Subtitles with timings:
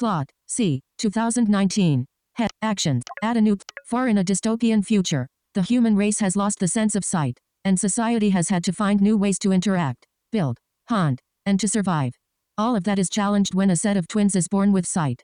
[0.00, 0.30] Plot.
[0.48, 0.80] C.
[0.96, 2.06] 2019.
[2.36, 2.50] Head.
[2.62, 3.02] Actions.
[3.22, 3.58] Add a new.
[3.84, 7.78] For in a dystopian future, the human race has lost the sense of sight, and
[7.78, 10.56] society has had to find new ways to interact, build,
[10.88, 12.12] hunt, and to survive.
[12.56, 15.22] All of that is challenged when a set of twins is born with sight.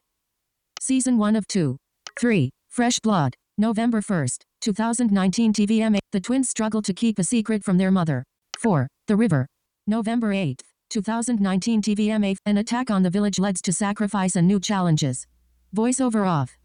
[0.79, 1.79] Season 1 of 2.
[2.21, 2.51] 3.
[2.69, 3.35] Fresh Blood.
[3.57, 6.01] November 1st, 2019 TVMA.
[6.13, 8.25] The twins struggle to keep a secret from their mother.
[8.61, 8.89] 4.
[9.09, 9.47] The River.
[9.87, 12.37] November 8th, 2019 TVMA.
[12.47, 15.27] An attack on the village leads to sacrifice and new challenges.
[15.75, 16.57] Voiceover off.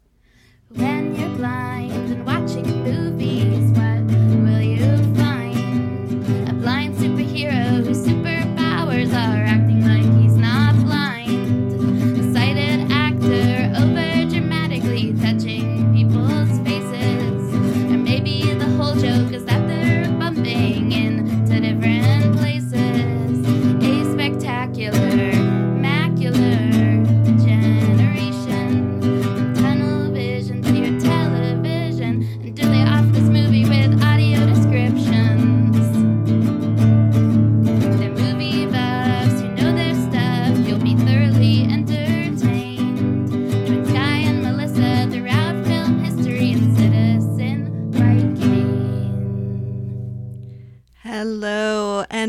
[0.68, 3.11] When you're blind and watching movies,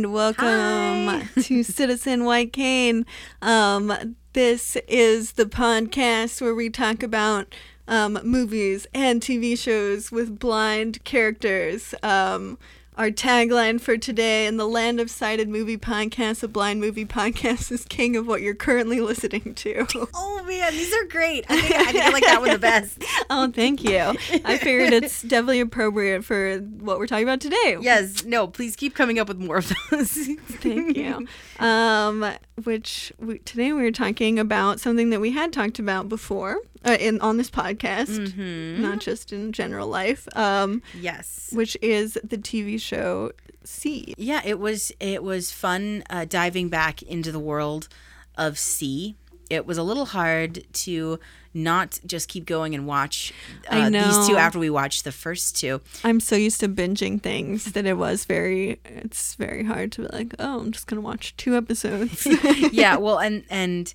[0.04, 3.06] and welcome to Citizen White Cane.
[3.42, 7.56] Um, this is the podcast where we talk about
[7.88, 11.96] um, movies and TV shows with blind characters.
[12.04, 12.58] Um,
[12.98, 17.72] our tagline for today in the land of sighted movie podcasts, a blind movie podcast
[17.72, 19.88] is king of what you're currently listening to.
[20.16, 21.46] Oh man, these are great.
[21.50, 23.04] I think I, think I like that one the best.
[23.30, 23.98] oh, thank you.
[23.98, 27.78] I figured it's definitely appropriate for what we're talking about today.
[27.80, 30.12] Yes, no, please keep coming up with more of those.
[30.12, 31.28] Thank you.
[31.60, 32.30] Um,
[32.64, 36.98] which we, today we were talking about something that we had talked about before uh,
[37.00, 38.38] in on this podcast,
[38.80, 40.28] not just in general life.
[40.36, 41.50] Um, yes.
[41.54, 43.32] which is the TV show
[43.66, 44.14] See.
[44.18, 47.88] Yeah, it was it was fun uh, diving back into the world
[48.38, 49.16] of See.
[49.50, 51.20] It was a little hard to
[51.54, 53.32] not just keep going and watch
[53.70, 55.82] uh, these two after we watched the first two.
[56.04, 58.80] I'm so used to binging things that it was very.
[58.86, 62.28] It's very hard to be like, oh, I'm just gonna watch two episodes.
[62.72, 63.94] yeah, well, and and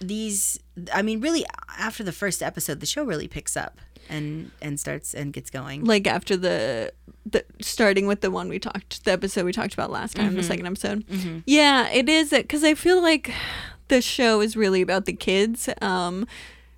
[0.00, 0.60] these,
[0.92, 1.44] I mean, really,
[1.78, 3.78] after the first episode, the show really picks up
[4.08, 5.84] and and starts and gets going.
[5.84, 6.92] like after the
[7.26, 10.42] the starting with the one we talked the episode we talked about last time the
[10.42, 11.04] second episode
[11.44, 13.30] yeah it is because i feel like
[13.88, 16.26] the show is really about the kids um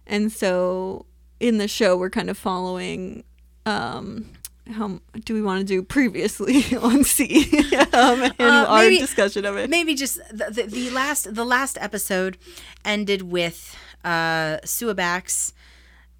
[0.08, 1.06] and so
[1.38, 3.22] in the show we're kind of following
[3.64, 4.26] um
[4.72, 7.48] how do we want to do previously on See
[7.92, 9.70] um, and Uh, our maybe- discussion of it?
[9.70, 12.38] maybe just the, the, the last the last episode
[12.84, 15.52] ended with uh Suabax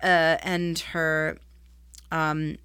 [0.03, 1.39] uh and her
[2.11, 2.57] um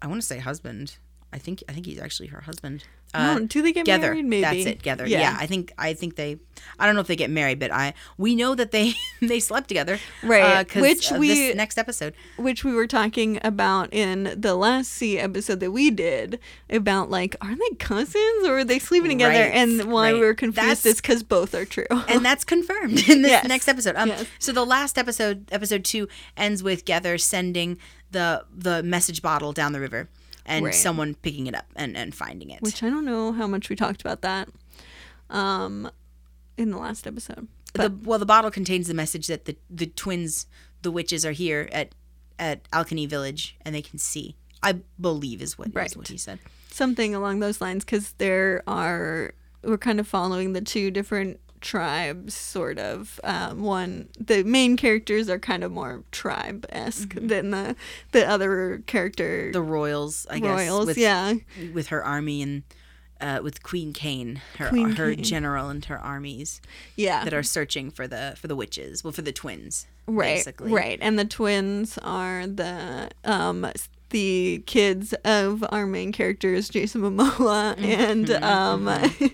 [0.00, 0.96] I want to say husband.
[1.32, 2.84] I think I think he's actually her husband.
[3.14, 4.08] Uh, Oh, do they get Gether.
[4.10, 4.26] married?
[4.26, 4.82] Maybe That's it.
[4.82, 5.06] Gether.
[5.06, 5.34] Yeah.
[5.38, 6.36] I think I think they.
[6.78, 9.68] I don't know if they get married, but I we know that they they slept
[9.68, 9.98] together.
[10.22, 12.14] Right, Uh, which we- this next episode.
[12.36, 16.38] which we were talking about in the last See episode that we did
[16.68, 19.32] about like are they cousins or are they sleeping together?
[19.32, 20.26] Right, and why we right.
[20.26, 21.86] were confused That's- is because both are true.
[22.08, 23.48] and that's confirmed in this Yes.
[23.48, 23.96] next episode.
[23.96, 24.26] Um, Yes.
[24.38, 27.78] So the last episode, episode two, ends with Gether sending
[28.10, 30.08] the the message bottle down the river,
[30.48, 30.74] and Right.
[30.74, 32.60] someone picking it up and, and finding it.
[32.62, 34.48] which I don't know how much we talked about that
[35.30, 35.90] um
[36.56, 37.46] in the last episode.
[37.74, 40.46] the well, the bottle contains the message that the the twins,
[40.82, 41.94] the witches, are here at
[42.38, 44.36] at Alkenny Village, and they can see.
[44.62, 45.96] I believe is what is Right.
[45.96, 46.38] what he said.
[46.70, 52.34] Something along those lines because there are we're kind of following the two different tribes
[52.34, 57.76] sort of um, one the main characters are kind of more tribe esque than the
[58.12, 59.52] the other character Mm-hmm.
[59.52, 61.34] The royals, I guess, royals with, yeah
[61.74, 62.62] with her army and
[63.20, 65.24] uh, with Queen Kane, her Queen her Kane.
[65.24, 66.60] general and her armies
[66.96, 70.70] yeah that are searching for the for the witches, well, for the twins, right basically.
[70.70, 73.66] right and the twins are the um
[74.10, 77.84] the kids of our main characters jason momoa Mm-hmm.
[77.84, 79.30] and um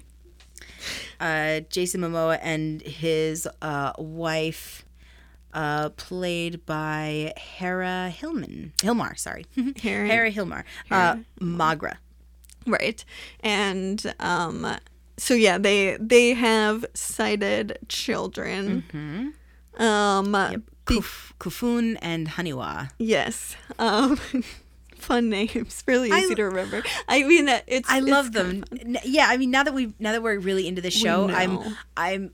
[1.20, 4.84] uh, Jason Momoa and his uh, wife,
[5.52, 8.72] uh, played by Hera Hillman.
[8.78, 9.46] Hilmar, sorry.
[9.76, 10.64] Hera- Hera Hilmar.
[10.90, 11.96] Uh, Maghra.
[12.66, 13.04] right
[13.40, 14.66] and um
[15.18, 19.82] so yeah they they have sighted children Mm-hmm.
[19.82, 22.90] um the- Kuf- Kofun and Haniwa.
[22.98, 24.18] yes um
[25.04, 28.96] fun names really I- easy to remember i mean it's I it's love kinda them.
[29.04, 31.58] Yeah, I mean, now that we now that we're really into the show, I'm.
[31.96, 32.32] I'm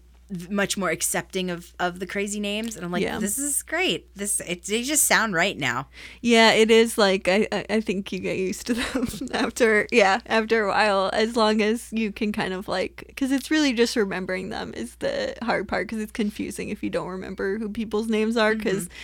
[0.48, 3.18] much more accepting of of the crazy names and i'm like Yeah.
[3.18, 5.88] this is great this it, they just sound right now
[6.20, 10.20] Yeah, it is like I, I I think you get used to them after yeah
[10.26, 13.96] after a while as long as you can kind of like because it's really just
[13.96, 18.06] remembering them is the hard part because it's confusing if you don't remember who people's
[18.06, 18.94] names are because mm-hmm.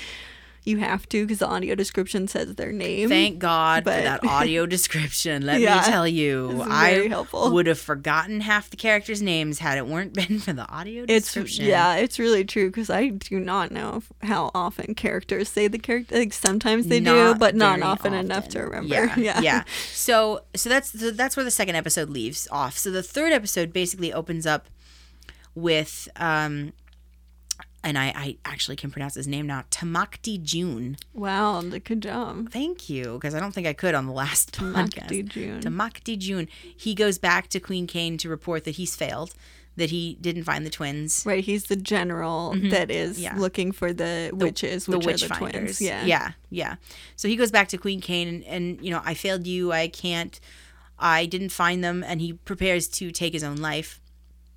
[0.66, 3.08] You have to because the audio description says their name.
[3.08, 5.76] thank god But- for that audio description let Yeah.
[5.76, 7.52] me tell you i helpful.
[7.52, 11.26] would have forgotten half the characters names had it weren't been for the audio It's
[11.32, 15.78] description yeah, it's really true because I do not know how often characters say the
[15.78, 16.16] character.
[16.18, 18.94] Like sometimes they do, but not very often, enough to remember.
[18.94, 19.64] Yeah, yeah, yeah.
[19.92, 22.76] So, so that's so that's where the second episode leaves off.
[22.76, 24.66] So the third episode basically opens up
[25.54, 26.72] with, um,
[27.86, 30.96] and I, I actually can pronounce his name now, Tamacti Jun.
[31.14, 32.50] Wow, good job.
[32.50, 35.28] Thank you, because I don't think I could on the last Tamacti podcast.
[35.28, 35.60] Jun.
[35.62, 36.48] Tamacti Jun.
[36.76, 39.34] He goes back to Queen Kane to report that he's failed,
[39.76, 41.22] that he didn't find the twins.
[41.24, 43.22] Right, he's the general that is Mm-hmm.
[43.22, 43.36] Yeah.
[43.38, 45.52] looking for the, witches, the which witch are the finders.
[45.78, 45.80] twins.
[45.80, 46.76] Yeah, yeah, yeah.
[47.14, 49.72] So he goes back to Queen Kane, and, and you know, I failed you.
[49.72, 50.38] I can't.
[50.98, 54.00] I didn't find them, and he prepares to take his own life.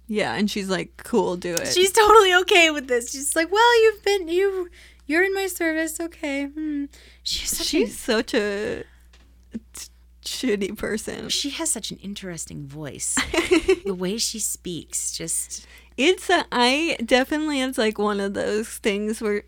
[0.10, 0.34] Yeah.
[0.34, 3.12] And she's like, "Cool, do it." She's totally okay with this.
[3.12, 4.70] She's like, "Well, you've been you,
[5.06, 6.00] you're in my service.
[6.00, 6.86] Okay." Hmm.
[7.24, 8.84] She's such she's a, such a
[9.74, 9.90] t-
[10.26, 11.30] shitty person.
[11.30, 13.16] she has such an interesting voice.
[13.86, 15.66] the way she speaks, just
[15.96, 19.44] It's a, I definitely it's like one of those things where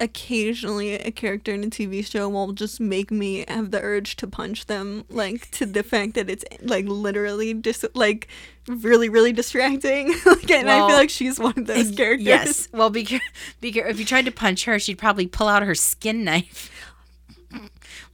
[0.00, 4.26] occasionally a character in a TV show will just make me have the urge to
[4.26, 8.28] punch them like to the fact that it's like literally just like
[8.66, 12.26] really really distracting like, and I feel like she's one of those characters.
[12.26, 12.68] yes.
[12.72, 13.20] Well, be, care-
[13.60, 16.70] be if you tried to punch her, she'd probably pull out her skin knife,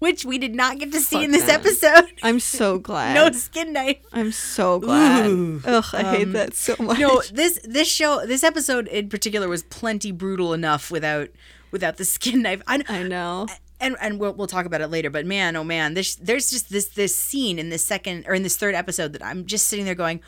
[0.00, 1.60] which we did not get to see Fuck in this that.
[1.60, 2.12] episode.
[2.22, 3.14] I'm so glad.
[3.14, 3.98] no skin knife.
[4.12, 5.26] I'm so glad.
[5.26, 5.62] Ooh.
[5.64, 6.98] Ugh, I hate um, that so much.
[6.98, 11.28] No, this this show, this episode in particular was plenty brutal enough without
[11.70, 12.62] without the skin knife.
[12.66, 13.46] I, I know.
[13.80, 15.10] and and we'll we'll talk about it later.
[15.10, 18.42] But man, oh man, this there's just this this scene in this second or in
[18.42, 20.20] this third episode that I'm just sitting there going,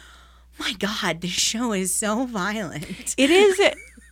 [0.59, 3.15] my God, this show is so violent.
[3.17, 3.59] It is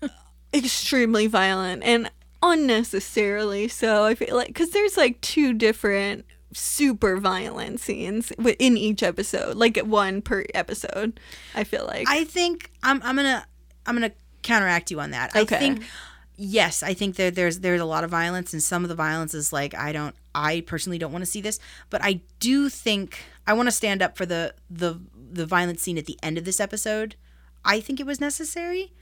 [0.54, 2.10] extremely violent and
[2.42, 4.04] unnecessarily so.
[4.04, 9.56] I feel like because there's like two different super violent scenes wi- in each episode,
[9.56, 11.20] like one per episode.
[11.54, 13.46] I feel like I think I'm I'm gonna
[13.86, 15.34] I'm gonna counteract you on that.
[15.36, 15.56] Okay.
[15.56, 15.82] I think
[16.36, 19.34] yes, I think there there's there's a lot of violence and some of the violence
[19.34, 21.58] is like I don't I personally don't want to see this,
[21.90, 25.00] but I do think I want to stand up for the the
[25.32, 27.16] the violent scene at the end of this episode.
[27.64, 28.92] I think it was necessary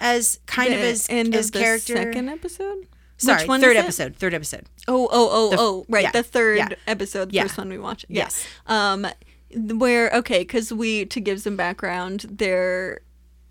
[0.00, 1.96] as kind of the as end as of the character.
[1.96, 2.86] second episode.
[3.18, 3.84] Sorry, Which one third is it?
[3.84, 4.16] episode.
[4.16, 4.66] Third episode.
[4.86, 6.02] Oh, oh, oh, The- oh, right.
[6.04, 6.68] yeah, The third yeah.
[6.86, 7.42] episode, the Yeah.
[7.44, 8.04] first one we watched.
[8.08, 8.46] Yes.
[8.66, 9.06] Um,
[9.54, 13.00] where okay, because we to give some background, they're,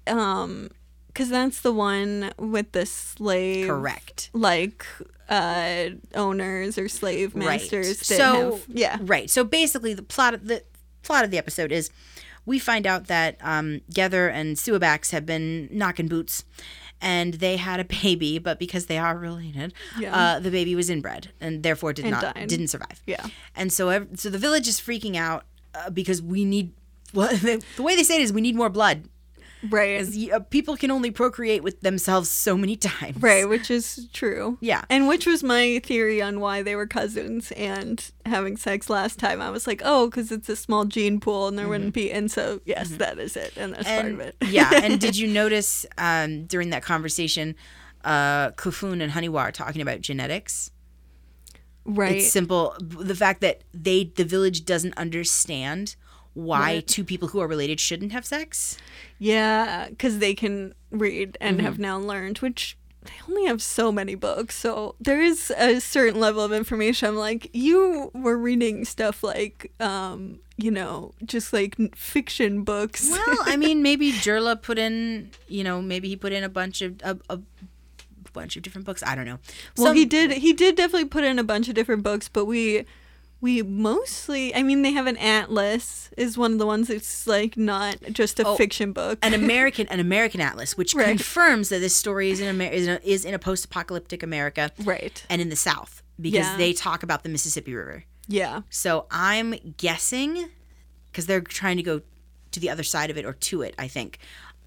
[0.07, 0.69] um,
[1.07, 4.29] because that's the one with the slave, Correct.
[4.33, 4.85] Like,
[5.29, 7.87] uh, owners or slave masters.
[7.87, 7.97] Right.
[7.97, 9.29] So have, yeah, Right.
[9.29, 10.61] So basically, the plot of the
[11.01, 11.89] plot of the episode is
[12.45, 16.45] we find out that um, Gether and Suabax have been knocking boots,
[17.01, 20.15] and they had a baby, but because they are related, Yeah.
[20.15, 22.47] uh, the baby was inbred and therefore did And not died.
[22.47, 23.01] didn't survive.
[23.05, 23.25] yeah,
[23.55, 25.43] And so ev- so the village is freaking out
[25.73, 26.71] uh, because we need.
[27.13, 29.07] Well, the, the way they say it is, we need more blood.
[29.69, 33.21] Right, uh, people can only procreate with themselves so many times.
[33.21, 34.57] right, which is true.
[34.61, 34.83] Yeah.
[34.89, 39.41] And which was my theory on why they were cousins and having sex last time.
[39.41, 42.11] I was like, oh, because it's a small gene pool and there wouldn't be.
[42.11, 43.53] And so, yes, that is it.
[43.57, 44.21] And that's part of Mm-hmm.
[44.21, 44.35] it.
[44.49, 47.55] yeah, and did you notice um, during that conversation,
[48.03, 50.69] uh, Kofun and Haniwa are talking about genetics?
[51.85, 52.17] right.
[52.17, 52.75] It's simple.
[52.79, 55.95] The fact that they, the village, doesn't understand
[56.35, 58.77] why two people who are related shouldn't have sex.
[59.17, 61.65] Yeah, because they can read and Mm-hmm.
[61.65, 64.55] have now learned, which they only have so many books.
[64.57, 67.07] So there is a certain level of information.
[67.09, 73.09] I'm like, you were reading stuff like, um, you know, just like fiction books.
[73.09, 76.81] Well, I mean, maybe Jurla put in, you know, maybe he put in a bunch
[76.81, 77.39] of a, a
[78.33, 79.01] bunch of different books.
[79.03, 79.39] I don't know.
[79.77, 80.31] well, Some- he did.
[80.31, 82.85] He did definitely put in a bunch of different books, but we.
[83.41, 86.09] We mostly, I mean, they have an atlas.
[86.17, 89.19] Is one of the ones that's like not just a Oh, fiction book.
[89.21, 91.07] an American an American atlas, which Right.
[91.09, 94.23] confirms that this story is in Amer- is in a, is in a post apocalyptic
[94.23, 95.23] America right.
[95.29, 96.57] and in the South because Yeah.
[96.57, 98.05] they talk about the Mississippi River.
[98.27, 98.61] Yeah.
[98.69, 100.49] So I'm guessing
[101.11, 102.01] because they're trying to go
[102.51, 103.75] to the other side of it or to it.
[103.77, 104.17] I think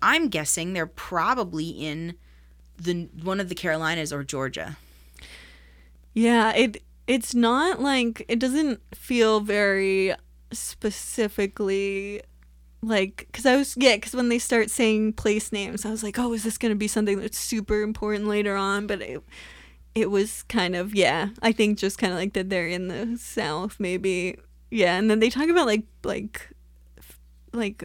[0.02, 2.14] I'm guessing they're probably in
[2.76, 4.76] the one of the Carolinas or Georgia.
[6.14, 10.14] Yeah, it it's not like it doesn't feel very
[10.52, 12.22] specifically
[12.82, 16.18] like because I was yeah because when they start saying place names, I was like,
[16.18, 18.86] oh, is this gonna be something that's super important later on?
[18.86, 19.22] But it
[19.94, 21.30] it was kind of yeah.
[21.42, 24.36] I think just kind of like that they're in the South, maybe
[24.70, 24.96] yeah.
[24.96, 26.50] And then they talk about like like
[27.52, 27.82] like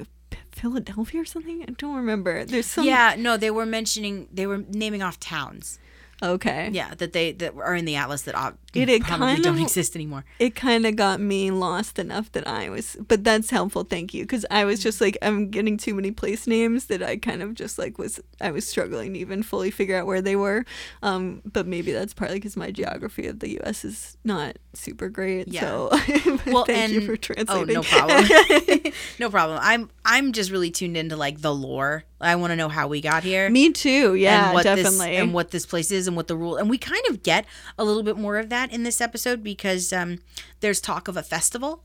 [0.52, 1.64] Philadelphia or something.
[1.68, 2.46] I don't remember.
[2.46, 5.80] There's some yeah, no, they were mentioning they were naming off towns.
[6.22, 9.44] okay Yeah, that they that are in the atlas that ob- It- it probably kind
[9.44, 10.26] don't of- exist anymore.
[10.40, 13.84] it kind of got me lost enough that I was, but that's helpful.
[13.84, 14.26] Thank you.
[14.26, 17.54] Cause I was just like, I'm getting too many place names that I kind of
[17.54, 20.66] just like was, I was struggling to even fully figure out where they were.
[21.02, 23.86] Um, but maybe that's partly because my geography of the U.S.
[23.86, 25.48] is not super great.
[25.48, 25.62] Yeah.
[25.62, 25.90] So
[26.48, 27.78] Well, thank and you for translating.
[27.78, 28.26] oh, no problem,
[29.20, 29.60] no problem.
[29.62, 32.04] I'm I'm just really tuned into like the lore.
[32.20, 33.50] I want to know how we got here.
[33.50, 34.16] me too.
[34.16, 34.98] Yeah, and what definitely.
[35.12, 37.46] This, and what this place is and what the rule and we kind of get
[37.78, 40.20] a little bit more of that in this episode because um,
[40.62, 41.84] there's talk of a festival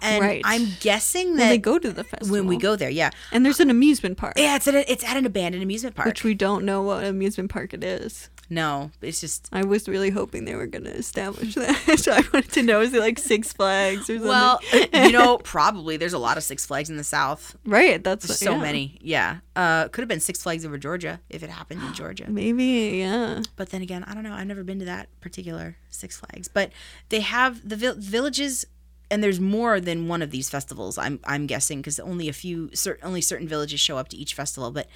[0.00, 0.42] and Right.
[0.44, 2.36] i'm guessing when that they go to the festival.
[2.36, 5.02] when we go there yeah and there's an amusement park, yeah it's at, a, it's
[5.02, 8.30] at an abandoned amusement park which we don't know what amusement park it is.
[8.48, 11.98] No it's just I was really hoping they were going to establish that.
[11.98, 14.28] so I wanted to know is it like Six Flags or something?
[14.28, 14.60] well
[14.92, 18.02] you know probably there's a lot of six flags in the south right.
[18.02, 18.60] That's so yeah.
[18.60, 22.24] many yeah uh could have been six flags over georgia if it happened in georgia
[22.30, 23.42] Maybe, yeah.
[23.56, 24.32] but then again, I don't know.
[24.32, 26.70] I've never been to that particular Six Flags, but
[27.08, 28.64] they have the vil- villages,
[29.10, 30.98] and there's more than one of these festivals.
[30.98, 34.34] I'm I'm guessing because only a few, cer- only certain villages show up to each
[34.34, 34.70] festival.
[34.70, 34.88] But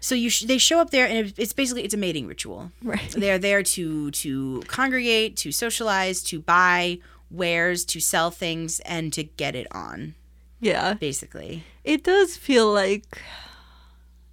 [0.00, 2.70] so you sh- they show up there, and it's basically it's a mating ritual.
[2.82, 3.10] Right.
[3.10, 6.98] They're there to to congregate, to socialize, to buy
[7.30, 10.14] wares, to sell things, and to get it on.
[10.60, 10.94] Yeah.
[10.94, 13.22] Basically, It does feel like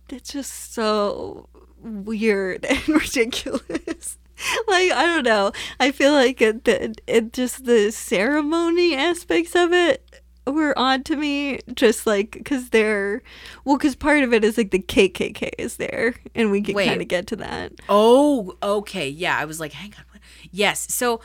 [0.10, 1.50] it's just so
[1.82, 4.18] weird and ridiculous.
[4.68, 5.52] like I don't know.
[5.80, 10.05] I feel like it, it, it just the ceremony aspects of it
[10.54, 11.60] were odd to me.
[11.74, 13.22] Just like because they're
[13.64, 17.02] well, because part of it is like the KKK is there, and we can kind
[17.02, 17.74] of get to that.
[17.90, 19.08] Oh, okay.
[19.10, 20.04] Yeah, I was like, hang on.
[20.12, 20.22] What?
[20.52, 20.94] Yes.
[20.94, 21.22] So,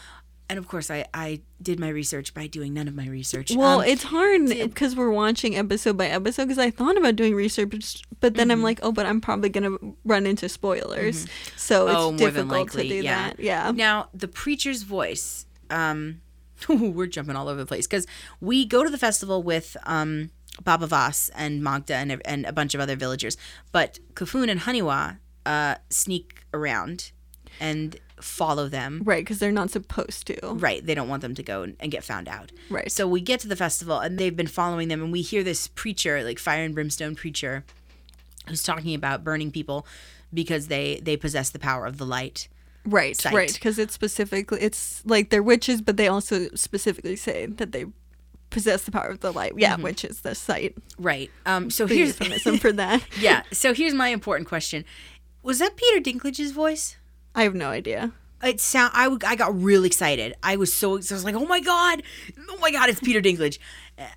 [0.48, 3.52] and of course, I I did my research by doing none of my research.
[3.54, 6.44] Well, Um, it's hard because we're watching episode by episode.
[6.44, 8.50] Because I thought about doing research, but then Mm-hmm.
[8.52, 12.48] I'm like, oh, but I'm probably gonna run into spoilers, so it's Oh, more than
[12.48, 13.28] difficult likely, to do yeah.
[13.28, 13.40] that.
[13.40, 15.46] Yeah, now the preacher's voice.
[15.68, 16.20] Um,
[16.68, 18.06] we're jumping all over the place because
[18.40, 20.30] we go to the festival with um
[20.64, 23.36] Baba Voss and Maghra and and a bunch of other villagers,
[23.72, 27.12] but Kofun and Haniwa uh sneak around
[27.60, 29.02] and follow them.
[29.04, 29.24] right.
[29.24, 30.38] Because they're not supposed to.
[30.54, 32.52] Right, they don't want them to go and, and get found out.
[32.68, 32.90] Right.
[32.90, 35.68] So we get to the festival and they've been following them, and we hear this
[35.68, 37.64] preacher, like fire and brimstone preacher,
[38.46, 39.86] who's talking about burning people
[40.32, 42.48] because they they possess the power of the light.
[42.86, 43.34] Right, Sight.
[43.34, 43.52] right.
[43.52, 47.84] Because it's specifically, it's like they're witches, but they also specifically say that they
[48.48, 49.52] possess the power of the light.
[49.56, 50.76] Yeah, which is the sight.
[50.98, 51.30] Right.
[51.46, 51.70] Um.
[51.70, 53.02] So The here's euphemism for that.
[53.20, 53.42] yeah.
[53.52, 54.84] So here's my important question:
[55.42, 56.96] Was that Peter Dinklage's voice?
[57.34, 58.12] I have no idea.
[58.42, 58.92] It sound.
[58.94, 60.34] I, w- I got real excited.
[60.42, 60.92] I was so.
[60.94, 62.02] I was like, oh my god,
[62.48, 63.58] oh my god, it's Peter Dinklage,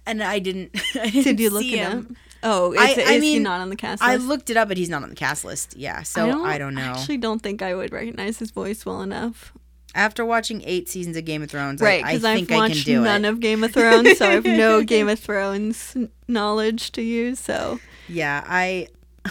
[0.06, 0.72] and I didn't.
[0.96, 2.08] I didn't Did you look see him.
[2.10, 2.16] up?
[2.44, 4.12] Oh, is, I- is I he mean, not on the cast list?
[4.12, 5.76] I looked it up, but he's not on the cast list.
[5.78, 6.82] Yeah, so I don't, know.
[6.82, 9.54] I actually don't think I would recognize his voice well enough.
[9.96, 12.68] After watching eight seasons of Game of Thrones, Right, I, I because think I've I
[12.68, 13.30] can watched none it.
[13.30, 15.96] of Game of Thrones, so I have no Game of Thrones
[16.28, 17.40] knowledge to use.
[17.40, 18.88] So yeah, I,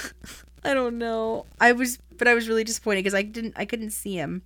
[0.64, 1.46] I don't know.
[1.60, 4.42] I was, but I was really disappointed because I didn't, I couldn't see him.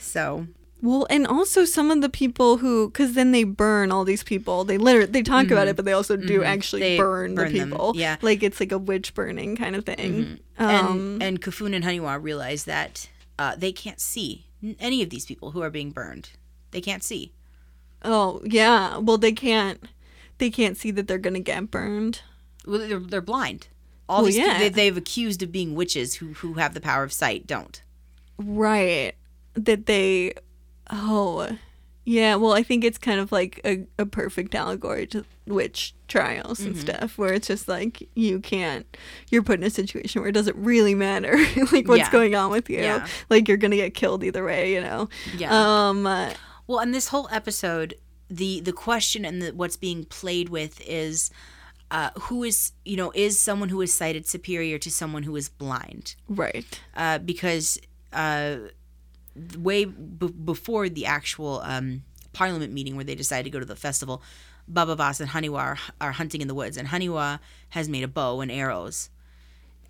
[0.00, 0.48] So
[0.82, 4.64] well, and also some of the people who, because then they burn all these people.
[4.64, 6.90] They literally they talk about it, but they also do actually Mm-hmm.
[6.90, 7.92] They burn, burn the them, people.
[7.94, 8.16] yeah.
[8.20, 10.40] like it's like a witch burning kind of thing.
[10.58, 13.08] Um, and and Kofun and Haniwa realize that
[13.38, 14.46] uh, they can't see
[14.78, 16.30] any of these people who are being burned.
[16.72, 17.32] They can't see.
[18.04, 19.80] oh yeah, well they can't
[20.38, 22.22] they can't see that they're gonna get burned.
[22.66, 23.68] Well, they're, they're blind.
[24.08, 24.58] All Well, these yeah.
[24.58, 27.80] they, they've accused of being witches who who have the power of sight don't.
[28.38, 29.14] Right.
[29.54, 30.34] That they
[30.92, 31.56] oh
[32.04, 36.60] yeah, well I think it's kind of like a, a perfect allegory to witch trials
[36.60, 38.86] and stuff where it's just like you can't
[39.30, 41.36] you're put in a situation where it doesn't really matter
[41.72, 42.10] like what's Yeah.
[42.10, 42.80] going on with you.
[42.80, 43.06] Yeah.
[43.30, 45.08] Like you're gonna get killed either way, you know.
[45.36, 45.50] Yeah.
[45.88, 46.34] Um uh,
[46.66, 47.94] Well, and this whole episode,
[48.28, 51.30] the the question and the, what's being played with is.
[51.90, 55.50] Uh, who is you know is someone who is sighted superior to someone who is
[55.50, 56.80] blind right.
[56.96, 57.78] uh, because
[58.14, 58.56] uh,
[59.58, 63.76] way b- before the actual um, parliament meeting where they decided to go to the
[63.76, 64.22] festival,
[64.68, 68.08] Baba Voss and Haniwa are, are hunting in the woods, and Haniwa has made a
[68.08, 69.10] bow and arrows.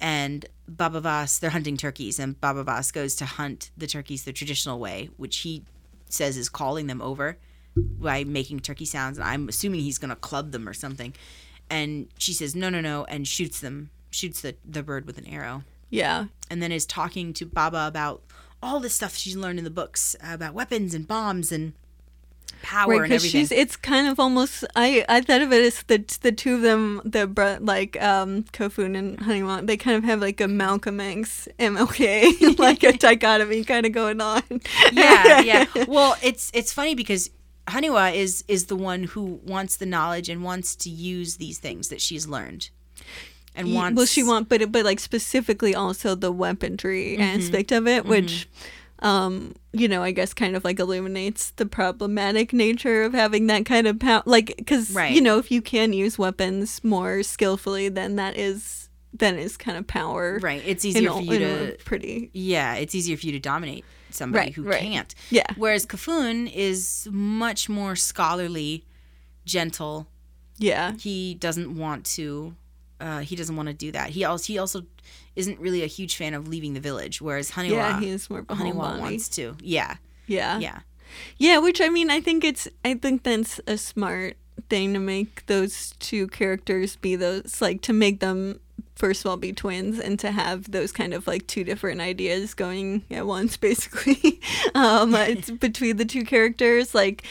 [0.01, 4.33] And Baba Voss, they're hunting turkeys, and Baba Voss goes to hunt the turkeys the
[4.33, 5.65] traditional way, which he
[6.09, 7.39] says is calling them over
[7.77, 9.19] by making turkey sounds.
[9.19, 11.15] And I'm assuming he's going to club them or something.
[11.71, 15.27] and she says no no no and shoots them shoots the the bird with an
[15.27, 16.27] arrow Yeah.
[16.51, 18.23] and then is talking to Baba about
[18.63, 21.73] all this stuff she's learned in the books about weapons and bombs and
[22.63, 23.41] power Right, and because everything.
[23.41, 26.63] she's it's kind of almost I I thought of it as the the two of
[26.63, 27.27] them the
[27.61, 32.85] like um Kofun and Honeywan they kind of have like a Malcolm X MLK like
[32.85, 34.43] a dichotomy kind of going on.
[34.93, 35.67] yeah, yeah.
[35.89, 37.31] Well, it's it's funny because
[37.67, 41.89] Haniwa is is the one who wants the knowledge and wants to use these things
[41.89, 42.71] that she's learned,
[43.55, 43.97] and Ye- wants.
[43.97, 47.41] well she want but it, but like specifically also the weaponry Mm-hmm.
[47.41, 48.49] aspect of it which
[49.01, 53.65] um you know i guess kind of like illuminates the problematic nature of having that
[53.67, 55.13] kind of power like because Right.
[55.13, 59.77] you know if you can use weapons more skillfully then that is then is kind
[59.77, 61.77] of power Right, it's easier a- for you to.
[61.85, 64.81] pretty Yeah, it's easier for you to dominate somebody Right, who right.
[64.81, 65.15] can't.
[65.31, 65.45] Yeah.
[65.57, 68.87] Whereas Kofun is much more scholarly,
[69.45, 70.07] gentle.
[70.59, 72.55] yeah He doesn't want to.
[73.03, 74.11] Uh, he doesn't want to do that.
[74.11, 74.83] He also he also
[75.35, 77.21] isn't really a huge fan of leaving the village.
[77.21, 79.01] Whereas Haniwa, yeah more of a Haniwa homebody.
[79.01, 79.57] wants to.
[79.61, 80.81] Yeah, yeah yeah.
[81.37, 84.37] Yeah, which I mean, I think it's I think that's a smart
[84.69, 88.61] thing to make those two characters be those like to make them
[88.95, 92.55] first of all be twins and to have those kind of like two different ideas
[92.55, 94.41] going at once basically
[94.75, 97.25] um it's between the two characters like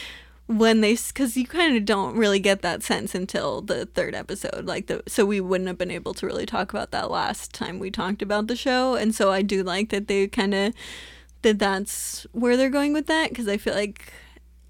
[0.58, 4.65] when they because you kind of don't really get that sense until the third episode
[4.65, 7.79] like the so we wouldn't have been able to really talk about that last time
[7.79, 10.74] we talked about the show and so i do like that they kind of
[11.41, 14.12] that that's where they're going with that because I feel like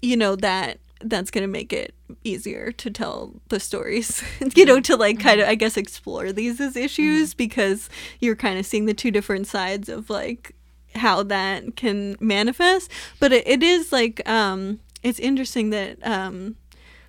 [0.00, 4.22] you know that that's gonna make it easier to tell the stories
[4.54, 8.58] you know to like kind of I guess explore these as issues because you're kind
[8.58, 10.54] of seeing the two different sides of like
[10.94, 16.56] how that can manifest but it, it is like um it's interesting that um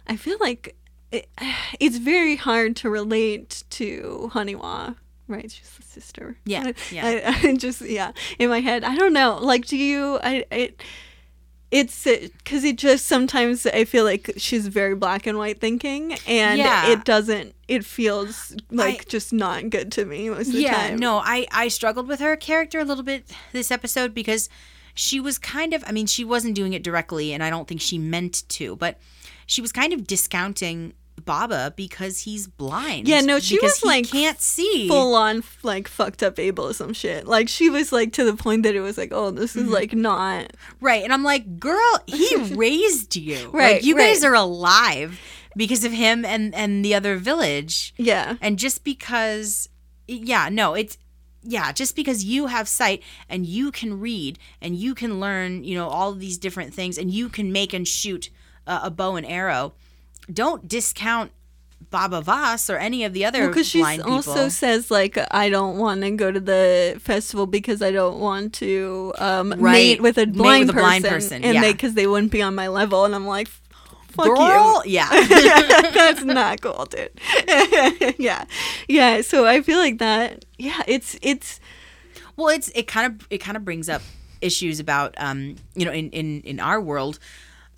[0.08, 0.76] I feel like
[1.12, 1.28] it,
[1.80, 4.96] it's very hard to relate to Haniwa
[5.28, 7.06] right she's the sister Yeah, yeah.
[7.44, 10.84] I, I just yeah in my head i don't know like do you i it
[11.72, 16.60] it's because it just sometimes i feel like she's very black and white thinking and
[16.60, 16.91] Yeah.
[16.91, 20.89] it doesn't it feels like I- just not good to me most of the yeah
[20.89, 24.50] time no i i struggled with her character a little bit this episode because
[24.93, 27.82] she was kind of i mean she wasn't doing it directly and i don't think
[27.82, 28.97] she meant to but
[29.45, 30.93] she was kind of discounting
[31.25, 33.08] baba because he's blind.
[33.08, 34.88] Yeah, no, she was, like, can't see.
[34.88, 37.27] full on like fucked up ableism shit.
[37.27, 39.67] Like she was like to the point that it was like oh this Mm-hmm.
[39.67, 43.49] is like not right and i'm like girl he raised you.
[43.51, 45.19] Right, like you guys are alive
[45.56, 47.93] because of him and and the other village.
[47.97, 48.36] Yeah.
[48.41, 49.69] And just because,
[50.08, 50.97] yeah, no, it's,
[51.43, 55.75] yeah, just because you have sight and you can read and you can learn, you
[55.75, 58.29] know, all of these different things and you can make and shoot
[58.65, 59.73] uh, a bow and arrow,
[60.32, 61.32] don't discount
[61.89, 66.01] Baba Voss or any of the other because she also says like I don't want
[66.01, 69.60] to go to the festival because I don't want to um, Right.
[69.62, 71.62] mate with a Mate blind with a person, blind person, and yeah.
[71.62, 73.49] they because they wouldn't be on my level, and I'm like,
[74.13, 74.91] fuck Girl, you.
[74.91, 75.10] yeah.
[75.93, 77.12] That's not cool, dude.
[78.19, 78.45] yeah,
[78.88, 79.21] yeah.
[79.21, 80.45] So I feel like that.
[80.58, 81.60] Yeah, it's it's
[82.36, 84.02] Well, it's it kind of it kind of brings up
[84.41, 87.17] issues about um you know in in in our world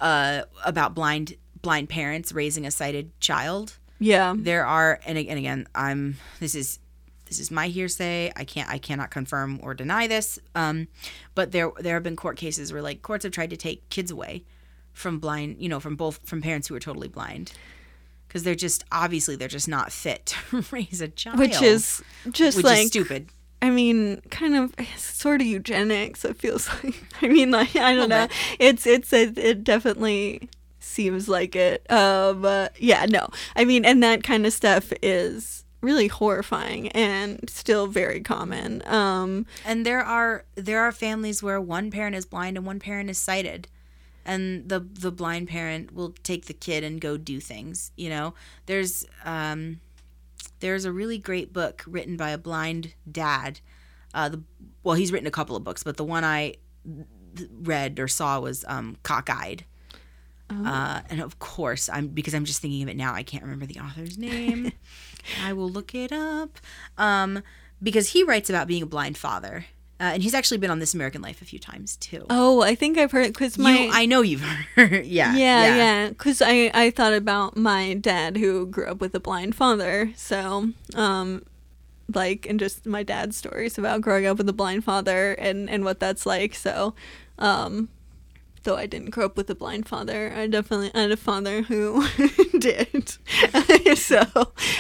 [0.02, 3.78] uh about blind blind parents raising a sighted child.
[4.00, 6.80] yeah, there are and, and again i'm this is
[7.28, 10.88] this is my hearsay i can't i cannot confirm or deny this um
[11.36, 14.10] but there there have been court cases where like courts have tried to take kids
[14.12, 14.44] away
[14.96, 17.52] from blind you know from both from parents who are totally blind
[18.28, 22.58] because they're just obviously they're just not fit to raise a child which is just
[22.58, 23.30] which like is stupid
[23.62, 26.24] I mean, kind of sort of eugenics.
[26.24, 27.04] It feels like.
[27.24, 28.28] I mean, like I don't know.
[28.28, 28.38] bit.
[28.60, 31.84] It's it's a, it definitely seems like it.
[31.90, 33.28] Uh, but yeah, no.
[33.56, 38.82] I mean, and that kind of stuff is really horrifying and still very common.
[38.88, 43.10] Um, and there are there are families where one parent is blind and one parent
[43.10, 43.68] is sighted
[44.26, 48.34] and the the blind parent will take the kid and go do things you know
[48.66, 49.80] there's um
[50.60, 53.60] there's a really great book written by a blind dad
[54.14, 54.42] uh the
[54.84, 56.54] well he's written a couple of books but the one i
[57.62, 59.66] read or saw was um cockeyed
[60.48, 63.14] uh, and of course, I'm because I'm just thinking of it now.
[63.14, 64.72] I can't remember the author's name.
[65.44, 66.60] I will look it up.
[66.98, 67.42] Um,
[67.82, 69.66] because he writes about being a blind father,
[70.00, 72.26] uh, and he's actually been on This American Life a few times too.
[72.30, 74.42] oh, I think I've heard because my you, I know you've
[74.76, 75.06] heard.
[75.06, 79.20] yeah, yeah, yeah, because I I thought about my dad who grew up with a
[79.20, 81.44] blind father, so um,
[82.14, 85.84] like and just my dad's stories about growing up with a blind father and and
[85.86, 86.56] what that's like.
[86.56, 86.94] So,
[87.40, 87.90] um,
[88.64, 90.34] though I didn't grow up with a blind father.
[90.36, 92.06] I definitely had a father who
[92.60, 93.14] did.
[93.98, 94.24] so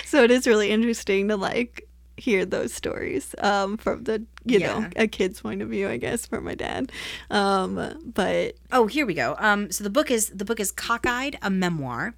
[0.06, 1.85] so it is really interesting to like
[2.26, 6.26] hear those stories um, from the you know a kid's point of view, I guess,
[6.26, 6.92] from my dad.
[7.30, 9.36] Um, but Oh, here we go.
[9.38, 12.16] Um, so the book is the book is Cockeyed, a memoir,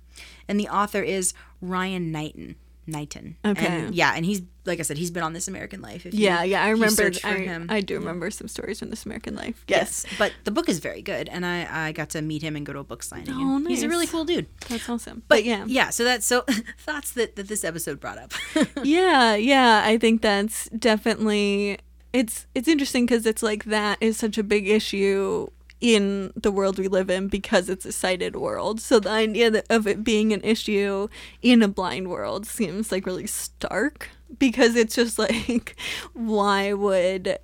[0.47, 2.55] and the author is Ryan Knighton.
[2.87, 3.35] Knighton.
[3.45, 3.65] Okay.
[3.67, 6.05] And, yeah, and he's like I said, he's been on This American Life.
[6.05, 7.09] If you- yeah, yeah, I remember.
[7.23, 7.67] I, him.
[7.69, 9.63] I do remember some stories from This American Life.
[9.67, 12.65] Yes, but the book is very good, and I I got to meet him and
[12.65, 13.29] go to a book signing.
[13.33, 14.47] Oh, and He's a really cool dude.
[14.67, 15.23] that's awesome.
[15.27, 15.89] But But yeah, yeah.
[15.91, 16.41] So that's so
[16.79, 18.33] thoughts that that this episode brought up.
[18.83, 21.77] yeah yeah i think that's definitely
[22.13, 25.47] it's it's interesting because it's like that is such a big issue
[25.79, 28.81] in the world we live in because it's a sighted world.
[28.81, 31.07] So the idea of it being an issue
[31.41, 34.09] in a blind world seems like really stark
[34.39, 35.75] because it's just like
[36.13, 37.37] why would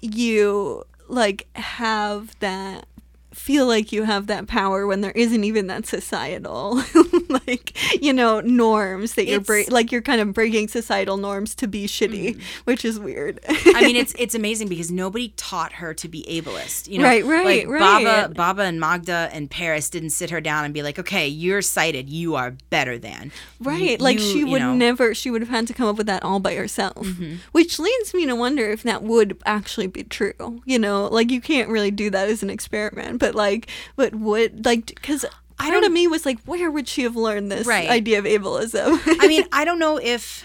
[0.00, 2.86] you like have that
[3.40, 6.82] feel like you have that power when there isn't even that societal
[7.28, 11.54] like you know norms that you're It's- break like you're kind of breaking societal norms
[11.56, 12.40] to be shitty Mm.
[12.64, 16.88] which is weird I mean, it's it's amazing because nobody taught her to be ableist.
[16.88, 18.34] You know, Right, right, like Baba, right.
[18.34, 22.08] Baba and Maghra and Paris didn't sit her down and be like, "Okay, you're sighted.
[22.10, 24.74] You are better than." right You- like you- she you would know.
[24.74, 27.36] never she would have had to come up with that all by herself Mm-hmm.
[27.52, 31.40] which leads me to wonder if that would actually be true you know like you
[31.40, 35.30] can't really do that as an experiment but like but would like because of
[35.70, 37.88] don't- know, me was like where would she have learned this Right.
[37.90, 40.44] idea of ableism I mean, I don't know if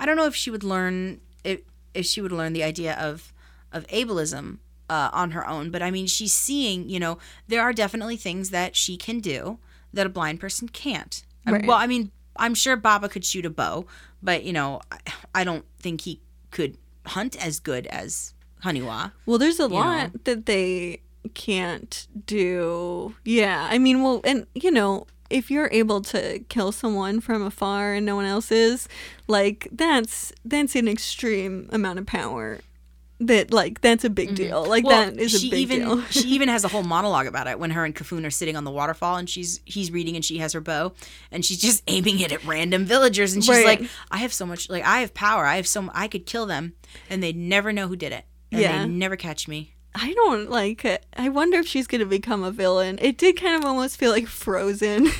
[0.00, 1.60] I don't know if she would learn if
[1.94, 3.32] if she would learn the idea of
[3.72, 5.70] of ableism uh, on her own.
[5.70, 6.88] But I mean, she's seeing.
[6.88, 7.18] You know,
[7.48, 9.58] there are definitely things that she can do
[9.92, 11.22] that a blind person can't.
[11.46, 11.66] I- Right.
[11.66, 13.86] Well, I mean, I'm sure Baba could shoot a bow,
[14.22, 14.98] but you know, I,
[15.34, 19.12] I don't think he could hunt as good as Haniwa.
[19.26, 21.00] Well, there's a lot that they
[21.34, 23.14] can't do.
[23.24, 23.66] Yeah.
[23.70, 28.06] I mean, well, and, you know, if you're able to kill someone from afar and
[28.06, 28.88] no one else is,
[29.26, 32.60] like, that's that's an extreme amount of power.
[33.20, 34.36] That like that's a big mm-hmm.
[34.36, 34.64] deal.
[34.64, 36.02] Like that is a big even deal.
[36.04, 38.62] she even has a whole monologue about it when her and Kofun are sitting on
[38.62, 40.92] the waterfall and she's he's reading and she has her bow
[41.32, 43.80] and she's just aiming it at random villagers and she's Right.
[43.80, 45.44] like, I have so much like I have power.
[45.46, 46.74] I have so I could kill them
[47.10, 48.24] and they'd never know who did it.
[48.52, 48.82] And Yeah.
[48.82, 49.74] they never catch me.
[49.94, 51.04] I don't like it.
[51.16, 52.98] I wonder if she's gonna become a villain.
[53.02, 55.08] It did kind of almost feel like Frozen.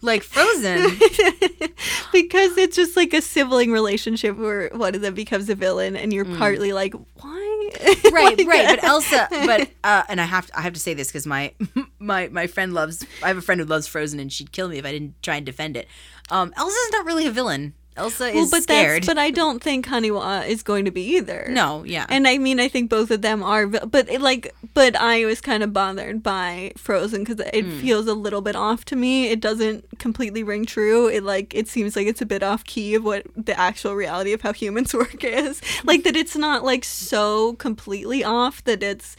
[0.00, 0.82] Like Frozen.
[2.12, 6.12] because it's just like a sibling relationship where one of them becomes a villain and
[6.12, 8.12] you're partly like why Mm.
[8.12, 8.66] right, Like- right.
[8.80, 11.52] But Elsa, but uh, and I have to, I have to say this because my
[11.98, 13.04] my my friend loves.
[13.22, 15.36] I have a friend who loves Frozen, and she'd kill me if I didn't try
[15.36, 15.86] and defend it.
[16.30, 17.74] Um, Elsa's not really a villain.
[17.98, 19.02] Elsa well is but scared.
[19.02, 22.06] that's but i don't think haniwa is going to be either no, yeah.
[22.08, 25.40] and i mean i think both of them are but it, like but i was
[25.40, 27.80] kind of bothered by frozen because it Hmm.
[27.80, 31.68] feels a little bit off to me it doesn't completely ring true it like it
[31.68, 34.94] seems like it's a bit off key of what the actual reality of how humans
[35.02, 39.16] work is like that it's not like so completely off that it's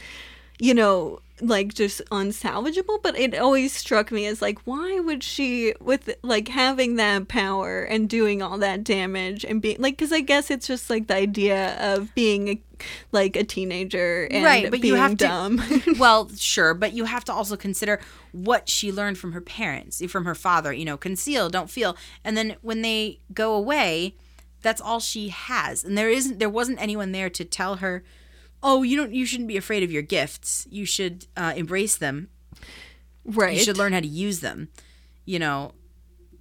[0.58, 5.74] you know like just unsalvageable but it always struck me as like why would she
[5.80, 10.20] with like having that power and doing all that damage and being like because i
[10.20, 12.62] guess it's just like the idea of being a,
[13.12, 15.58] like a teenager and right but being you have dumb.
[15.58, 18.00] To well sure but you have to also consider
[18.32, 21.96] what she learned from her parents eh, from her father you know conceal don't feel
[22.24, 24.14] and then when they go away
[24.62, 28.02] that's all she has and there isn't there wasn't anyone there to tell her
[28.62, 32.28] oh you don't you shouldn't be afraid of your gifts you should uh, embrace them
[33.24, 34.68] right you should learn how to use them
[35.24, 35.72] you know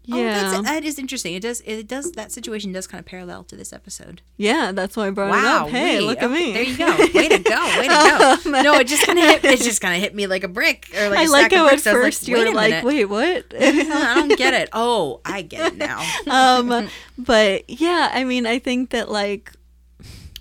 [0.03, 3.05] yeah oh, that's, that is interesting it does it does that situation does kind of
[3.05, 5.37] parallel to this episode yeah that's why i brought Wow!
[5.37, 6.97] it up hey wait, look at me There you go.
[7.13, 7.65] Way to go.
[7.77, 8.49] Way to go.
[8.63, 9.45] no, it just kind of hit.
[9.45, 11.67] It just kind of hit me like a brick or like a i like how
[11.67, 11.85] at.
[11.85, 14.69] I was you wait were like wait what I don't get it.
[14.73, 16.03] Oh, I get it now.
[16.27, 19.51] um but yeah i mean i think that like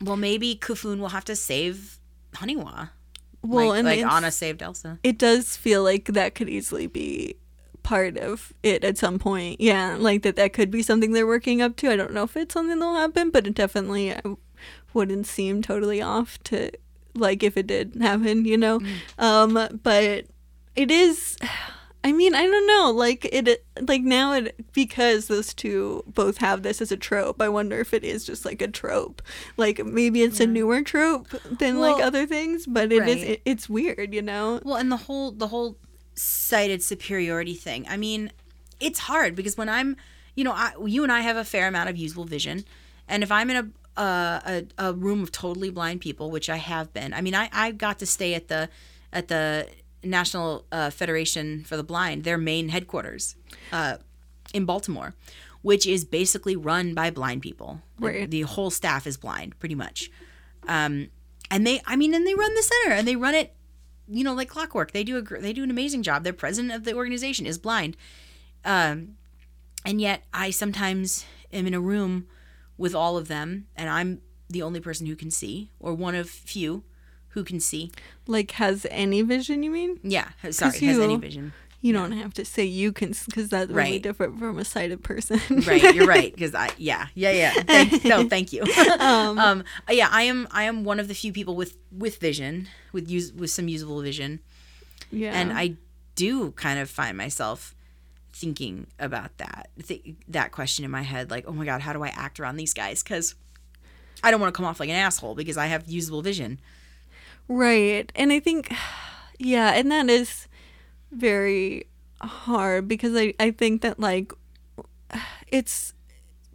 [0.02, 1.98] well, maybe Kofun will have to save
[2.34, 2.90] Haniwa.
[3.42, 4.98] well like, and like Anna saved Elsa.
[5.02, 7.36] it does feel like that could easily be
[7.82, 9.60] part of it at some point.
[9.60, 11.90] Yeah, like that that could be something they're working up to.
[11.90, 14.34] I don't know if it's something that'll happen, but it definitely uh,
[14.92, 16.70] wouldn't seem totally off to
[17.14, 18.80] like if it did happen, you know.
[19.18, 20.26] Um but
[20.76, 21.36] it is
[22.04, 22.90] I mean, I don't know.
[22.90, 27.42] Like it like now it because those two both have this as a trope.
[27.42, 29.20] I wonder if it is just like a trope.
[29.56, 33.30] Like maybe it's a newer trope than like other things, but it is right.
[33.30, 34.60] it, it's weird, you know.
[34.64, 35.76] Well, and the whole the whole
[36.14, 37.86] sighted superiority thing.
[37.88, 38.32] I mean,
[38.80, 39.96] it's hard because when I'm,
[40.34, 42.64] you know, I, you and I have a fair amount of usable vision,
[43.08, 43.68] and if I'm in a
[44.00, 47.12] uh, a, a room of totally blind people, which I have been.
[47.12, 48.68] I mean, I, I got to stay at the
[49.12, 49.68] at the
[50.02, 53.36] National uh, Federation for the Blind, their main headquarters
[53.72, 53.96] uh,
[54.54, 55.14] in Baltimore,
[55.62, 57.82] which is basically run by blind people.
[57.98, 58.30] Right.
[58.30, 60.10] The whole staff is blind, pretty much.
[60.66, 61.08] Um,
[61.50, 63.54] and they, I mean, and they run the center, and they run it,
[64.06, 64.92] you know, like clockwork.
[64.92, 66.24] They do a they do an amazing job.
[66.24, 67.96] Their president of the organization is blind,
[68.64, 69.16] um,
[69.84, 72.26] and yet I sometimes am in a room
[72.76, 76.28] with all of them, and I'm the only person who can see, or one of
[76.28, 76.84] few
[77.30, 77.90] who can see.
[78.26, 80.00] Like, has any vision, you mean?
[80.02, 81.52] Yeah, sorry, has any you- vision.
[81.80, 84.02] You don't have to say you can, because that's really Right.
[84.02, 85.40] different from a sighted person.
[85.66, 88.64] right you're right because i yeah yeah yeah thank, no thank you
[88.98, 92.18] Um, um uh, yeah i am i am one of the few people with with
[92.18, 94.40] vision with use with some usable vision
[95.12, 95.30] yeah.
[95.40, 95.74] and i
[96.16, 97.76] do kind of find myself
[98.32, 102.02] thinking about that th- that question in my head like oh my god how do
[102.02, 103.36] i act around these guys because
[104.24, 106.58] i don't want to come off like an asshole because i have usable vision
[107.48, 108.10] Right.
[108.14, 108.72] And I think,
[109.38, 110.48] yeah, and that is
[111.10, 111.86] very
[112.20, 114.32] hard because I, I think that, like,
[115.48, 115.94] it's,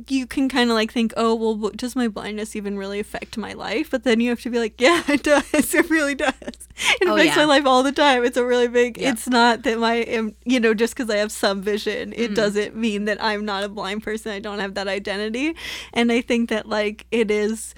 [0.07, 3.53] you can kind of like think, oh, well, does my blindness even really affect my
[3.53, 3.89] life?
[3.91, 5.73] But then you have to be like, yeah, it does.
[5.73, 6.33] It really does.
[6.39, 7.45] It Oh, affects yeah.
[7.45, 8.23] my life all the time.
[8.25, 9.11] It's a really big, Yeah.
[9.11, 12.21] it's not that my, am- you know, just because I have some vision, Mm-hmm.
[12.21, 14.31] it doesn't mean that I'm not a blind person.
[14.31, 15.55] I don't have that identity.
[15.93, 17.73] And I think that, like, it is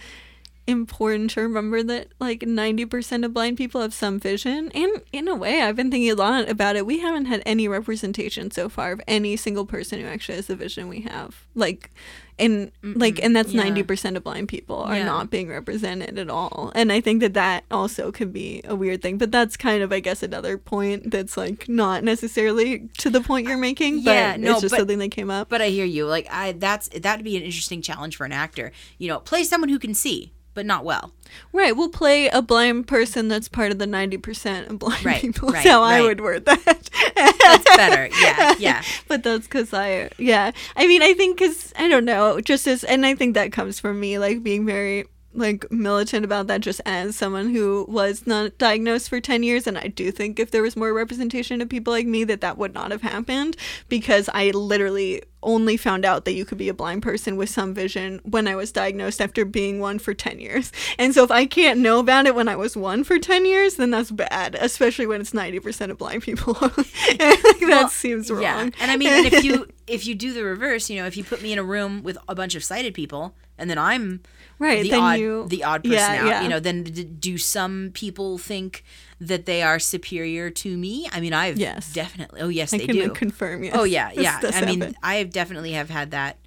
[0.68, 4.72] important to remember that like 90% of blind people have some vision.
[4.74, 6.86] And in a way i've been thinking a lot about it.
[6.86, 10.56] We haven't had any representation so far of any single person who actually has the
[10.56, 11.46] vision we have.
[11.54, 11.92] Like
[12.38, 13.64] and like and that's yeah.
[13.64, 15.06] 90% of blind people are Yeah.
[15.06, 16.72] not being represented at all.
[16.76, 19.18] And i think that that also could be a weird thing.
[19.18, 23.48] But that's kind of i guess another point that's like not necessarily to the point
[23.48, 25.48] you're making but Yeah, no, it's just but- something that came up.
[25.50, 26.08] but i hear you.
[26.08, 28.72] Like i that's that'd be an interesting challenge for an actor.
[28.98, 31.14] You know play someone who can see but not well
[31.52, 35.22] Right, we'll play a blind person that's part of the ninety percent of blind Right,
[35.22, 35.50] people.
[35.50, 36.90] right, That's how I would word that.
[37.16, 40.52] that's better yeah yeah but that's because I, yeah.
[40.76, 43.80] I mean, I think because I don't know, just as, and I think that comes
[43.80, 45.06] from me, like being very
[45.36, 49.78] like militant about that, just as someone who was not diagnosed for ten years, and
[49.78, 52.74] I do think if there was more representation of people like me, that that would
[52.74, 53.58] not have happened
[53.90, 57.72] because I literally only found out that you could be a blind person with some
[57.74, 60.72] vision when I was diagnosed after being one for 10 years.
[60.98, 63.76] And so if I can't know about it when I was one for 10 years,
[63.76, 66.54] then that's bad, especially when it's 90% of blind people.
[67.20, 68.42] that Well, seems wrong.
[68.42, 71.16] Yeah, and I mean, and if you if you do the reverse, you know, if
[71.16, 74.22] you put me in a room with a bunch of sighted people, and then I'm
[74.58, 76.42] Right, the then odd you- the odd person yeah, out, yeah.
[76.44, 78.84] you know, then d- do some people think
[79.20, 81.08] that they are superior to me?
[81.12, 81.92] I mean, I've Yes.
[81.92, 82.40] definitely.
[82.42, 83.10] Oh yes, I they do.
[83.12, 83.74] confirm, yes.
[83.78, 84.40] Oh yeah, yeah.
[84.44, 84.96] I mean, happen.
[85.04, 86.38] I have definitely have had that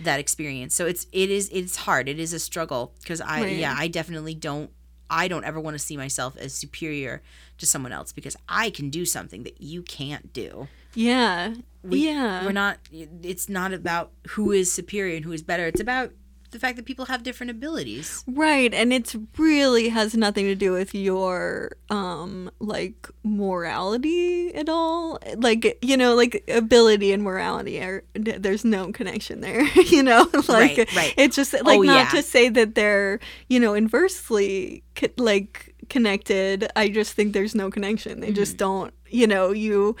[0.00, 0.74] that experience.
[0.74, 2.08] So it's it is it's hard.
[2.08, 3.56] It is a struggle because I Right.
[3.56, 4.70] yeah I definitely don't
[5.08, 7.22] I don't ever want to see myself as superior
[7.58, 10.68] to someone else because I can do something that you can't do.
[10.94, 11.54] Yeah.
[11.82, 12.44] We, yeah.
[12.44, 12.78] we're not.
[12.90, 15.66] It's not about who is superior and who is better.
[15.66, 16.12] It's about
[16.54, 18.24] the fact that people have different abilities.
[18.26, 25.18] Right, and it's really has nothing to do with your um like morality at all.
[25.36, 29.64] Like you know, like ability and morality are there's no connection there.
[29.94, 31.14] you know, like Right, right.
[31.18, 32.20] it's just like Oh, not yeah.
[32.20, 34.82] to say that they're you know inversely
[35.18, 36.70] like connected.
[36.76, 38.20] I just think there's no connection.
[38.20, 38.34] They Mm-hmm.
[38.36, 38.94] just don't.
[39.10, 39.94] You know, you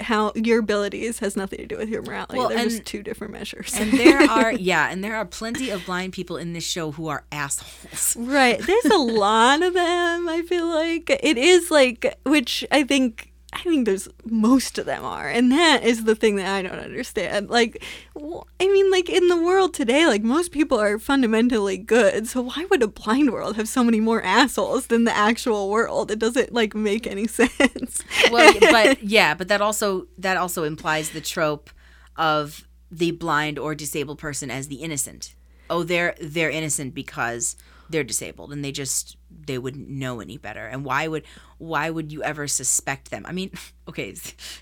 [0.00, 2.36] how your abilities has nothing to do with your morality.
[2.36, 3.74] Well, They're and- just two different measures.
[3.78, 7.08] And there are yeah, and there are plenty of blind people in this show who
[7.08, 8.16] are assholes.
[8.16, 8.58] Right.
[8.60, 11.08] There's a lot of them, I feel like.
[11.22, 15.28] It is like which I think I think there's most of them are.
[15.28, 17.50] And that is the thing that I don't understand.
[17.50, 17.82] Like
[18.16, 22.28] I mean like in the world today, like most people are fundamentally good.
[22.28, 26.10] So why would a blind world have so many more assholes than the actual world?
[26.10, 28.02] It doesn't like make any sense.
[28.30, 31.70] Well, but yeah, but that also that also implies the trope
[32.16, 35.34] of the blind or disabled person as the innocent.
[35.68, 37.56] Oh, they're they're innocent because
[37.88, 40.66] they're disabled and they just they wouldn't know any better.
[40.66, 41.24] And why would
[41.58, 43.24] why would you ever suspect them?
[43.26, 43.50] I mean,
[43.88, 44.14] okay,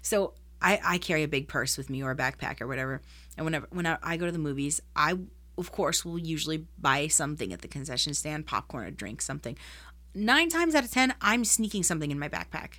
[0.02, 3.02] so I I carry a big purse with me or a backpack or whatever,
[3.36, 5.18] and whenever when I, I go to the movies, I
[5.56, 9.56] of course will usually buy something at the concession stand, popcorn, or drink, something.
[10.14, 12.78] Nine times out of ten, I'm sneaking something in my backpack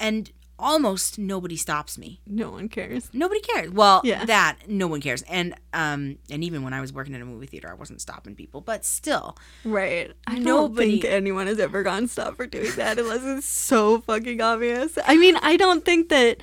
[0.00, 2.20] and almost nobody stops me.
[2.26, 3.08] no one cares.
[3.12, 3.70] Nobody cares.
[3.70, 4.24] Well, Yeah.
[4.24, 5.22] that no one cares.
[5.22, 8.34] And um and even when I was working in a movie theater, I wasn't stopping
[8.34, 9.36] people, but still.
[9.64, 10.12] Right.
[10.26, 14.40] I don't think anyone has ever gotten stopped for doing that unless it's so fucking
[14.40, 14.98] obvious.
[15.06, 16.38] I mean, I don't think that.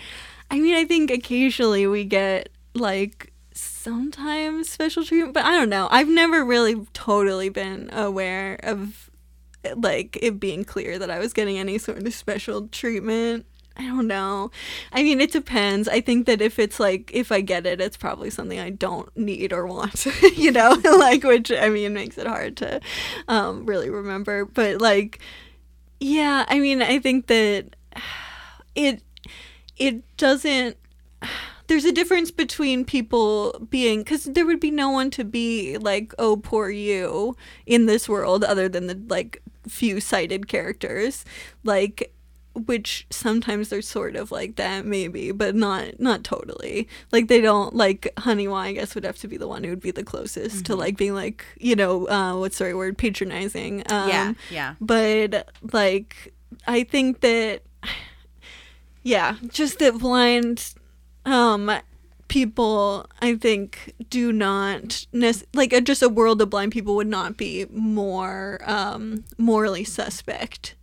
[0.51, 5.88] I mean, I think occasionally we get like sometimes special treatment, but I don't know.
[5.91, 9.10] I've never really totally been aware of
[9.75, 13.45] like it being clear that I was getting any sort of special treatment.
[13.78, 14.52] I don't know.
[14.94, 15.88] I mean, it depends.
[15.90, 19.16] I think that if it's like if I get it, it's probably something I don't
[19.18, 22.80] need or want, you know, like which I mean makes it hard to
[23.28, 24.46] um really remember.
[24.46, 25.20] But like
[26.00, 27.76] yeah, I mean, I think that
[28.76, 29.04] it
[29.78, 30.78] it doesn't
[31.68, 36.14] there's a difference between people being because there would be no one to be like
[36.20, 37.36] oh poor you
[37.66, 41.26] in this world other than the like few sighted characters
[41.64, 42.14] like
[42.56, 46.88] which sometimes they're sort of like that maybe but not not totally.
[47.12, 49.82] Like they don't like Haniwa i guess would have to be the one who would
[49.82, 52.98] be the closest to like being like you know uh what's the right word?
[52.98, 53.84] Patronizing.
[53.91, 54.76] Um yeah, yeah.
[54.80, 56.34] but like
[56.68, 57.62] i think that
[59.04, 60.74] yeah just that blind
[61.26, 61.72] um
[62.28, 67.08] people i think do not nec- like a, just a world of blind people would
[67.08, 70.76] not be more um morally suspect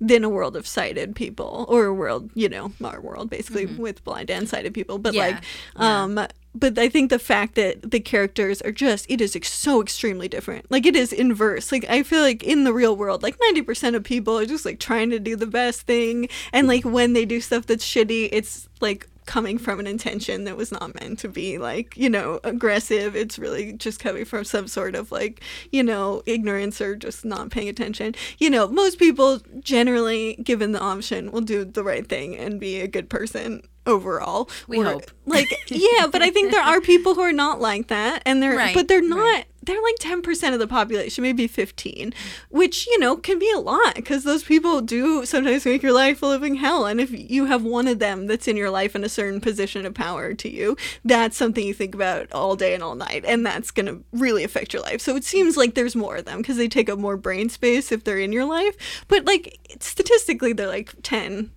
[0.00, 4.02] than a world of sighted people or a world you know our world basically with
[4.04, 4.98] blind and sighted people.
[4.98, 5.44] But Yeah, like
[5.80, 9.80] um but i think the fact that the characters are just it is ex- so
[9.80, 10.70] extremely different.
[10.70, 11.70] Like it is inverse.
[11.70, 14.80] Like i feel like in the real world like 90% of people are just like
[14.80, 16.28] trying to do the best thing.
[16.52, 20.56] And like when they do stuff that's shitty it's like coming from an intention that
[20.56, 24.66] was not meant to be like you know aggressive it's really just coming from some
[24.66, 25.40] sort of like
[25.70, 30.80] you know ignorance or just not paying attention you know most people generally given the
[30.80, 35.10] option will do the right thing and be a good person overall We Or- hope.
[35.26, 38.56] like yeah but i think there are people who are not like that and they're
[38.64, 39.44] Right, but they're not right.
[39.62, 42.12] They're like 10% of the population maybe 15
[42.48, 46.22] which you know can be a lot because those people do sometimes make your life
[46.22, 49.04] a living hell and if you have one of them that's in your life in
[49.04, 52.82] a certain position of power to you that's something you think about all day and
[52.82, 55.00] all night and that's going to really affect your life.
[55.00, 57.90] So it seems like there's more of them because they take up more brain space
[57.90, 58.76] if they're in your life
[59.08, 61.48] but like statistically they're like 10%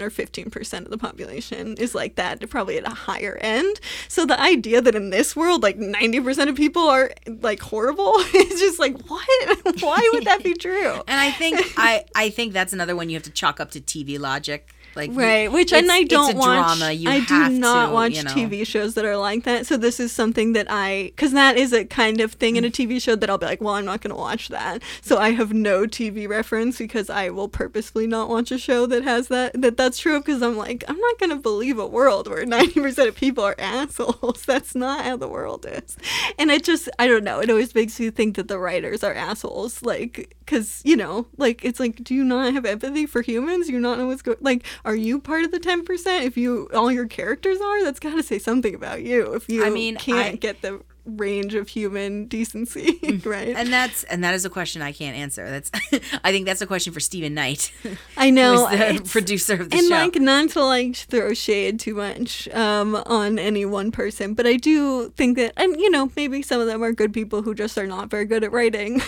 [0.00, 3.80] or 15% of the population is like that probably at a higher end.
[4.08, 8.12] So the idea that in this world like 90% of people are like horrible?
[8.32, 9.26] It's just like what?
[9.80, 10.92] Why would that be true?
[11.08, 13.80] And I think I I think that's another one you have to chalk up to
[13.80, 14.72] TV logic.
[14.94, 16.78] Like Right, which and I don't watch.
[16.78, 16.86] drama.
[16.86, 18.30] I do not to, watch you know.
[18.30, 19.66] TV shows that are like that.
[19.66, 22.70] So this is something that I, because that is a kind of thing in a
[22.70, 24.82] TV show that I'll be like, well, I'm not going to watch that.
[25.00, 29.04] So I have no TV reference because I will purposefully not watch a show that
[29.04, 30.18] has that that that's true.
[30.20, 33.56] Because I'm like, I'm not going to believe a world where 90% of people are
[33.58, 34.42] assholes.
[34.44, 35.96] That's not how the world is.
[36.38, 37.40] And it just, I don't know.
[37.40, 39.82] It always makes me think that the writers are assholes.
[39.82, 43.68] Like, because you know, like it's like, do you not have empathy for humans?
[43.68, 44.38] You not know what's going.
[44.40, 46.24] Like, are you part of the ten percent?
[46.24, 49.34] If you all your characters are, that's got to say something about you.
[49.34, 53.54] If you I mean, can't I- get the range of human decency, right?
[53.56, 55.48] And that's and that is a question I can't answer.
[55.48, 55.70] That's
[56.24, 57.72] I think that's a question for Steven Knight,
[58.16, 58.68] I know.
[58.68, 59.94] the producer of the and show.
[59.94, 64.56] like not to like throw shade too much um on any one person but i
[64.56, 67.76] do think that and you know maybe some of them are good people who just
[67.78, 69.00] are not very good at writing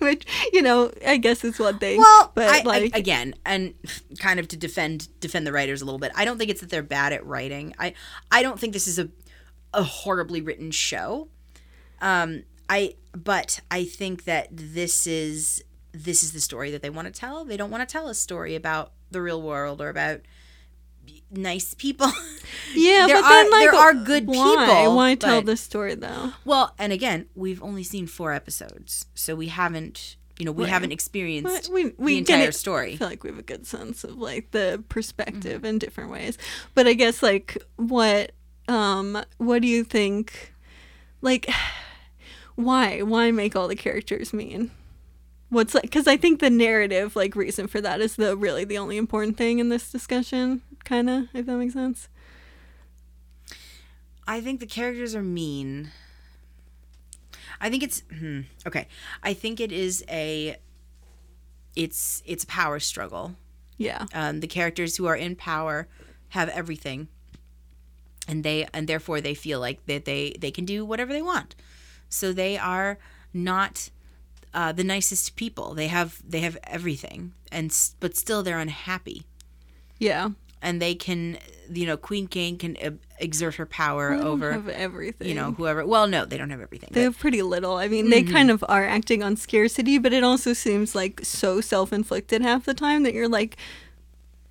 [0.00, 3.74] which you know i guess is one thing Well, but I, like I, again, and
[4.18, 6.12] kind of to defend defend the writers a little bit.
[6.14, 7.74] I don't think it's that they're bad at writing.
[7.78, 7.94] I
[8.30, 9.08] I don't think this is a
[9.74, 11.28] a horribly written show.
[12.00, 17.06] Um, I but I think that this is this is the story that they want
[17.06, 17.44] to tell.
[17.44, 20.20] They don't want to tell a story about the real world or about
[21.30, 22.10] nice people.
[22.74, 24.34] yeah there but then are- like there are good why?
[24.66, 29.06] people, why tell but- this story though well, and again, we've only seen four episodes,
[29.14, 30.70] so we haven't you know we Right.
[30.72, 32.54] haven't experienced But we, we the entire it.
[32.54, 32.94] story.
[32.94, 36.36] I feel like we have a good sense of like the perspective in different ways.
[36.74, 38.32] But I guess like what
[38.68, 40.54] um what do you think
[41.20, 41.48] like
[42.54, 44.70] why why make all the characters mean?
[45.50, 48.78] What's like cuz I think the narrative like reason for that is the really the
[48.78, 52.08] only important thing in this discussion kind of if that makes sense.
[54.26, 55.90] I think the characters are mean.
[57.60, 58.88] I think it's hmm, okay.
[59.22, 60.56] I think it is a
[61.76, 63.36] it's it's a power struggle.
[63.76, 64.06] Yeah.
[64.12, 65.88] Um, the characters who are in power
[66.30, 67.08] have everything,
[68.28, 71.54] and they and therefore they feel like that they they can do whatever they want.
[72.08, 72.98] So they are
[73.32, 73.90] not
[74.52, 75.74] uh, the nicest people.
[75.74, 79.24] They have they have everything, and but still they're unhappy.
[79.98, 80.30] Yeah.
[80.62, 81.36] And they can,
[81.70, 85.28] you know, Queen Kane can uh, exert her power They over have everything.
[85.28, 87.74] you know whoever well no they don't have everything They but- have pretty little.
[87.76, 91.60] I mean, they kind of are acting on scarcity, but it also seems like so
[91.60, 93.56] self inflicted half the time that you're like,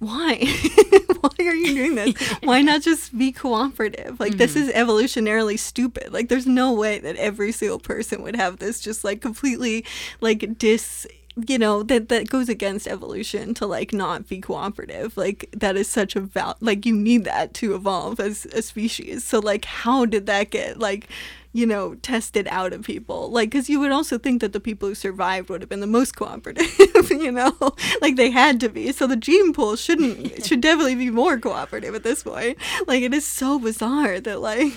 [0.04, 0.36] why?
[1.22, 2.14] why are you doing this?
[2.44, 4.20] Why not just be cooperative?
[4.20, 4.62] Like, this hmm.
[4.62, 6.12] is evolutionarily stupid.
[6.12, 9.86] Like, there's no way that every single person would have this just like completely
[10.22, 11.08] like dis
[11.48, 15.90] you know that that goes against evolution to like not be cooperative like that is
[15.90, 20.06] such a val like you need that to evolve as a species so like how
[20.06, 21.08] did that get like
[21.54, 23.30] you know tested out of people.
[23.30, 25.88] Like because you would also think that the people who survived would have been the
[25.88, 26.68] most cooperative
[27.12, 27.56] you know?
[28.02, 28.92] Like they had to be.
[28.92, 32.58] So the gene pool shouldn't should definitely be more cooperative at this point.
[32.88, 34.74] Like it is so bizarre that like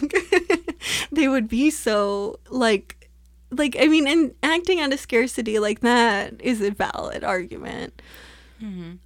[1.10, 3.08] they would be so like
[3.50, 8.02] like I mean, and acting out of scarcity like that is a valid argument.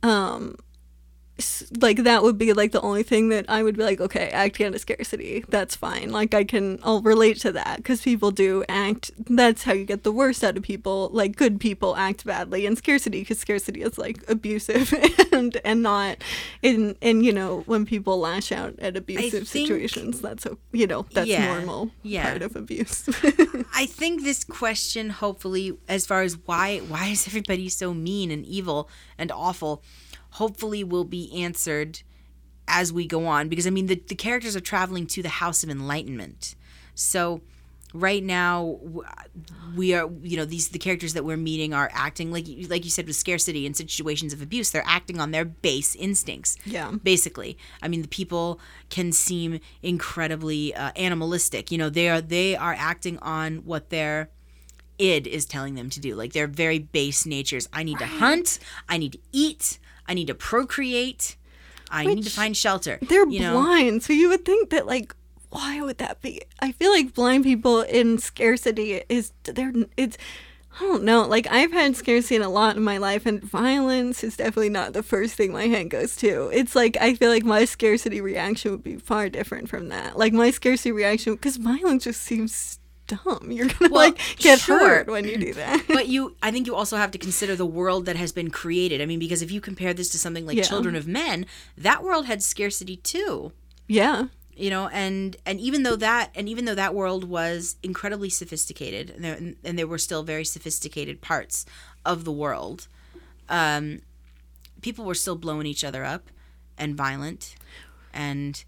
[0.03, 0.57] Um, s-
[1.81, 4.67] like that would be like the only thing that I would be like, okay, acting
[4.67, 6.11] out of scarcity, that's fine.
[6.11, 9.11] Like I can, I'll relate to that because people do act.
[9.19, 11.11] That's how you get the worst out of people.
[11.13, 14.93] Like good people act badly in scarcity because scarcity is like abusive
[15.33, 16.19] and and not
[16.63, 20.87] in and you know when people lash out at abusive think- situations, that's a you
[20.87, 22.29] know that's Yeah, normal yeah.
[22.31, 23.09] part of abuse.
[23.75, 28.45] I think this question, hopefully, as far as why why is everybody so mean and
[28.45, 28.89] evil
[29.19, 29.83] and awful,
[30.33, 32.03] hopefully will be answered
[32.69, 33.49] as we go on.
[33.49, 36.55] Because I mean, the the characters are traveling to the House of Enlightenment,
[36.95, 37.41] so
[37.93, 38.79] right now
[39.75, 42.85] we are you know these the characters that we're meeting are acting like you- like
[42.85, 46.93] you said with scarcity and situations of abuse they're acting on their base instincts Yeah.
[47.03, 47.59] basically.
[47.83, 48.61] I mean the people
[48.91, 51.73] can seem incredibly uh, animalistic.
[51.73, 54.31] You know they are they are acting on what their
[55.01, 56.15] id is telling them to do.
[56.15, 57.69] Like their very base natures.
[57.73, 58.61] I need to hunt.
[58.89, 59.81] I need to eat
[60.11, 61.37] i need to procreate
[61.91, 65.15] i need to find shelter They're you know blind, so you would think that like
[65.51, 66.43] why would that be?
[66.61, 70.17] I feel like blind people in scarcity is they're it's
[70.79, 71.27] I don't know.
[71.27, 74.93] Like I've had scarcity in a lot in my life, and violence is definitely not
[74.93, 76.49] the first thing my head goes to.
[76.53, 80.17] It's like I feel like my scarcity reaction would be far different from that.
[80.17, 82.79] Like my scarcity reaction, because violence just seems
[83.11, 83.51] dumb.
[83.51, 84.79] You're gonna Well, like get sure.
[84.79, 85.85] hurt when you do that.
[85.89, 89.01] but you i think you also have to consider the world that has been created
[89.03, 90.63] i mean because if you compare this to something like Yeah.
[90.65, 91.47] children of men
[91.77, 93.53] that world had scarcity too
[93.89, 98.31] yeah, you know and and even though that and even though that world was incredibly
[98.31, 101.67] sophisticated and there, and there were still very sophisticated parts
[102.05, 102.87] of the world
[103.49, 104.01] um
[104.81, 106.25] people were still blowing each other up
[106.79, 107.55] and violent
[108.15, 108.65] and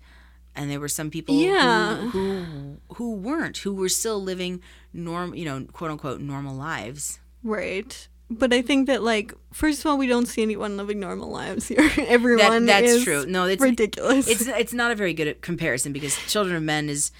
[0.54, 1.96] and there were some people Yeah.
[1.96, 4.60] who, who who weren't who were still living
[4.92, 8.08] norm you know quote unquote normal lives right.
[8.30, 11.68] But I think that like first of all, we don't see anyone living normal lives
[11.68, 11.86] here.
[11.98, 13.26] Everyone that's is true.
[13.26, 14.26] No, it's- ridiculous.
[14.26, 17.10] it's it's not a very good comparison because Children of Men is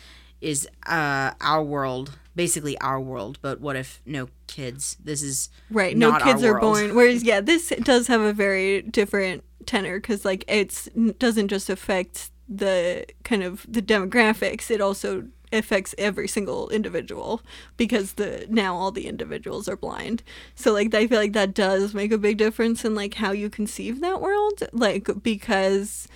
[0.41, 3.39] is uh, our world, basically our world.
[3.43, 4.97] But what if no kids?
[5.05, 5.95] This is Right.
[5.97, 6.63] No kids are world.
[6.63, 6.95] born.
[6.97, 10.89] Whereas, yeah, this does have a very different tenor because, like, it's
[11.21, 14.71] doesn't just affect the kind of the demographics.
[14.71, 17.43] It also affects every single individual
[17.77, 20.23] because the now all the individuals are blind.
[20.55, 23.51] So, like, I feel like that does make a big difference in like how you
[23.51, 24.63] conceive that world.
[24.73, 26.09] Like, because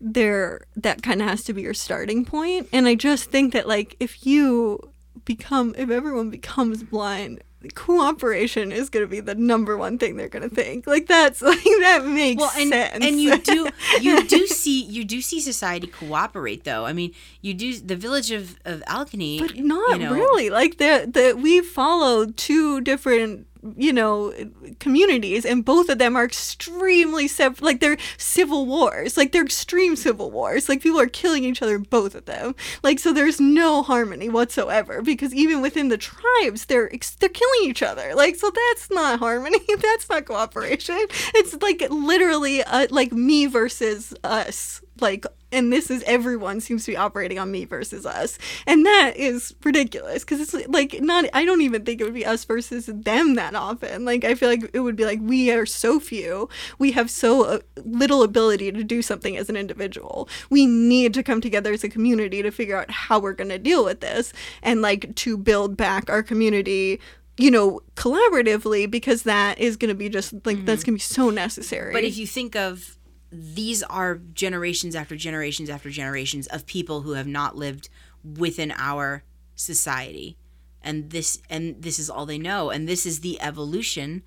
[0.00, 3.66] there that kind of has to be your starting point and i just think that
[3.66, 4.78] like if you
[5.24, 7.42] become if everyone becomes blind
[7.74, 10.86] cooperation is going to be the number one thing they're going to think.
[10.86, 13.04] Like that's like that makes well, and sense.
[13.04, 13.68] and you do
[14.00, 16.84] you do see you do see society cooperate though.
[16.84, 20.50] I mean, you do the village of of Alkenny, but not you know, really.
[20.50, 23.46] Like the the we followed two different
[23.76, 24.32] you know
[24.80, 29.96] communities and both of them are extremely sev- like they're civil wars like they're extreme
[29.96, 32.54] civil wars like people are killing each other both of them.
[32.82, 36.90] Like so there's no harmony whatsoever because even within the tribes they're
[37.20, 38.14] they're killing each other.
[38.14, 40.98] Like so that's not harmony that's not cooperation.
[41.34, 45.26] It's like literally uh, like me versus us like
[45.56, 48.38] and this is everyone seems to be operating on me versus us.
[48.66, 52.26] And that is ridiculous because it's like not i don't even think it would be
[52.26, 54.04] us versus them that often.
[54.04, 56.48] Like i feel like it would be like we are so few.
[56.78, 60.28] We have so uh, little ability to do something as an individual.
[60.50, 63.58] We need to come together as a community to figure out how we're going to
[63.58, 64.32] deal with this
[64.62, 67.00] and like to build back our community
[67.38, 71.00] you know collaboratively because that is going to be just like that's going to be
[71.00, 71.92] so necessary.
[71.92, 72.95] But if you think of
[73.38, 77.88] these are generations after generations after generations of people who have not lived
[78.24, 79.22] within our
[79.54, 80.36] society.
[80.82, 84.22] And this and this is all they know and this is the evolution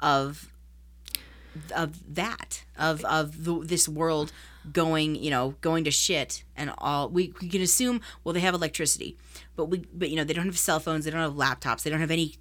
[0.00, 0.52] of
[1.74, 4.32] of that of of the, this world
[4.72, 8.54] going you know going to shit and all we, we can assume well they have
[8.54, 9.16] electricity
[9.56, 11.90] but we but you know they don't have cell phones they don't have laptops they
[11.90, 12.34] don't have any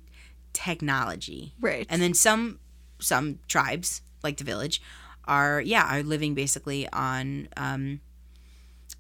[0.53, 1.85] technology Right.
[1.89, 2.59] and then some
[2.99, 4.81] some tribes like the village
[5.25, 7.99] are yeah are living basically on um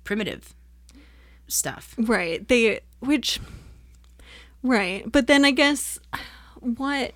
[0.03, 0.53] primitive
[1.47, 2.47] stuff Right.
[2.47, 3.39] They which
[4.61, 5.09] right.
[5.11, 5.99] But then I guess
[6.59, 7.11] what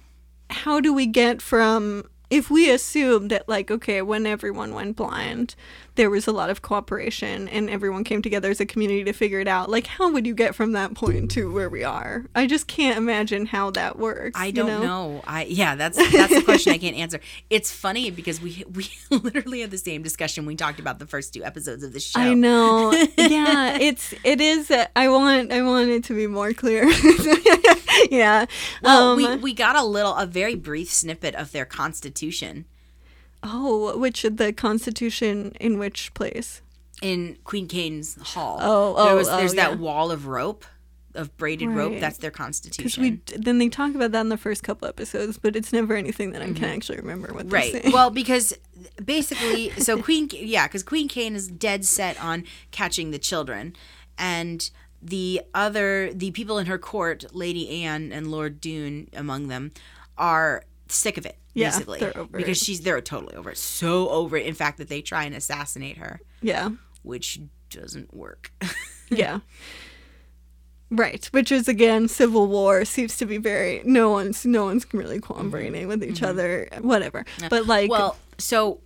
[0.49, 5.55] how do we get from if we assume that like okay when everyone went blind
[5.95, 9.39] there was a lot of cooperation and everyone came together as a community to figure
[9.39, 12.45] it out like how would you get from that point to where we are i
[12.45, 15.21] just can't imagine how that works I don't know?
[15.25, 17.19] I yeah, that's that's the question I can't answer.
[17.49, 21.33] It's funny because we we literally had the same discussion we talked about the first
[21.33, 22.19] two episodes of the show.
[22.19, 22.91] I know.
[23.17, 24.71] yeah, it's it is.
[24.95, 26.85] I want I want it to be more clear.
[28.11, 28.45] yeah.
[28.81, 32.65] Well, um, we we got a little a very brief snippet of their constitution
[33.43, 36.61] oh, which the Constitution in which place?
[37.01, 38.59] in Queen Kane's hall.
[38.61, 39.77] Oh, there oh, was there's oh, that yeah.
[39.77, 40.65] wall of rope,
[41.13, 41.99] of braided rope.
[41.99, 43.03] That's their Because constitution.
[43.03, 46.31] we then they talk about that in the first couple episodes, but it's never anything
[46.31, 47.85] that I can actually remember what they're Mm-hmm.
[47.85, 47.93] Right.
[47.93, 48.53] Well, because
[49.03, 53.75] basically, so Queen, yeah, because Queen Kane is dead set on catching the children,
[54.17, 54.69] and
[55.01, 59.71] the other, the people in her court, Lady Anne and Lord Dune among them,
[60.17, 61.37] are sick of it.
[61.53, 61.99] Yeah, Basically,
[62.31, 62.65] because it.
[62.65, 64.45] she's they're totally over it, so over it.
[64.45, 66.69] In fact, that they try and assassinate her, yeah,
[67.01, 67.39] which
[67.71, 68.51] doesn't work.
[69.09, 69.39] yeah.
[70.89, 75.19] Right, which is again civil war seems to be very no one's no one's really
[75.19, 77.25] cooperating with each other, whatever.
[77.49, 77.91] But like, Mm-hmm.
[78.01, 78.79] well so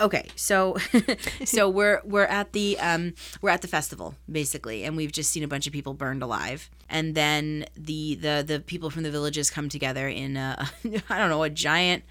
[0.00, 0.76] okay so
[1.44, 5.42] so we're we're at the um we're at the festival basically and we've just seen
[5.42, 6.70] a bunch of people burned alive.
[6.88, 10.68] And then the the the people from the villages come together in a
[11.10, 12.04] i don't know a giant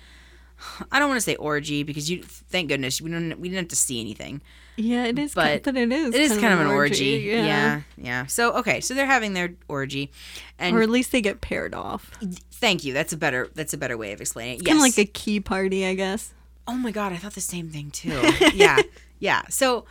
[0.91, 3.67] i don't want to say orgy because you thank goodness we don't we didn't have
[3.69, 4.41] to see anything.
[4.75, 7.47] Yeah, it is, but kind, but it is, it is kind of an orgy, orgy,
[7.47, 7.81] yeah.
[7.95, 10.11] Yeah so okay so they're having their orgy
[10.57, 12.09] and or at least they get paired off.
[12.51, 14.65] thank you that's a better that's a better way of explaining it.
[14.65, 14.89] Kind yes.
[14.91, 16.33] of like a key party, I guess.
[16.67, 18.21] Oh my god, I thought the same thing too.
[18.53, 18.79] yeah,
[19.19, 19.43] yeah.
[19.49, 19.85] So,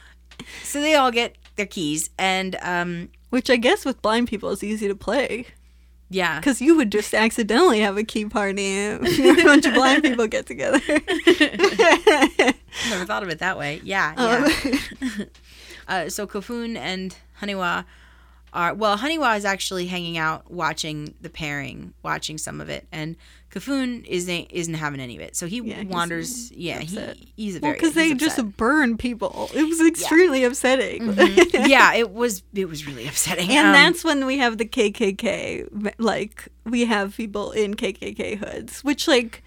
[0.63, 4.65] so they all get their keys, and um, Which I guess with blind people is
[4.65, 5.47] easy to play.
[6.09, 10.27] yeah, Because you would just accidentally have a key party a bunch of blind people
[10.27, 10.81] get together.
[12.89, 13.81] never thought of it that way.
[13.85, 15.25] Yeah, yeah.
[15.89, 17.85] uh, so Kofun and Haniwa
[18.53, 18.99] are well.
[18.99, 23.17] Haniwa is actually hanging out, watching the pairing, watching some of it, and
[23.53, 25.37] Kofun isn't isn't having any of it.
[25.37, 26.51] So he Yeah, he's wanders.
[26.53, 27.19] Yeah, he, upset.
[27.37, 29.51] he's well, very because they he's just burn people.
[29.55, 31.13] It was extremely upsetting.
[31.53, 33.51] yeah, it was it was really upsetting.
[33.51, 35.93] And Um, that's when we have the KKK.
[35.99, 39.43] Like, we have people in KKK hoods, which, like,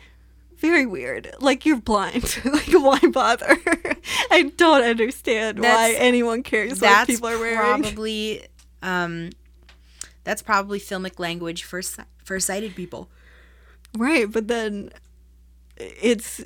[0.58, 1.34] very weird.
[1.40, 2.40] Like, you're blind.
[2.46, 3.58] like, why bother?
[4.32, 7.58] I don't understand why anyone cares what people are wearing.
[7.58, 8.46] probably
[8.84, 9.32] um
[10.24, 11.82] that's probably filmic language for
[12.24, 13.10] for sighted people
[13.98, 14.92] Right, but then
[15.78, 16.42] it's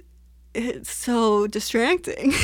[0.53, 2.33] it's so distracting.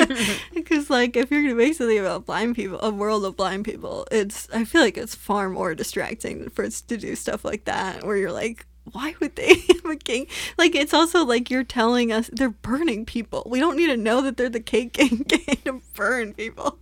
[0.54, 4.06] Because like if you're gonna make something about blind people a world of blind people
[4.10, 8.02] it's i feel like it's far more distracting for us to do stuff like that
[8.04, 10.26] where you're like why would they have a king
[10.58, 13.42] like it's also like you're telling us they're burning people.
[13.46, 16.78] We don't need to know that they're the cake kkk to burn people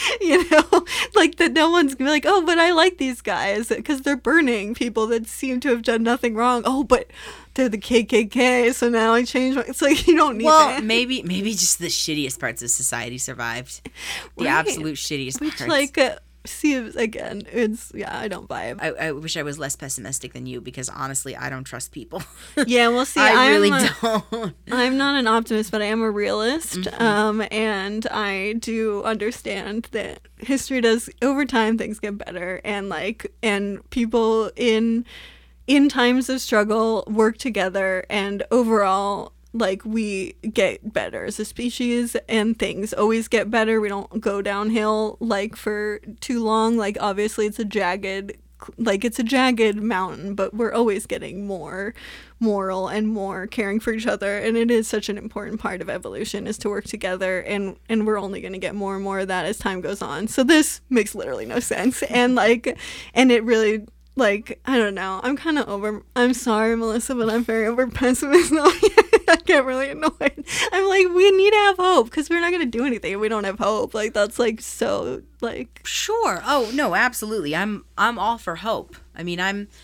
[0.20, 0.84] you know?
[1.14, 3.68] Like that no one's gonna be like oh but i like these guys.
[3.68, 6.62] Because they're burning people that seem to have done nothing wrong.
[6.64, 7.10] Oh but
[7.54, 10.82] they're the kkk so now i change my it's like you don't need well that.
[10.84, 13.80] maybe maybe just the shittiest parts of society survived.
[14.38, 14.50] The Right.
[14.50, 15.70] absolute shittiest which parts.
[15.70, 19.58] like uh, see again it's yeah i don't buy it I, I wish I was
[19.58, 22.22] less pessimistic than you because honestly, I don't trust people.
[22.66, 24.54] yeah we'll see I I'm really a- don't.
[24.72, 26.80] I'm not an optimist, but I am a realist.
[26.80, 27.02] Mm-hmm.
[27.02, 33.32] Um, and I do understand that history does over time things get better, and like
[33.42, 35.04] and people in
[35.66, 39.32] in times of struggle work together, and overall.
[39.52, 43.80] Like we get better as a species, and things always get better.
[43.80, 46.76] We don't go downhill like for too long.
[46.76, 48.32] Like obviously, it's a jagged
[48.78, 51.94] like it's a jagged mountain, but we're always getting more
[52.40, 55.88] moral and more caring for each other and it is such an important part of
[55.88, 59.20] evolution is to work together and and we're only going to get more and more
[59.20, 60.26] of that as time goes on.
[60.26, 62.76] So this makes literally no sense and like
[63.14, 63.86] and it really
[64.16, 65.20] like I don't know.
[65.22, 66.02] I'm kind of over.
[66.16, 68.52] I'm sorry, Melissa, but I'm very over pessimist.
[69.28, 70.44] I get really annoyed.
[70.72, 73.28] I'm like, we need to have hope because we're not gonna do anything if we
[73.28, 73.94] don't have hope.
[73.94, 76.42] Like that's like so like Sure.
[76.44, 77.54] Oh no, absolutely.
[77.54, 78.96] I'm I'm all for hope.
[79.14, 79.68] I mean, I'm.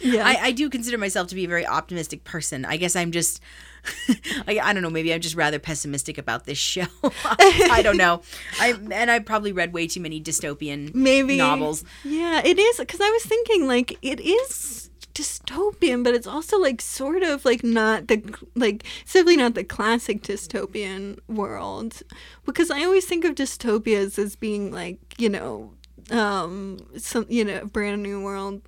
[0.00, 0.26] Yeah.
[0.26, 2.64] I, I do consider myself to be a very optimistic person.
[2.64, 3.42] I guess I'm just.
[4.46, 4.90] I, I don't know.
[4.90, 6.86] Maybe I'm just rather pessimistic about this show.
[7.02, 8.22] I don't know.
[8.60, 11.84] I and I probably read way too many dystopian maybe novels.
[12.04, 14.87] Yeah, it is because I was thinking like it is
[15.18, 18.22] dystopian, but it's also like sort of like not the
[18.54, 22.02] like simply not the classic dystopian world.
[22.44, 25.72] Because I always think of dystopias as being like you know
[26.10, 28.62] um some you know brand new world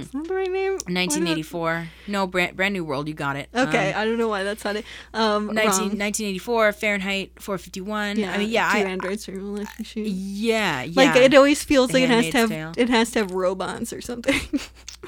[0.00, 0.72] Is that the right name?
[0.72, 1.88] 1984.
[2.08, 3.08] No, brand, brand new world.
[3.08, 3.48] You got it.
[3.54, 4.84] Okay, Um, I don't know why that's not it.
[5.14, 5.98] Um, 19, wrong.
[5.98, 8.18] 1984 Fahrenheit 451.
[8.18, 10.08] Yeah, I mean, yeah, two I, androids electric shoes.
[10.08, 10.92] yeah, yeah.
[11.02, 12.72] Like it always feels The like it has to have Tale.
[12.76, 14.40] it has to have robots or something.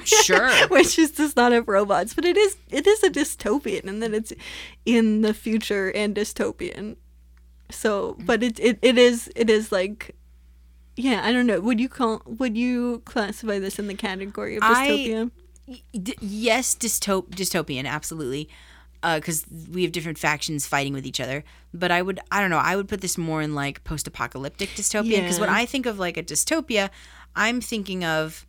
[0.03, 0.49] Sure.
[0.69, 4.15] Which just does not have robots, but it is it is a dystopian, and then
[4.15, 4.33] it's
[4.85, 6.95] in the future and dystopian.
[7.69, 10.15] So, but it it, it is it is like,
[11.01, 11.59] yeah, I don't know.
[11.59, 15.31] Would you call would you classify this in the category of I- dystopia?
[16.03, 18.49] D- yes, dystop- dystopian, absolutely.
[19.01, 21.43] Because we have different factions fighting with each other.
[21.73, 24.69] But I would, I don't know, I would put this more in like post apocalyptic
[24.69, 25.21] dystopia.
[25.21, 26.89] Because when I think of like a dystopia,
[27.35, 28.45] I'm thinking of,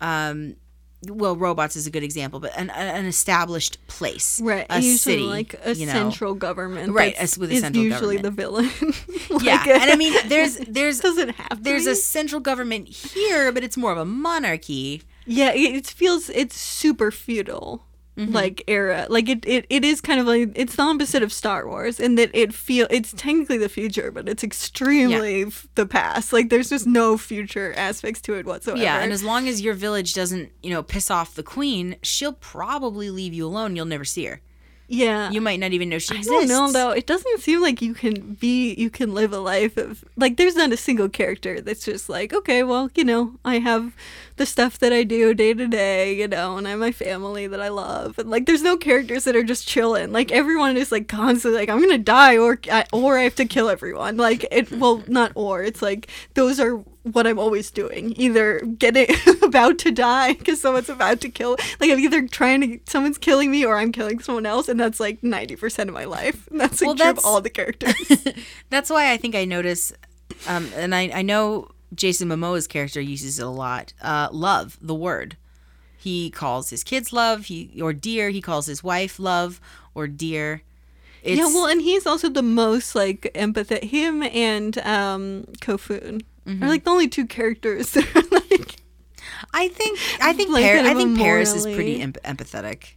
[0.00, 0.54] um,
[1.08, 4.40] well, robots is a good example, but an, an established place.
[4.40, 5.22] Right, A usually city.
[5.22, 5.92] like a you know.
[5.92, 8.36] central government, Right, as with a is central usually government.
[8.36, 8.70] the villain.
[9.42, 9.56] Yeah.
[9.58, 11.92] Like, and I mean, there's, there's, doesn't have there's be.
[11.92, 15.02] a central government here, but it's more of a monarchy.
[15.24, 17.84] Yeah, it feels it's super feudal
[18.20, 18.32] Mm-hmm.
[18.34, 19.06] like era.
[19.08, 22.16] Like it, it it is kind of like it's the opposite of Star Wars in
[22.16, 26.32] that it feel it's technically the future, but it's extremely f- the past.
[26.32, 28.82] Like there's just no future aspects to it whatsoever.
[28.82, 32.34] Yeah, and as long as your village doesn't, you know, piss off the queen, she'll
[32.34, 33.74] probably leave you alone.
[33.76, 34.40] You'll never see her.
[34.90, 35.30] Yeah.
[35.30, 36.32] You might not even know she I exists.
[36.32, 36.90] don't know though.
[36.90, 40.56] It doesn't seem like you can be you can live a life of like there's
[40.56, 43.94] not a single character that's just like, okay, well, you know, I have
[44.36, 47.46] the stuff that I do day to day, you know, and I have my family
[47.46, 48.18] that I love.
[48.18, 50.10] And like there's no characters that are just chilling.
[50.10, 53.36] Like everyone is like constantly like I'm going to die or I, or I have
[53.36, 54.16] to kill everyone.
[54.16, 55.62] Like it well, not or.
[55.62, 58.12] It's like those are what I'm always doing.
[58.16, 59.06] Either getting
[59.42, 61.56] about to die because someone's about to kill.
[61.80, 65.00] Like I'm either trying to someone's killing me or I'm killing someone else, and that's
[65.00, 66.46] like ninety percent of my life.
[66.48, 67.94] And that's like Well, that's- all the characters.
[68.70, 69.92] That's why I think I notice,
[70.46, 73.92] um, and I, I know Jason Momoa's character uses it a lot.
[74.00, 75.36] Uh, love, the word.
[75.98, 78.30] He calls his kids love, he or dear.
[78.30, 79.60] He calls his wife love
[79.94, 80.62] or dear.
[81.22, 83.84] It's, yeah, well, and he's also the most like empathetic.
[83.90, 86.62] Him and um Kofun Mm-hmm.
[86.64, 88.76] are like the only two characters that are like.
[89.52, 92.92] I think I think like, Par- I think Paris is pretty em- empathetic.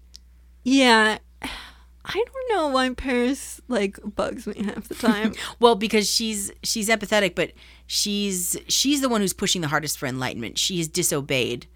[0.64, 5.34] Yeah, I don't know why Paris like bugs me half the time.
[5.60, 7.52] Well, because she's she's empathetic, but
[7.88, 10.58] she's she's the one who's pushing the hardest for enlightenment.
[10.58, 11.68] She has disobeyed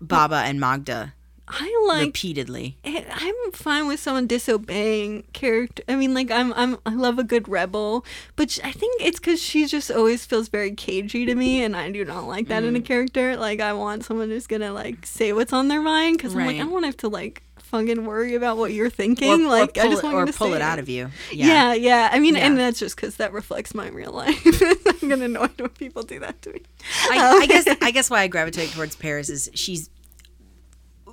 [0.00, 1.12] Baba and Maghra
[1.46, 2.78] I like repeatedly.
[2.84, 5.82] it, I'm fine with someone disobeying character.
[5.88, 9.18] I mean, like I'm, I'm, I love a good rebel, but sh- I think it's
[9.18, 12.62] because she just always feels very cagey to me, and I do not like that
[12.62, 12.68] Mm.
[12.68, 13.36] in a character.
[13.36, 16.56] Like I want someone who's gonna like say what's on their mind, because I'm like
[16.56, 19.46] I don't want to have to like fucking worry about what you're thinking.
[19.46, 21.10] or like pull, I just it, want or you to pull it out of you.
[21.32, 22.08] Yeah, yeah.
[22.12, 24.42] I mean, and that's just because that reflects my real life.
[25.02, 26.62] I'm gonna annoyed when people do that to me.
[27.10, 29.90] I, I guess I guess why I gravitate towards Paris is she's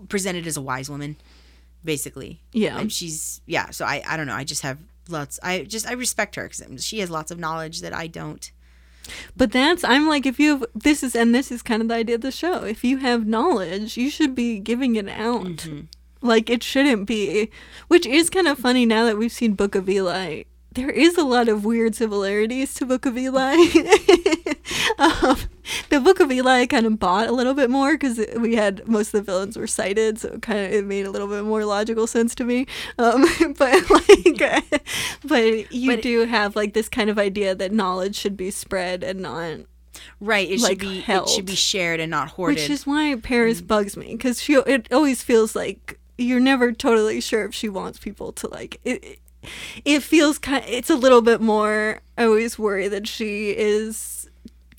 [0.09, 1.17] presented as a wise woman,
[1.83, 2.41] basically.
[2.51, 2.77] Yeah.
[2.77, 3.69] and she's yeah.
[3.71, 4.35] So I I don't know.
[4.35, 4.77] I just have
[5.09, 5.39] lots.
[5.43, 8.51] I just I respect her because she has lots of knowledge that I don't.
[9.35, 11.95] But that's I'm like if you have this is and this is kind of the
[11.95, 12.63] idea of the show.
[12.63, 15.45] If you have knowledge, you should be giving it out.
[15.45, 15.81] Mm-hmm.
[16.21, 17.49] Like it shouldn't be,
[17.87, 20.43] which is kind of funny now that we've seen Book of Eli.
[20.73, 23.55] There is a lot of weird similarities to Book of Eli.
[24.99, 25.37] um,
[25.89, 29.13] the Book of Eli kind of bought a little bit more because we had most
[29.13, 31.65] of the villains were sighted, so it kind of it made a little bit more
[31.65, 32.67] logical sense to me.
[32.97, 33.25] Um,
[33.57, 34.63] but like,
[35.23, 39.03] but you But- do have like this kind of idea that knowledge should be spread
[39.03, 39.59] and not
[40.19, 40.49] Right.
[40.49, 41.27] It Like, should be held.
[41.27, 42.57] it should be shared and not hoarded.
[42.61, 47.19] which is why Paris bugs me because she it always feels like you're never totally
[47.21, 49.03] sure if she wants people to like it.
[49.03, 49.19] it-
[49.85, 50.63] It feels kind.
[50.67, 52.01] It's a little bit more.
[52.17, 54.20] I always worry that she is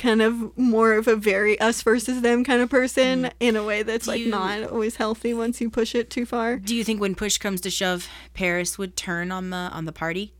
[0.03, 3.83] kind of more of a very us versus them kind of person in a way
[3.85, 4.25] that's like Mm.
[4.25, 6.57] you- not always healthy once you push it too far.
[6.57, 9.93] Do you think when push comes to shove, Paris would turn on the on the
[9.93, 10.33] party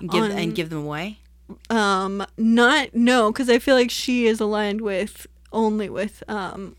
[0.00, 1.18] and give On- and give them away?
[1.70, 6.76] Um, not no, because I feel like she is aligned with only with um,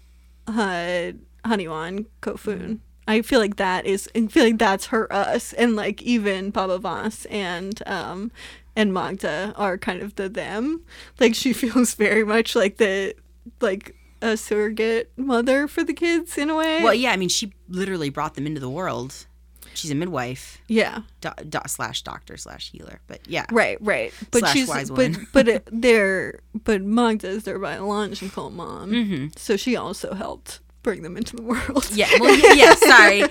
[0.47, 1.11] uh,
[1.45, 2.79] Honeywan Kofun.
[3.07, 6.77] I feel like that is, I feel like that's her us, and like even Baba
[6.77, 8.31] Voss and um,
[8.77, 10.83] and Maghra are kind of the them.
[11.19, 13.13] Like she feels very much like the
[13.59, 16.81] like a surrogate mother for the kids in a way.
[16.83, 17.11] Well, yeah.
[17.11, 19.25] I mean, she literally brought them into the world.
[19.73, 21.01] She's a midwife yeah.
[21.21, 22.99] do, do, slash doctor slash healer.
[23.05, 24.11] But yeah, Right, right.
[24.31, 25.27] But Slash she's wise but woman.
[25.33, 29.25] but it, they're but Maghra is their biological mom, Mm-hmm.
[29.35, 31.85] so she also helped bring them into the world.
[31.91, 32.73] Yeah, well, y- yeah.
[32.75, 33.23] Sorry,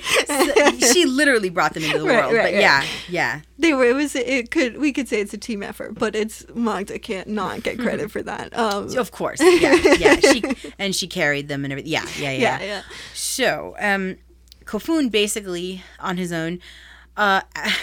[0.93, 2.35] she literally brought them into the Right, world.
[2.35, 2.61] right, but right.
[2.61, 3.85] yeah, yeah, they were.
[3.87, 4.15] It was.
[4.15, 4.77] It could.
[4.79, 8.23] We could say it's a team effort, but it's Maghra can't not get credit for
[8.23, 8.57] that.
[8.59, 9.41] Um, of course.
[9.41, 10.17] Yeah, yeah.
[10.33, 10.43] She
[10.79, 11.93] and she carried them and everything.
[11.93, 12.59] Yeah, yeah, yeah.
[12.61, 12.83] yeah, yeah.
[13.15, 14.17] So, um,
[14.67, 16.61] Kofun basically on his own,
[17.17, 17.41] uh,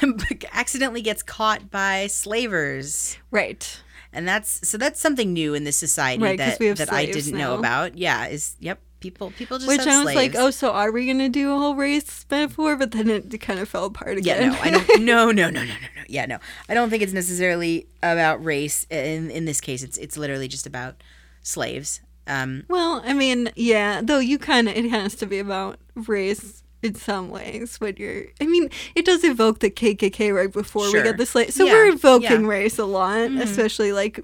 [0.53, 3.17] accidentally gets caught by slavers.
[3.31, 3.81] Right.
[4.15, 7.05] And that's so that's something new in this society Right, that we have that I
[7.07, 7.97] didn't know about.
[7.97, 11.27] Yeah, is yep, people people just Which I was like, oh, so are we gonna
[11.29, 12.75] do a whole race metaphor?
[12.77, 14.51] But then it kind of fell apart Yeah, again.
[14.53, 15.03] no, I don't.
[15.03, 16.03] No, no, no, no, no, no.
[16.07, 16.37] Yeah, no.
[16.69, 18.87] I don't think it's necessarily about race.
[18.89, 20.95] In in this case, it's it's literally just about
[21.41, 22.01] slaves.
[22.25, 24.01] Um, well, I mean, yeah.
[24.01, 28.25] Though you kind of, it has to be about race in some ways when you're.
[28.41, 31.01] I mean, it does evoke the KKK right before Sure.
[31.01, 31.51] we get the slave.
[31.51, 32.35] So Yeah, we're evoking yeah.
[32.37, 32.45] Mm-hmm.
[32.45, 34.19] race a lot, especially like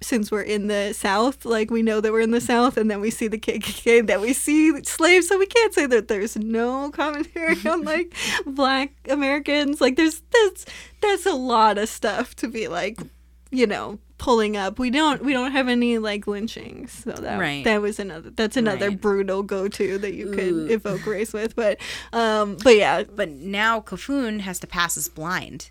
[0.00, 1.44] since we're in the South.
[1.44, 4.20] Like we know that we're in the South, and then we see the KKK, that
[4.20, 5.28] we see slaves.
[5.28, 8.14] So we can't say that there's no commentary on like
[8.46, 9.80] Black Americans.
[9.80, 10.66] Like there's that's
[11.00, 12.98] that's a lot of stuff to be like,
[13.50, 13.98] you know.
[14.18, 17.62] pulling up we don't we don't have any like lynchings so that Right.
[17.62, 19.00] that was another that's another Right.
[19.00, 20.66] brutal go-to that you could Ooh.
[20.66, 21.78] evoke race with but
[22.12, 25.70] um but yeah but now Kofun has to pass us blind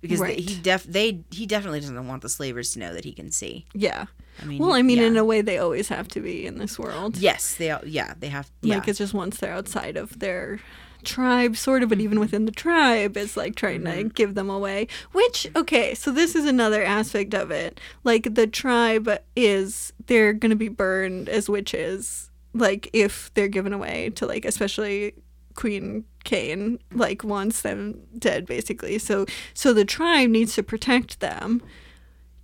[0.00, 0.38] because Right.
[0.38, 3.66] he def they he definitely doesn't want the slavers to know that he can see.
[3.74, 4.06] yeah
[4.40, 5.04] I mean, well i mean yeah.
[5.04, 8.28] in a way they always have to be in this world yes, they yeah they
[8.28, 8.76] have yeah.
[8.76, 10.60] like it's just once they're outside of their
[11.04, 14.08] tribe sort of but even within the tribe it's like trying to mm-hmm.
[14.08, 19.08] give them away which okay so this is another aspect of it like the tribe
[19.36, 24.44] is they're going to be burned as witches like if they're given away to like
[24.44, 25.14] especially
[25.54, 28.98] queen Kane like wants them dead basically.
[28.98, 29.24] So
[29.54, 31.62] so the tribe needs to protect them.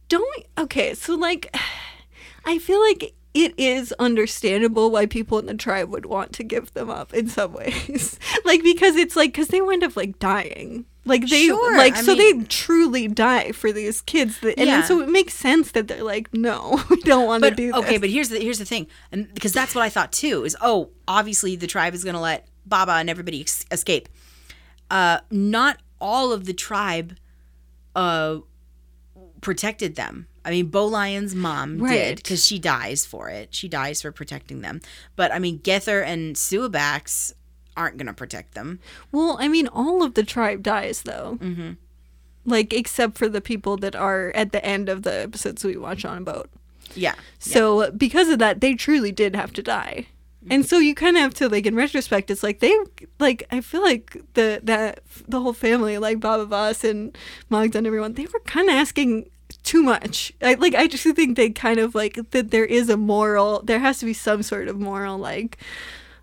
[0.09, 1.55] Don't okay so like
[2.45, 6.75] i feel like it is understandable why people in the tribe would want to give
[6.75, 8.19] them up in some ways.
[8.45, 10.85] Like because it's like because they wind up like dying.
[11.05, 14.69] Like they Sure, like I so mean- they truly die for these kids that, and
[14.69, 14.83] Yeah.
[14.83, 18.11] so it makes sense that they're like no we don't want to do okay, but
[18.11, 21.57] here's the here's the thing, and because that's what I thought too is oh obviously
[21.57, 24.09] the tribe is gonna let Baba and everybody ex- escape.
[24.91, 27.17] Uh, not all of the tribe,
[27.95, 28.39] uh,
[29.41, 30.27] protected them.
[30.45, 33.55] I mean, Bo Lion's mom did because she dies for it.
[33.55, 34.81] She dies for protecting them.
[35.15, 37.35] But I mean, Gether and Suabax
[37.77, 38.79] aren't gonna protect them.
[39.13, 41.71] well i mean all of the tribe dies though mm-hmm.
[42.45, 46.05] like except for the people that are at the end of the episodes we watch
[46.05, 46.51] on a boat
[46.95, 47.15] Yeah.
[47.39, 50.07] So because of that, they truly did have to die.
[50.51, 52.77] And so you kind of have to like in retrospect, it's like they
[53.19, 57.17] like I feel like the that the whole family like Baba Voss and
[57.51, 59.31] Maghra and everyone they were kind of asking
[59.63, 60.33] too much.
[60.43, 63.79] I like I just think they kind of like that there is a moral there
[63.79, 65.59] has to be some sort of moral like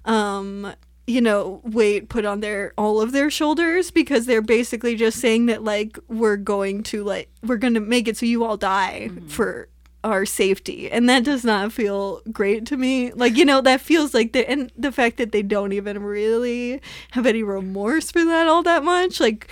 [0.06, 0.74] um
[1.08, 5.48] you know weight put on their all of their shoulders because they're basically just saying
[5.48, 9.10] that like we're going to like we're going to make it so you all die
[9.28, 9.70] for
[10.04, 13.12] our safety and that does not feel great to me.
[13.12, 16.82] Like you know that feels like the and the fact that they don't even really
[17.12, 19.52] have any remorse for that all that much like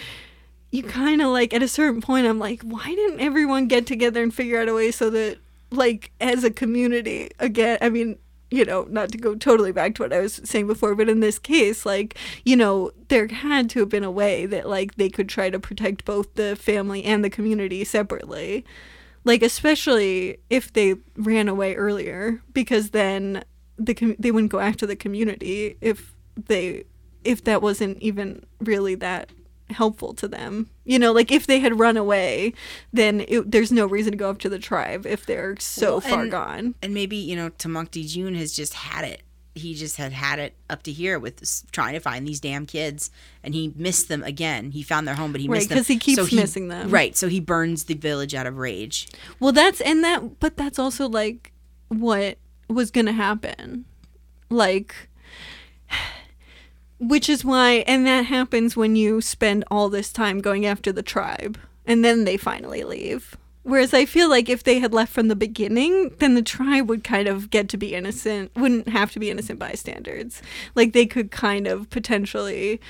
[0.71, 4.21] you kind of like at a certain point i'm like why didn't everyone get together
[4.21, 5.37] and figure out a way so that
[5.71, 8.17] like as a community again i mean
[8.49, 11.19] you know not to go totally back to what i was saying before but in
[11.19, 15.09] this case like you know there had to have been a way that like they
[15.09, 18.65] could try to protect both the family and the community separately
[19.23, 23.43] like especially if they ran away earlier because then
[23.77, 26.13] the com- they wouldn't go after the community if
[26.47, 26.83] they
[27.23, 29.29] if that wasn't even really that
[29.69, 32.53] helpful to them you know like if they had run away
[32.93, 35.99] then it, there's no reason to go up to the tribe if they're so Well,
[36.01, 39.21] far gone and maybe you know Tamacti Jun has just had it.
[39.57, 42.65] He just had had it up to here with this, trying to find these damn
[42.65, 43.11] kids,
[43.43, 44.71] and he missed them again.
[44.71, 46.89] He found their home, but he Right, missed them 'cause he keeps So missing them.
[46.89, 49.07] Right, so he burns the village out of rage.
[49.39, 51.51] well that's and that but that's also like
[51.89, 52.37] what
[52.69, 53.85] was gonna happen
[54.49, 55.09] like
[56.99, 61.03] which is why and that happens when you spend all this time going after the
[61.03, 63.37] tribe and then they finally leave
[63.67, 67.03] whereas i feel like if they had left from the beginning then the tribe would
[67.03, 70.41] kind of get to be innocent wouldn't have to be innocent bystanders.
[70.75, 72.81] Like they could kind of potentially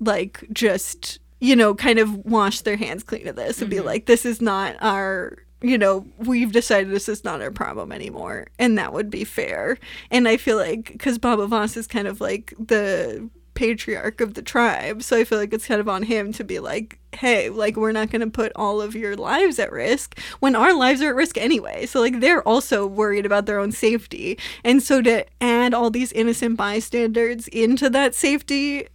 [0.00, 3.86] like just you know kind of wash their hands clean of this and be mm-hmm.
[3.86, 8.48] like this is not our you know we've decided this is not our problem anymore.
[8.58, 9.78] And that would be fair.
[10.10, 14.42] And i feel like because baba voss is kind of like the patriarch of the
[14.42, 17.76] tribe so i feel like it's kind of on him to be like hey, like
[17.76, 21.08] we're not going to put all of your lives at risk when our lives are
[21.08, 21.86] at risk anyway.
[21.86, 24.38] So like they're also worried about their own safety.
[24.62, 28.88] And so to add all these innocent bystanders into that safety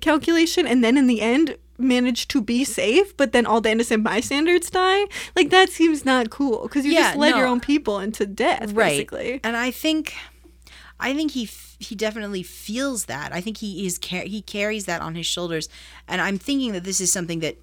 [0.00, 4.04] calculation and then in the end manage to be safe, but then all the innocent
[4.04, 5.06] bystanders die.
[5.34, 8.74] Like that seems not cool because you Yeah, just led your own people into death,
[8.74, 9.40] basically.
[9.42, 10.14] And I think,
[11.00, 11.46] I think he
[11.78, 13.32] he definitely feels that.
[13.32, 15.68] I think he is he carries that on his shoulders,
[16.06, 17.58] and I'm thinking that this is something that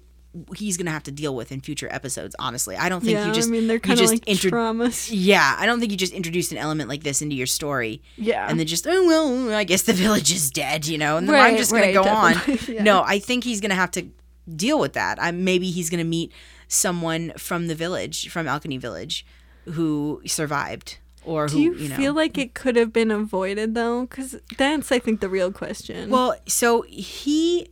[0.54, 2.34] he's gonna have to deal with in future episodes.
[2.38, 5.08] Honestly, I don't think Yeah, you just I mean they're kind of like intro- traumas.
[5.12, 8.02] Yeah, I don't think you just introduced an element like this into your story.
[8.16, 8.46] Yeah.
[8.48, 11.34] And then just, oh, well, I guess the village is dead, you know, and then
[11.34, 12.58] I'm just going right, to go on.
[12.74, 12.82] yeah.
[12.82, 14.08] No, I think he's going to have to
[14.54, 15.20] deal with that.
[15.20, 16.32] I, maybe he's going to meet
[16.68, 19.24] someone from the village, from Alkenny Village,
[19.64, 20.98] who survived.
[21.26, 21.96] Or Do who, you, you, know.
[21.96, 24.02] feel like it could have been avoided though?
[24.06, 26.08] Because that's, I think, the real question.
[26.08, 27.68] Well, so he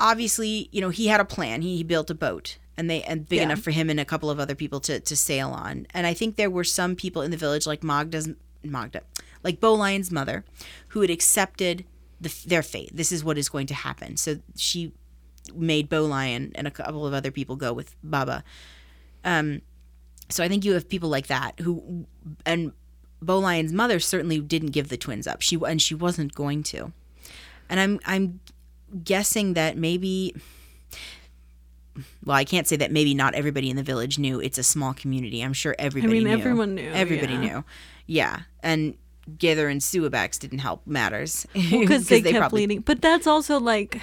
[0.00, 1.62] obviously, you know, he had a plan.
[1.62, 3.44] He, he built a boat and they and big Yeah.
[3.44, 5.86] enough for him and a couple of other people to to sail on.
[5.94, 8.28] And I think there were some people in the village like Maghra's
[8.64, 9.02] Maghra,
[9.42, 10.44] like Bo Lion's mother,
[10.88, 11.84] who had accepted
[12.20, 12.90] the, their fate.
[12.96, 14.16] This is what is going to happen.
[14.16, 14.92] So she
[15.54, 18.42] made Bolion and a couple of other people go with Baba.
[19.24, 19.60] Um
[20.30, 22.06] so I think you have people like that who
[22.46, 22.72] and
[23.24, 25.42] Bo Lion's mother certainly didn't give the twins up.
[25.42, 26.92] She and she wasn't going to.
[27.68, 28.40] And I'm I'm
[29.02, 30.34] guessing that maybe
[32.24, 34.94] well, I can't say that maybe not everybody in the village knew it's a small
[34.94, 35.40] community.
[35.42, 36.32] I'm sure everybody I mean, knew.
[36.38, 37.40] everyone knew, Everybody yeah.
[37.40, 37.64] knew.
[38.06, 38.40] Yeah.
[38.62, 38.96] And
[39.38, 41.46] Gather and Suabax didn't help matters.
[41.52, 42.80] because they, kept probably- leading.
[42.80, 44.00] But that's also like,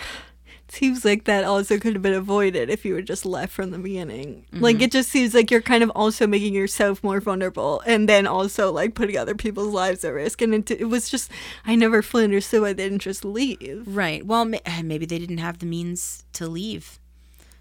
[0.71, 3.77] seems like that also could have been avoided if you were just left from the
[3.77, 4.45] beginning.
[4.51, 4.63] Mm-hmm.
[4.63, 8.25] Like it just seems like you're kind of also making yourself more vulnerable, and then
[8.25, 10.41] also like putting other people's lives at risk.
[10.41, 11.29] And it, it was just,
[11.65, 13.83] I never fully understood why they didn't just leave.
[13.85, 14.25] Right.
[14.25, 16.99] Well, maybe they didn't have the means to leave.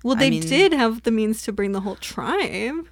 [0.03, 2.87] Well, I they mean- did have the means to bring the whole tribe.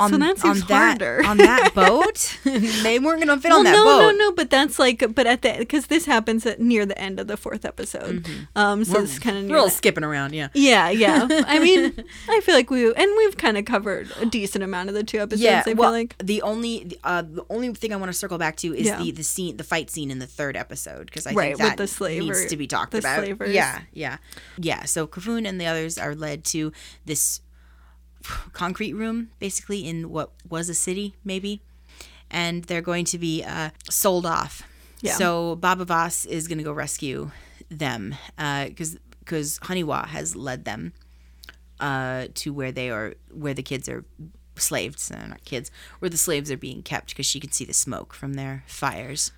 [0.00, 2.38] On, So that seems on that, on that boat,
[2.82, 3.98] they weren't going to fit Well, on that no, boat.
[4.00, 4.16] no, no.
[4.16, 4.32] No.
[4.32, 7.36] But that's like, but at the because this happens at near the end of the
[7.36, 8.26] fourth episode.
[8.56, 8.98] Um, so Mm-hmm.
[8.98, 10.48] We're, it's kind of we're all skipping around, yeah.
[10.54, 11.26] Yeah, yeah.
[11.30, 11.92] I mean,
[12.28, 15.18] I feel like we and we've kind of covered a decent amount of the two
[15.18, 15.42] episodes.
[15.42, 18.56] Yeah, I well, like the only uh, the only thing I want to circle back
[18.58, 18.98] to is Yeah.
[19.02, 21.68] the the scene, the fight scene in the third episode, because I Right, think with
[21.70, 23.24] that the slaver- needs to be talked the about.
[23.24, 23.52] slavers.
[23.52, 24.16] Yeah, yeah,
[24.58, 24.84] yeah.
[24.84, 26.72] So Kofun and the others are led to
[27.04, 27.40] this
[28.52, 31.60] concrete room, basically in what was a city, maybe,
[32.30, 34.62] and they're going to be uh, sold off.
[35.02, 35.14] Yeah.
[35.14, 37.30] So Baba Voss is going to go rescue
[37.70, 40.92] them because because Haniwa has led them
[41.78, 44.04] uh, to where they are, where the kids are
[44.56, 47.72] slaves, uh, not kids, where the slaves are being kept because she can see the
[47.72, 49.32] smoke from their fires.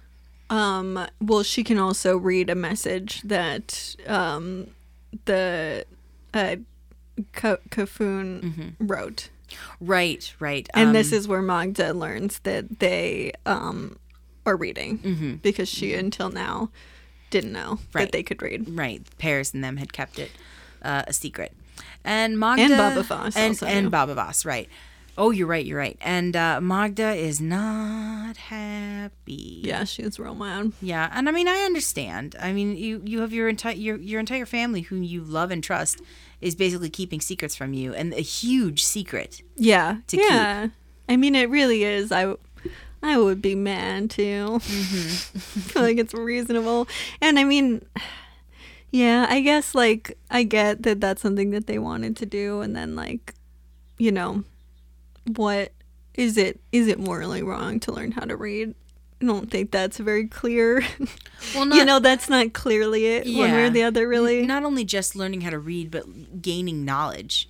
[0.50, 4.66] um well she can also read a message that um
[5.26, 5.84] the
[6.34, 6.56] uh
[7.32, 9.28] Ka- Kofun wrote.
[9.80, 10.68] Right, right.
[10.74, 13.96] And um, this is where Maghra learns that they um
[14.46, 16.70] are reading because she until now
[17.30, 18.02] didn't know Right.
[18.04, 18.68] that they could read.
[18.76, 19.02] right.
[19.18, 20.30] Paris and them had kept it
[20.82, 21.52] uh, a secret,
[22.04, 23.90] and Maghra And Baba Voss and and.
[23.90, 24.68] Baba Voss, right.
[25.18, 25.64] Oh, you're right.
[25.64, 25.98] You're right.
[26.00, 29.60] And uh, Maghra is not happy.
[29.62, 30.72] Yeah, she's real mad.
[30.80, 32.34] Yeah, and I mean I understand.
[32.40, 35.62] I mean you you have your entire your your entire family whom you love and
[35.62, 36.00] trust
[36.40, 39.42] is basically keeping secrets from you and a huge secret.
[39.56, 39.98] Yeah.
[40.08, 40.68] to yeah.
[41.08, 42.10] I mean, it really is.
[42.10, 42.34] I,
[43.02, 44.58] I would be mad too.
[44.58, 45.38] Mm-hmm.
[45.58, 46.88] I feel like it's reasonable.
[47.20, 47.84] And I mean,
[48.90, 52.74] yeah, I guess like I get that that's something that they wanted to do, and
[52.74, 53.34] then like,
[53.98, 54.44] you know,
[55.36, 55.72] what
[56.14, 56.60] is it?
[56.72, 58.74] Is it morally wrong to learn how to read?
[59.20, 60.84] I don't think that's very clear.
[61.54, 64.44] Well, you know, that's not clearly it one way or the other, really.
[64.44, 67.48] not only just learning how to read but gaining knowledge.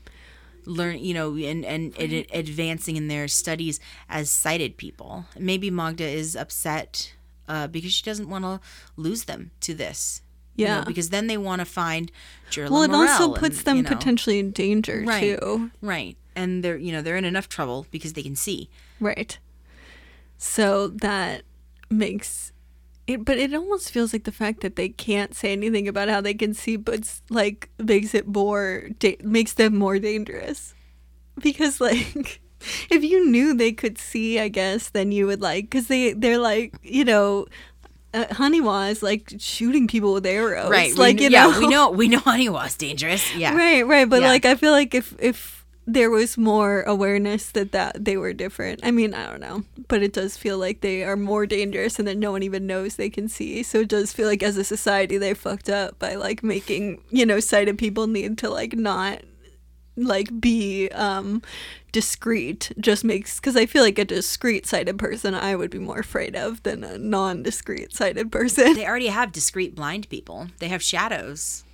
[0.65, 5.25] Learn, you know, and and, and advancing in their studies as sighted people.
[5.37, 7.15] Maybe Maghra is upset
[7.49, 8.61] uh, because she doesn't want to
[8.97, 10.21] lose them to this.
[10.55, 10.85] you know, Yeah.
[10.85, 12.13] because then they want to find
[12.51, 15.41] Jerla well, it also puts and, them you know, potentially in danger Right.
[15.41, 15.71] too.
[15.81, 18.69] right, and they're you know they're in enough trouble because they can see.
[19.01, 19.39] Right.
[20.39, 21.43] So that
[21.91, 22.53] makes
[23.07, 26.21] it, but it almost feels like the fact that they can't say anything about how
[26.21, 30.75] they can see, but like makes it more da- makes them more dangerous.
[31.41, 32.41] Because like,
[32.91, 36.39] if you knew they could see, I guess then you would like because they they're
[36.39, 37.47] like you know.
[38.15, 40.95] Uh, Haniwa is like shooting people with arrows, Right.
[40.99, 43.35] Like we, you yeah, know, we know we know Haniwa's dangerous.
[43.35, 43.57] Yeah.
[43.57, 44.07] Right, right.
[44.07, 44.29] But Yeah.
[44.29, 48.81] like I feel like if if there was more awareness that that they were different.
[48.83, 52.07] I mean, I don't know, but it does feel like they are more dangerous and
[52.07, 53.63] that no one even knows they can see.
[53.63, 57.27] So it does feel like as a society they fucked up by like making, you
[57.27, 59.23] know, sighted people need to like not
[59.97, 61.43] like be um
[61.93, 65.99] discreet just makes because i feel like a discreet sighted person i would be more
[65.99, 70.49] afraid of than a non-discreet sighted person They already have discreet blind people.
[70.61, 71.65] They have shadows.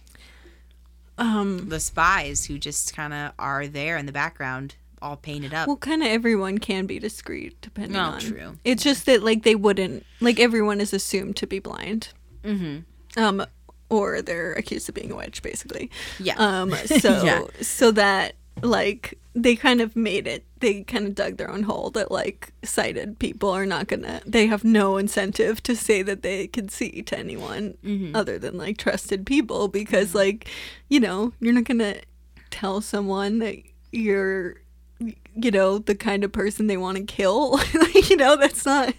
[1.18, 5.66] Um The spies who just kind of are there in the background, all painted up.
[5.68, 8.56] well kind of everyone can be discreet depending No, on true.
[8.64, 12.08] it's just that like they wouldn't like everyone is assumed to be blind
[12.42, 12.78] mm-hmm.
[13.22, 13.44] um
[13.90, 16.34] or they're accused of being a witch basically Yeah.
[16.38, 17.42] um so Yeah.
[17.62, 21.90] so that like they kind of made it they kind of dug their own hole
[21.90, 26.46] that like sighted people are not gonna they have no incentive to say that they
[26.48, 28.16] can see to anyone Mm-hmm.
[28.16, 30.48] other than like trusted people because like
[30.88, 31.96] you know you're not gonna
[32.50, 33.56] tell someone that
[33.92, 34.56] you're
[35.00, 37.60] you know the kind of person they want to kill
[38.10, 38.92] you know that's not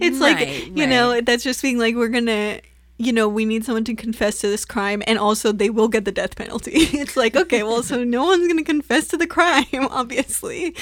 [0.00, 2.60] it's like Right, you know that's just being like we're gonna
[2.98, 6.04] you know we need someone to confess to this crime and also they will get
[6.04, 6.72] the death penalty.
[6.98, 10.74] It's like okay well so no one's gonna confess to the crime obviously.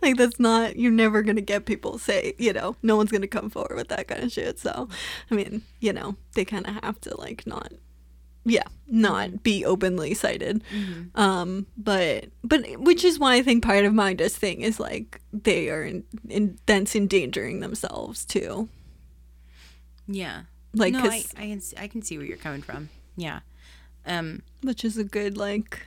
[0.00, 3.50] Like that's not you're never gonna get people say you know no one's gonna come
[3.50, 4.58] forward with that kind of shit.
[4.58, 4.88] So
[5.30, 7.72] i mean you know they kind of have to like not
[8.44, 10.62] yeah not be openly sighted.
[11.16, 15.20] Um but but which is why i think part of my just thing is like
[15.32, 18.68] they are in, in that's endangering themselves too.
[20.06, 20.42] Yeah.
[20.74, 22.88] Like no, I, I can see, I can see where you're coming from.
[23.16, 23.40] Yeah.
[24.06, 24.42] Um.
[24.62, 25.80] which is a good like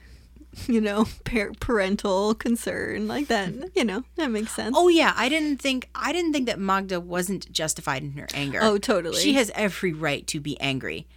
[0.68, 5.30] you know par- parental concern like that you know that makes sense Oh yeah, I
[5.30, 8.60] didn't think I didn't think that Maghra wasn't justified in her anger.
[8.62, 9.22] Oh, totally.
[9.22, 11.08] She has every right to be angry.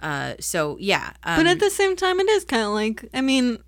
[0.00, 0.34] Uh.
[0.40, 1.12] So yeah.
[1.24, 3.58] Um, but at the same time it is kind of like i mean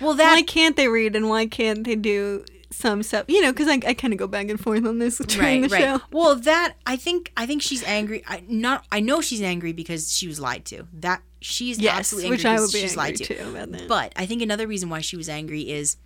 [0.00, 3.50] well, that why can't they read and why can't they do some stuff you know
[3.50, 5.82] because I, I kind of go back and forth on this during right, the right.
[5.82, 8.22] show Well, that I think I think she's angry.
[8.26, 10.86] I not I know she's angry because she was lied to.
[10.92, 13.24] That she's yes absolutely angry which i would be she's angry lied to.
[13.24, 15.96] too about that But I think another reason why she was angry is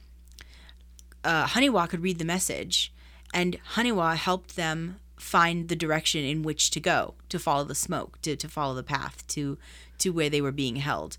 [1.25, 2.93] uh, Haniwa could read the message,
[3.33, 8.21] and Haniwa helped them find the direction in which to go, to follow the smoke,
[8.23, 9.57] to, to follow the path to
[9.99, 11.17] to where they were being held,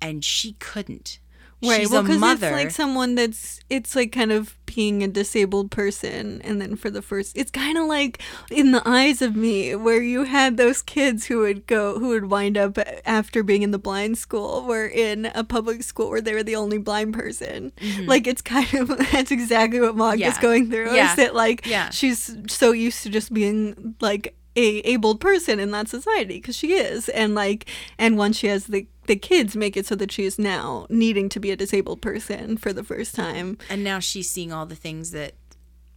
[0.00, 1.18] and she couldn't.
[1.62, 1.80] Right.
[1.80, 2.48] She's well, a because mother.
[2.48, 6.88] it's like someone that's it's like kind of being a disabled person, and then for
[6.90, 10.80] the first, it's kind of like in the eyes of me, where you had those
[10.82, 14.86] kids who would go, who would wind up after being in the blind school, were
[14.86, 17.70] in a public school where they were the only blind person.
[18.06, 20.42] Like it's kind of that's exactly what Mog is Mm-hmm.
[20.42, 20.94] Going through.
[20.94, 21.10] Yeah.
[21.10, 21.90] Is that like Yeah.
[21.90, 26.72] she's so used to just being like a abled person in that society because she
[26.74, 27.66] is and like
[27.98, 31.28] and once she has the the kids make it so that she is now needing
[31.28, 34.76] to be a disabled person for the first time and now she's seeing all the
[34.76, 35.32] things that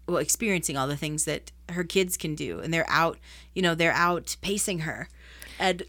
[0.08, 3.18] well experiencing all the things that her kids can do and they're out
[3.54, 5.10] you know they're out pacing her
[5.60, 5.84] and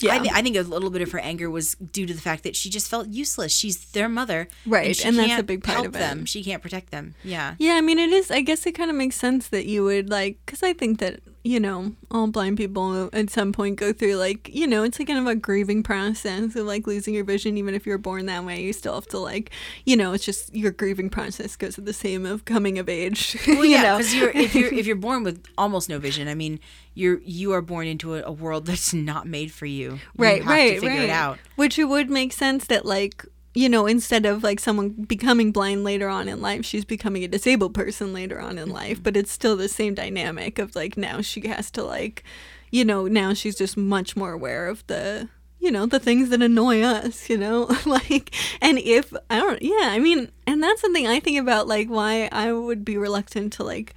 [0.00, 0.14] Yeah.
[0.14, 2.44] I, th- I think a little bit of her anger was due to the fact
[2.44, 3.54] that she just felt useless.
[3.54, 5.98] She's their mother, Right, she and that's a can't big part help of it.
[5.98, 6.24] them.
[6.24, 7.14] She can't protect them.
[7.22, 9.84] Yeah, yeah i mean it is i guess it kind of makes sense that you
[9.84, 13.92] would like because i think that you know all blind people at some point go
[13.92, 17.24] through like you know it's like kind of a grieving process of like losing your
[17.24, 19.50] vision even if you're born that way you still have to like
[19.84, 23.36] you know it's just your grieving process goes with the same of coming of age
[23.46, 26.28] well, you yeah, know because you're if you're if you're born with almost no vision,
[26.28, 26.60] I mean,
[26.94, 29.92] you're you are born into a, a world that's not made for you.
[29.92, 31.38] You right have right to figure right it out.
[31.56, 33.24] which it would make sense that like
[33.54, 37.28] you know instead of like someone becoming blind later on in life she's becoming a
[37.28, 38.74] disabled person later on in Mm-hmm.
[38.74, 42.24] life but it's still the same dynamic of like now she has to like
[42.70, 45.28] you know now she's just much more aware of the
[45.58, 49.88] you know the things that annoy us you know like and if i don't yeah
[49.90, 53.62] i mean and that's something i think about like why i would be reluctant to
[53.62, 53.94] like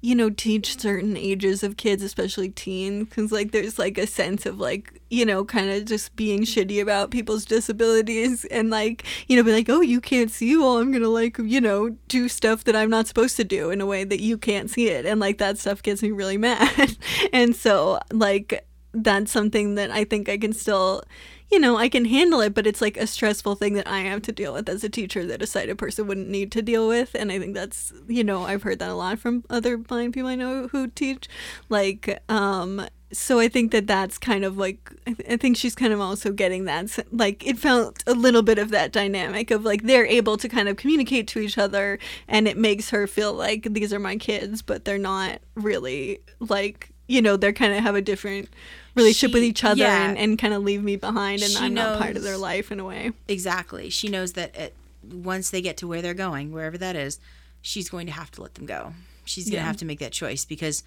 [0.00, 4.46] you know, teach certain ages of kids, especially teens, because like there's like a sense
[4.46, 9.36] of like, you know, kind of just being shitty about people's disabilities and like, you
[9.36, 12.64] know, be like, oh, you can't see, well, I'm gonna like, you know, do stuff
[12.64, 15.04] that I'm not supposed to do in a way that you can't see it.
[15.04, 16.96] And like that stuff gets me really mad.
[17.32, 21.02] and so, like, that's something that I think I can still
[21.50, 24.22] you know, I can handle it, but it's like a stressful thing that I have
[24.22, 27.14] to deal with as a teacher that a sighted person wouldn't need to deal with.
[27.14, 30.28] And I think that's, you know, I've heard that a lot from other blind people
[30.28, 31.26] I know who teach.
[31.70, 35.94] Like, um, so I think that that's kind of like, I, I think she's kind
[35.94, 39.84] of also getting that, like, it felt a little bit of that dynamic of like
[39.84, 43.66] they're able to kind of communicate to each other and it makes her feel like
[43.70, 47.96] these are my kids, but they're not really like, you know, they're kind of have
[47.96, 48.48] a different
[48.94, 50.08] relationship with each other yeah.
[50.10, 52.70] and, and kind of leave me behind and She I'm not part of their life
[52.70, 53.12] in a way.
[53.26, 53.90] Exactly.
[53.90, 57.18] She knows that it, once they get to where they're going, wherever that is,
[57.62, 58.92] she's going to have to let them go.
[59.24, 59.64] She's going to Yeah.
[59.66, 60.82] have to make that choice because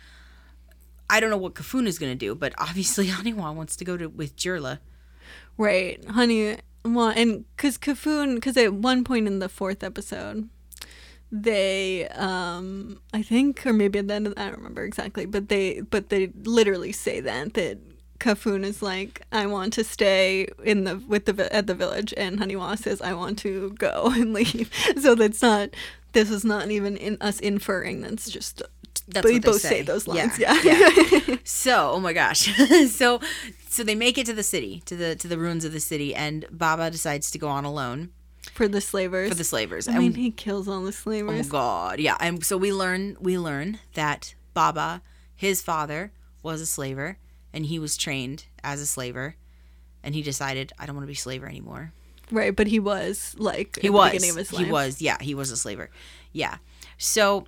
[1.09, 3.97] I don't know what Kofun is going to do, but obviously Haniwa wants to go
[3.97, 4.79] to with Jirla.
[5.57, 6.57] Right, honey.
[6.85, 10.49] Well, and because Kofun, because at one point in the fourth episode,
[11.31, 15.49] they, um, I think, or maybe at the end, of, I don't remember exactly, but
[15.49, 17.79] they, but they literally say that that
[18.19, 22.39] Kofun is like, I want to stay in the with the at the village, and
[22.39, 24.69] Haniwa says, I want to go and leave.
[25.01, 25.69] So that's not.
[26.13, 28.01] This is not even in us inferring.
[28.01, 28.61] That's just.
[29.07, 29.69] That's they both say.
[29.69, 29.81] say.
[29.81, 30.37] those Yeah, lines.
[30.39, 30.61] Yeah.
[30.63, 31.35] yeah.
[31.43, 32.49] So, oh my gosh.
[32.89, 33.19] so
[33.67, 36.13] so they make it to the city, to the to the ruins of the city
[36.13, 38.09] and Baba decides to go on alone
[38.53, 39.29] For the slavers.
[39.29, 39.87] for the slavers.
[39.87, 41.47] I and mean, he kills all the oh, slavers.
[41.47, 41.51] Oh.
[41.51, 42.17] God, yeah.
[42.19, 45.01] And so we learn we learn that Baba,
[45.35, 46.11] his father,
[46.43, 47.17] was a slaver,
[47.53, 49.35] and he was trained as a slaver,
[50.03, 51.93] and he decided I don't want to be a slaver anymore.
[52.31, 54.11] Right, but he was like He was.
[54.11, 54.65] the beginning of his life.
[54.65, 55.01] He was.
[55.01, 55.89] Yeah, he was a slaver.
[56.31, 56.57] Yeah.
[56.97, 57.45] So,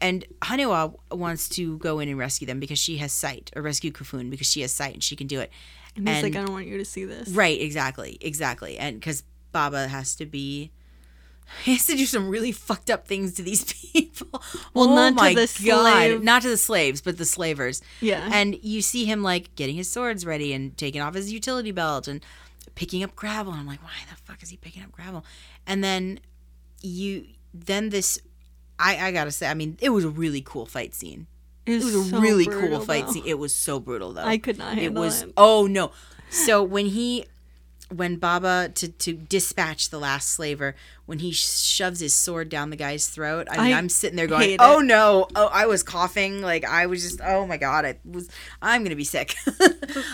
[0.00, 3.90] and Haniwa wants to go in and rescue them because she has sight, or rescue
[3.90, 5.50] Kofun because she has sight and she can do it.
[5.96, 7.28] And he's like, I don't want you to see this.
[7.28, 8.78] Right, exactly, exactly.
[8.78, 10.70] And because Baba has to be,
[11.64, 14.42] he has to do some really fucked up things to these people.
[14.74, 17.82] Well, oh not to the slave- not to the slaves, but the slavers.
[18.00, 18.28] Yeah.
[18.32, 22.08] And you see him like getting his swords ready and taking off his utility belt
[22.08, 22.24] and
[22.74, 23.52] picking up gravel.
[23.52, 25.24] And I'm like, why the fuck is he picking up gravel?
[25.66, 26.20] And then
[26.80, 28.18] you, then this,
[28.78, 31.26] I, I gotta say, I mean, it was a really cool fight scene.
[31.64, 33.12] It was a so really brutal, cool fight though.
[33.12, 33.22] scene.
[33.26, 35.32] It was so brutal though I could not Handle it was it.
[35.36, 35.92] oh no
[36.28, 37.24] so when he
[37.92, 40.74] when baba to to dispatch the last slaver
[41.06, 44.26] when he shoves his sword down the guy's throat i mean I i'm sitting there
[44.26, 44.84] going oh it.
[44.84, 48.28] no oh i was coughing like i was just oh my god i was
[48.60, 49.34] i'm gonna be sick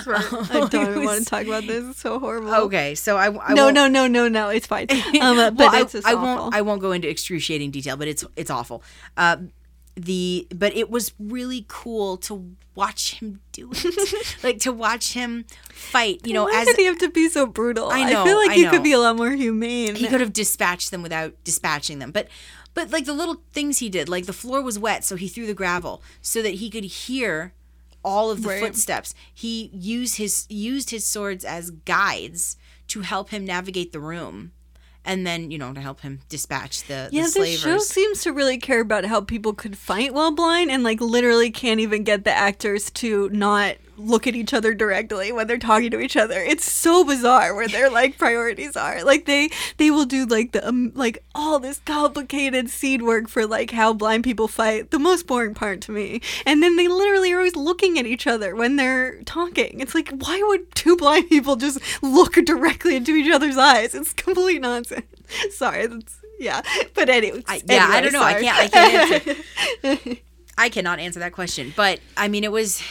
[0.06, 1.84] I don't even want to talk about this.
[1.84, 2.52] It's so horrible.
[2.54, 4.48] okay so i, I no, no, no, no, no.
[4.48, 4.86] It's fine.
[5.20, 6.54] Um, but well, I- I, won't.
[6.54, 8.82] I won't go into excruciating detail, but it's it's awful.
[9.16, 9.36] Uh,
[9.98, 15.44] the but it was really cool to watch him do it, like to watch him
[15.70, 16.20] fight.
[16.26, 17.88] You know, Why as did he have to be so brutal?
[17.90, 18.70] I know, feel like I he know.
[18.70, 19.94] could be a lot more humane.
[19.96, 22.28] he could have dispatched them without dispatching them, but.
[22.74, 25.46] But like the little things he did, like the floor was wet, so he threw
[25.48, 27.52] the gravel so that he could hear
[28.04, 28.60] all of the Right.
[28.62, 29.16] footsteps.
[29.34, 32.56] He used his used his swords as guides
[32.88, 34.52] to help him navigate the room,
[35.08, 37.60] and then you know to help him dispatch the, yeah, the slavers.
[37.60, 41.50] show seems to really care about how people could fight while blind, and like literally
[41.50, 45.90] can't even get the actors to not look at each other directly when they're talking
[45.90, 46.40] to each other.
[46.40, 49.04] It's so bizarre where their like priorities are.
[49.04, 53.46] Like they they will do like the um, like all this complicated seed work for
[53.46, 54.90] like how blind people fight.
[54.90, 56.20] The most boring part to me.
[56.46, 59.80] And then they literally are always looking at each other when they're talking.
[59.80, 63.94] It's like why would two blind people just look directly into each other's eyes?
[63.94, 65.06] It's complete nonsense.
[65.50, 66.62] Sorry, that's yeah.
[66.94, 68.22] But anyway, I, yeah, I don't know.
[68.22, 68.58] I can't.
[68.58, 69.28] I can't
[69.84, 70.16] answer.
[70.58, 71.72] I cannot answer that question.
[71.76, 72.82] But I mean, it was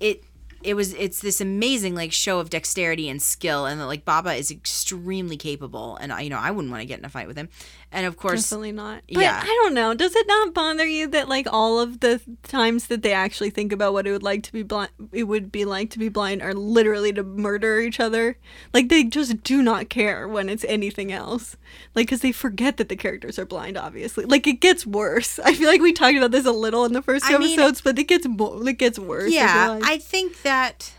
[0.00, 0.22] it.
[0.64, 0.94] It was.
[0.94, 5.36] It's this amazing like show of dexterity and skill, and that like Baba is extremely
[5.36, 5.96] capable.
[5.96, 7.50] And I, you know, I wouldn't want to get in a fight with him.
[7.94, 9.02] And of course, Definitely not.
[9.08, 9.40] But Yeah.
[9.40, 9.94] I don't know.
[9.94, 13.70] Does it not bother you that like all of the times that they actually think
[13.72, 16.42] about what it would like to be blind, it would be like to be blind,
[16.42, 18.36] are literally to murder each other?
[18.72, 21.56] Like they just do not care when it's anything else.
[21.94, 23.78] Like because they forget that the characters are blind.
[23.78, 25.38] Obviously, like it gets worse.
[25.38, 27.52] I feel like we talked about this a little in the first two I mean-
[27.56, 29.30] episodes, but it gets it gets worse.
[29.32, 29.84] I yeah, like.
[29.84, 30.92] I think that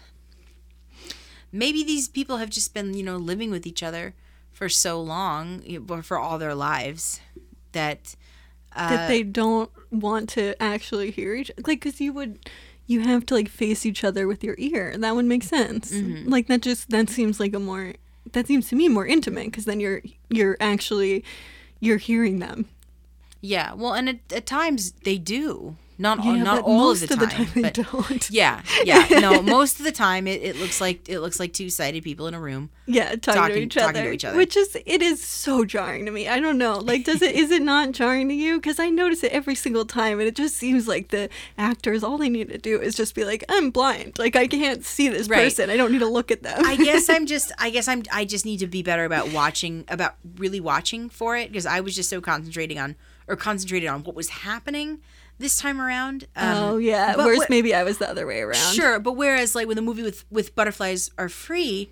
[1.51, 4.13] maybe these people have just been, you know, living with each other
[4.55, 5.61] for so long,
[6.01, 7.19] for all their lives,
[7.73, 8.15] that
[8.75, 12.49] uh, that they don't want to actually hear each like because you would
[12.87, 16.29] you have to like face each other with your ear that would make sense Mm-hmm.
[16.29, 17.93] like that just that seems like a more
[18.33, 21.23] that seems to me more intimate because then you're you're actually
[21.79, 22.65] you're hearing them
[23.41, 23.73] yeah.
[23.73, 25.75] Well, and at, at times they do.
[25.97, 29.07] Not all, Yeah, not all most of the time, they but don't yeah, yeah.
[29.21, 32.27] No, most of the time it, it looks like it looks like two sighted people
[32.27, 32.69] in a room.
[32.85, 34.37] yeah talking, to, each talking to other, each other.
[34.37, 37.49] which is it is so jarring to me i don't know like does it is
[37.49, 40.55] it not jarring to you because i notice it every single time and it just
[40.55, 44.17] seems like the actors all they need to do is just be like i'm blind
[44.19, 45.43] like i can't see this Right.
[45.45, 48.03] person i don't need to look at them I guess I'm just I guess I'm
[48.11, 51.79] I just need to be better about watching about really watching for it because I
[51.79, 52.95] was just so concentrating on
[53.27, 54.99] or concentrated on what was happening
[55.37, 56.27] this time around.
[56.35, 59.55] Um, oh yeah whereas what- maybe i was the other way around Sure, but whereas
[59.55, 61.91] like when the movie with with butterflies are free,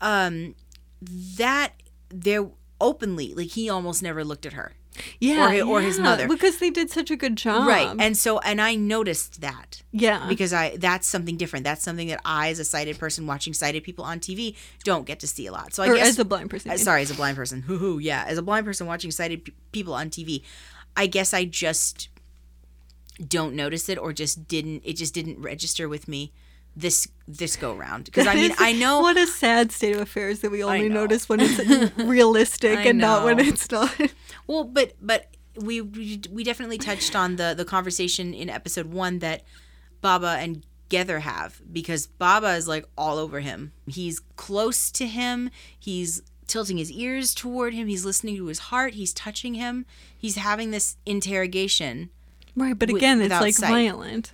[0.00, 0.54] um,
[1.00, 1.72] that
[2.08, 2.48] they're
[2.80, 4.72] openly like he almost never looked at her.
[5.20, 6.26] Yeah, or hi- or his mother.
[6.26, 7.68] because they did such a good job.
[7.68, 7.94] right.
[7.98, 9.82] And so and I noticed that.
[9.92, 11.64] yeah, because I that's something different.
[11.64, 15.20] That's something that I, as a sighted person watching sighted people on TV, don't get
[15.20, 15.74] to see a lot.
[15.74, 16.70] So I or guess as a blind person.
[16.70, 19.44] uh, sorry, as a blind person, hoo hoo, yeah, as a blind person watching sighted
[19.44, 20.42] p- people on TV,
[20.96, 22.08] I guess I just
[23.26, 24.82] don't notice it or just didn't.
[24.84, 26.32] It just didn't register with me
[26.76, 30.40] this this go round because I mean I know what a sad state of affairs
[30.40, 33.94] that we only notice when it's realistic and not when it's not.
[34.46, 39.20] Well, but but we we we definitely touched on the the conversation in episode one
[39.20, 39.42] that
[40.00, 43.72] Baba and Gether have because Baba is like all over him.
[43.86, 45.50] He's close to him.
[45.78, 47.88] He's tilting his ears toward him.
[47.88, 48.94] He's listening to his heart.
[48.94, 49.84] He's touching him.
[50.16, 52.10] He's having this interrogation.
[52.56, 53.68] Right, but again, it's like sight.
[53.68, 54.32] violent.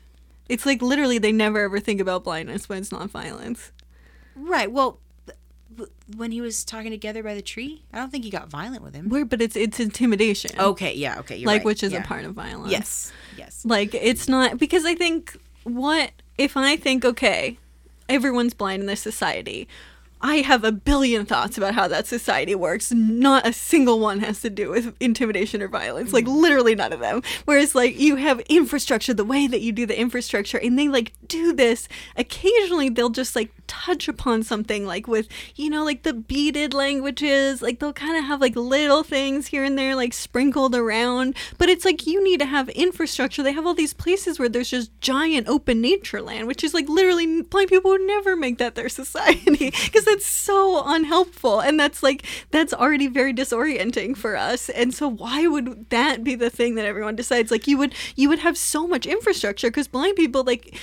[0.49, 3.73] It's like literally they never ever think about blindness when it's not violence.
[4.37, 4.71] Right.
[4.71, 4.99] Well,
[6.17, 8.95] when he was talking together by the tree, I don't think he got violent with
[8.95, 9.09] him.
[9.09, 10.53] Where, but it's it's intimidation.
[10.59, 10.95] Okay.
[10.95, 11.19] Yeah.
[11.21, 11.37] Okay.
[11.37, 11.67] You're like right.
[11.67, 12.03] which is yeah.
[12.03, 12.71] a part of violence.
[12.71, 13.13] Yes.
[13.37, 13.65] Yes.
[13.65, 17.59] Like it's not because I think what if I think okay,
[18.09, 19.69] everyone's blind in this society.
[20.23, 22.93] I have a billion thoughts about how that society works.
[22.93, 26.13] Not a single one has to do with intimidation or violence.
[26.13, 26.41] Like mm-hmm.
[26.41, 27.23] literally none of them.
[27.45, 31.13] Whereas like you have infrastructure, the way that you do the infrastructure, and they like
[31.27, 31.89] do this.
[32.17, 35.27] Occasionally they'll just like touch upon something like with
[35.57, 37.63] you know like the beaded languages.
[37.63, 41.35] Like they'll kind of have like little things here and there like sprinkled around.
[41.57, 43.43] But it's like you need to have infrastructure.
[43.43, 46.87] They have all these places where there's just giant open nature land, which is like
[46.89, 52.03] literally blind people would never make that their society because that's so unhelpful and that's
[52.03, 54.69] like that's already very disorienting for us.
[54.69, 57.51] And so why would that be the thing that everyone decides?
[57.51, 60.79] Like you would you would have so much infrastructure because blind people like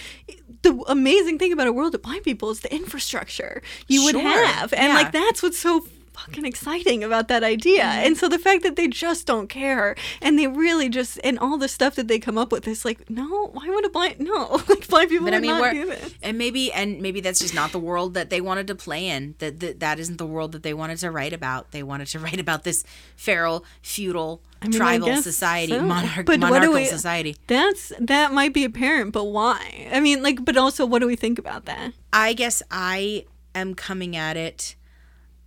[0.62, 4.46] the amazing thing about a world of blind people is the infrastructure you would Sure.
[4.46, 4.94] have and Yeah.
[4.96, 5.86] like that's what's so
[6.20, 7.84] fucking exciting about that idea.
[7.84, 8.06] Mm-hmm.
[8.06, 11.58] And so the fact that they just don't care and they really just and all
[11.58, 14.62] the stuff that they come up with is like, no, why would a blind no?
[14.70, 16.14] Like blind people But would I mean, not do this.
[16.22, 19.36] and maybe and maybe that's just not the world that they wanted to play in.
[19.40, 21.72] That that, that isn't the world that they wanted to write about.
[21.72, 22.84] They wanted to write about this
[23.16, 25.82] feral, feudal, mean, tribal society, so.
[25.82, 27.36] monarch, But what we- society.
[27.48, 29.90] That's that might be apparent, but why?
[29.92, 31.94] I mean, like, but also, what do we think about that?
[32.12, 33.26] I guess I
[33.56, 34.76] am coming at it.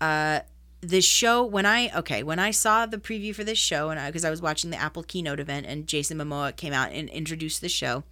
[0.01, 0.41] Uh,
[0.83, 4.09] the show when I okay when I saw the preview for this show and I
[4.09, 7.61] because I, was watching the Apple keynote event and Jason Momoa came out and introduced
[7.61, 8.03] the show,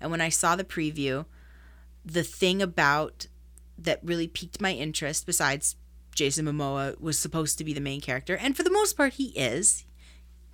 [0.00, 1.24] and when I saw the preview,
[2.04, 3.26] the thing about
[3.78, 5.76] that really piqued my interest besides
[6.14, 9.28] Jason Momoa was supposed to be the main character and for the most part he
[9.30, 9.84] is,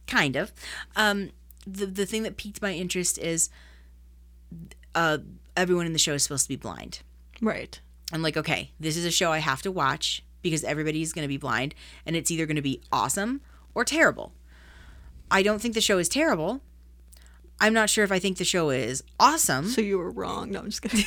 [0.07, 0.53] kind of.
[0.95, 1.31] Um,
[1.67, 3.51] the the thing that piqued my interest is,
[4.95, 5.19] uh,
[5.57, 7.01] everyone in the show is supposed to be blind.
[7.43, 7.81] Right.
[8.13, 11.29] I'm like, okay, this is a show I have to watch because everybody's going to
[11.29, 11.75] be blind
[12.07, 13.41] and it's either going to be awesome
[13.75, 14.33] or terrible.
[15.31, 16.61] I don't think the show is terrible.
[17.61, 19.67] I'm not sure if I think the show is awesome.
[19.69, 20.51] So you were wrong.
[20.51, 21.05] No, I'm just kidding.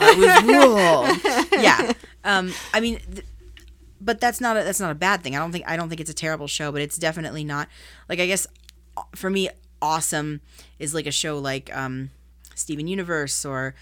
[0.00, 1.62] I was wrong.
[1.62, 1.92] Yeah.
[2.24, 3.24] Um, I mean, th-
[4.00, 5.36] but that's not a, that's not a bad thing.
[5.36, 7.68] I don't think I don't think it's a terrible show, but it's definitely not
[8.08, 8.48] like I guess
[8.96, 9.48] uh, for me,
[9.80, 10.40] awesome
[10.80, 12.10] is like a show like um,
[12.56, 13.76] Steven Universe or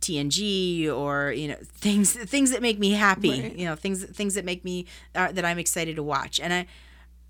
[0.00, 3.42] TNG or you know things things that make me happy.
[3.42, 3.56] Right.
[3.56, 6.40] You know things things that make me uh, that I'm excited to watch.
[6.40, 6.66] And I,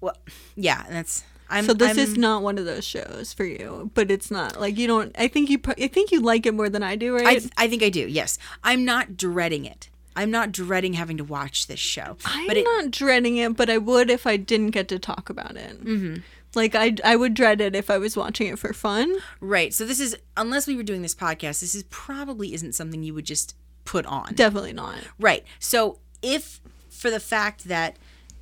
[0.01, 0.17] well,
[0.55, 1.25] yeah, that's.
[1.49, 4.61] I'm, so this I'm, is not one of those shows for you, but it's not
[4.61, 5.15] like you don't.
[5.17, 5.61] I think you.
[5.69, 7.51] I think you like it more than I do, I, right?
[7.57, 8.01] I think I do.
[8.01, 9.89] Yes, I'm not dreading it.
[10.17, 12.17] I'm not dreading having to watch this show.
[12.25, 15.29] I'm but it, not dreading it, but I would if I didn't get to talk
[15.29, 15.85] about it.
[15.85, 16.23] Mm-hmm.
[16.57, 19.15] Like I, I would dread it if I was watching it for fun.
[19.41, 19.73] right.
[19.73, 23.15] So this is unless we were doing this podcast, this is probably isn't something you
[23.15, 23.55] would just
[23.85, 24.35] put on.
[24.35, 24.97] Definitely not.
[25.21, 25.45] right.
[25.61, 26.61] So if
[26.91, 27.97] for the fact that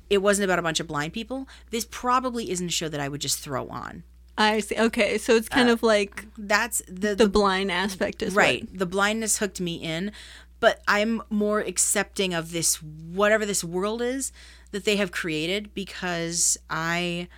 [0.09, 3.09] it wasn't about a bunch of blind people, this probably isn't a show that I
[3.09, 4.03] would just throw on.
[4.37, 4.75] I see.
[4.77, 8.85] Okay, so it's Uh, kind of like That's the, the blind aspect is right the
[8.85, 10.11] blindness hooked me in
[10.59, 14.31] but i'm more accepting of this whatever this world is
[14.71, 17.35] that they have created because i uh,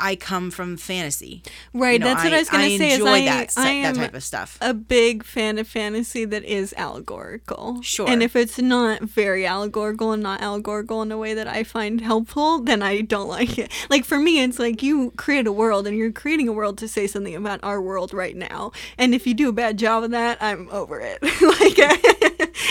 [0.00, 1.42] i come from fantasy
[1.72, 3.70] Right, You know, that's what I was gonna say, is enjoy I- that, I that
[3.70, 7.82] am type of stuff a big fan of fantasy that is allegorical.
[7.82, 8.08] Sure.
[8.08, 12.00] And if it's not very allegorical and not allegorical in a way that I find
[12.00, 13.70] helpful, then I don't like it.
[13.90, 16.88] Like for me, it's like you create a world and you're creating a world to
[16.88, 18.72] say something about our world right now.
[18.98, 21.18] And if you do a bad job of that, I'm over it.
[21.42, 21.78] like,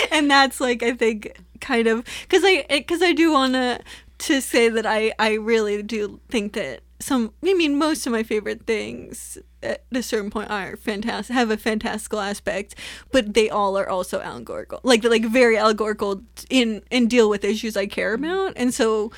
[0.11, 3.80] and that's like I think kind of because I because I do want to
[4.19, 8.23] to say that I I really do think that some I mean most of my
[8.23, 12.75] favorite things at a certain point are fantastic have a fantastical aspect
[13.11, 17.77] but they all are also allegorical like like very allegorical in and deal with issues
[17.77, 19.11] I care about and so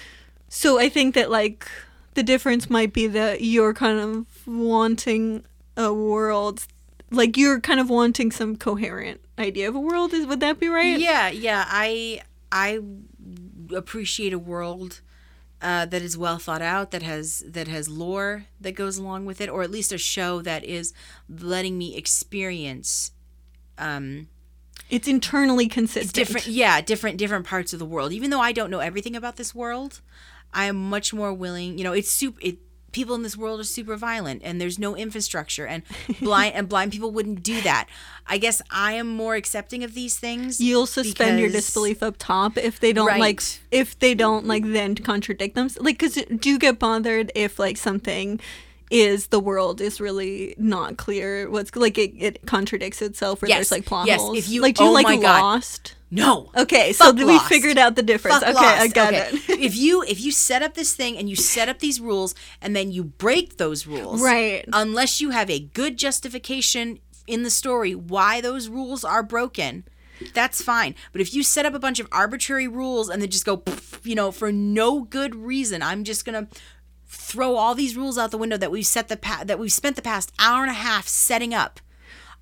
[0.49, 1.67] so I think that like
[2.13, 5.43] the difference might be that you're kind of wanting
[5.77, 6.65] a world
[7.11, 10.67] like you're kind of wanting some coherent idea of a world is would that be
[10.67, 11.65] right Yeah, yeah.
[11.67, 12.21] I
[12.51, 12.79] I
[13.75, 15.01] appreciate a world
[15.61, 19.41] uh, that is well thought out, that has that has lore that goes along with
[19.41, 20.94] it, or at least a show that is
[21.30, 23.11] letting me experience
[23.77, 24.27] um,
[24.90, 28.11] it's internally consistent different yeah different different parts of the world.
[28.11, 30.02] Even though I don't know everything about this world,
[30.53, 31.77] I am much more willing.
[31.77, 32.40] You know, it's super.
[32.41, 32.57] It,
[32.95, 35.84] people in this world are super violent and there's no infrastructure and
[36.22, 37.88] blind and blind people wouldn't do that.
[38.26, 42.57] I guess i am more accepting of these things you'll suspend your disbelief up top
[42.57, 45.69] if they don't like if they don't like then contradict them.
[45.80, 48.39] Like because do you get bothered if like something
[48.89, 53.57] is the world is really not clear what's like it, it contradicts itself or Yes,
[53.57, 54.38] there's like plot yes, holes?
[54.38, 57.48] If you- like do you oh like lost no okay so Fuck we Lost.
[57.49, 59.30] figured out the difference Fuck okay i got Okay.
[59.34, 62.36] it if you if you set up this thing and you set up these rules
[62.61, 64.64] and then you break those rules, Right.
[64.72, 69.84] Unless you have a good justification in the story why those rules are broken,
[70.34, 70.94] that's fine.
[71.11, 73.64] But if you set up a bunch of arbitrary rules and then just go,
[74.03, 76.48] you know, for no good reason, I'm just gonna
[77.07, 79.95] throw all these rules out the window that we've set the pa- that we've spent
[79.95, 81.80] the past hour and a half setting up.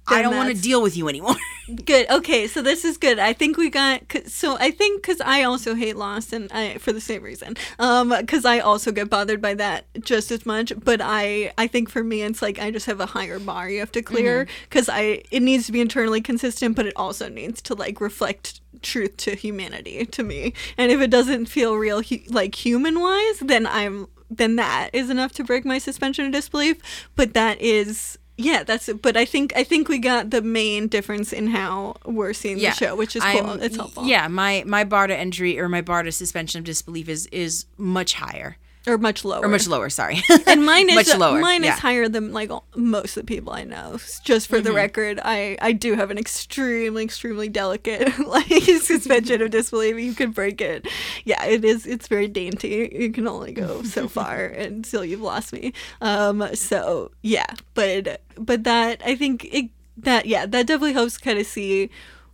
[0.07, 1.35] I don't want to deal with you anymore.
[1.85, 2.09] Good.
[2.09, 3.19] Okay, so this is good.
[3.19, 6.91] I think we got So I think because I also hate Lost, and I for
[6.91, 7.55] the same reason.
[7.79, 10.73] Um, because I also get bothered by that just as much.
[10.83, 13.79] But I, I think for me, it's like I just have a higher bar you
[13.79, 17.61] have to clear because I it needs to be internally consistent, but it also needs
[17.63, 20.53] to like reflect truth to humanity to me.
[20.77, 25.09] And if it doesn't feel real, hu- like human wise, then I'm then that is
[25.09, 26.77] enough to break my suspension of disbelief.
[27.15, 28.17] But that is.
[28.37, 29.01] Yeah, that's it.
[29.01, 32.75] But I think I think we got the main difference in how we're seeing the
[32.75, 33.45] show, which is cool.
[33.51, 34.05] I'm- it's helpful.
[34.05, 37.65] Yeah, my my bar to entry or my bar to suspension of disbelief is is
[37.77, 39.45] much higher or much lower.
[39.45, 39.89] or much lower.
[39.89, 41.39] Sorry, and mine is much lower.
[41.39, 41.73] Mine yeah.
[41.73, 43.97] is higher than like most of the people I know.
[44.23, 44.75] Just for the Mm-hmm.
[44.75, 48.47] record, I I do have an extremely extremely delicate like
[48.81, 49.97] suspension of disbelief.
[49.97, 50.87] You can break it.
[51.25, 51.85] Yeah, it is.
[51.85, 52.89] It's very dainty.
[52.93, 55.73] You can only go so far until you've lost me.
[56.01, 56.47] Um.
[56.55, 61.45] So yeah, but but that I think it that yeah that definitely helps kind of
[61.45, 61.89] see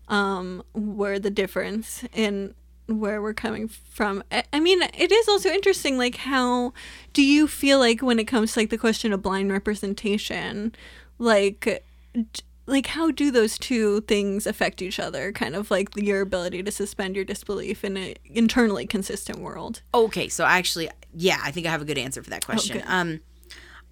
[0.08, 2.56] um where the difference in
[2.90, 6.74] where we're coming from I, I mean it is also interesting like how
[7.14, 10.74] do you feel like when it comes to like the question of blind representation
[11.18, 11.84] like
[12.14, 16.62] d- like how do those two things affect each other kind of like your ability
[16.64, 21.66] to suspend your disbelief in an internally consistent world Okay, so actually, yeah, I think
[21.66, 22.84] I have a good answer for that question.
[22.86, 23.22] Um,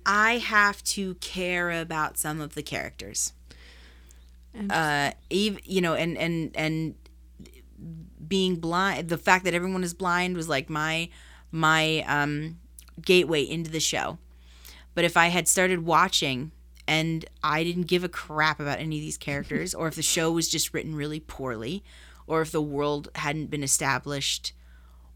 [0.06, 3.34] I have to care about some of the characters.
[4.70, 6.96] Uh, even you know, and and and
[8.28, 11.10] being blind, the fact that everyone is blind was like my
[11.52, 12.58] my um
[13.02, 14.18] gateway into the show.
[14.96, 16.52] But if I had started watching
[16.88, 20.32] and I didn't give a crap about any of these characters, or if the show
[20.32, 21.84] was just written really poorly,
[22.26, 24.54] or if the world hadn't been established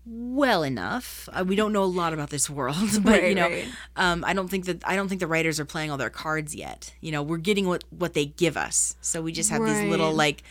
[0.06, 3.68] well enough, uh, we don't know a lot about this world, but you know, right.
[3.96, 6.54] um, I don't think that I don't think the writers are playing all their cards
[6.56, 6.94] yet.
[7.02, 10.14] You know, we're getting what what they give us, so we just have these little
[10.14, 10.44] like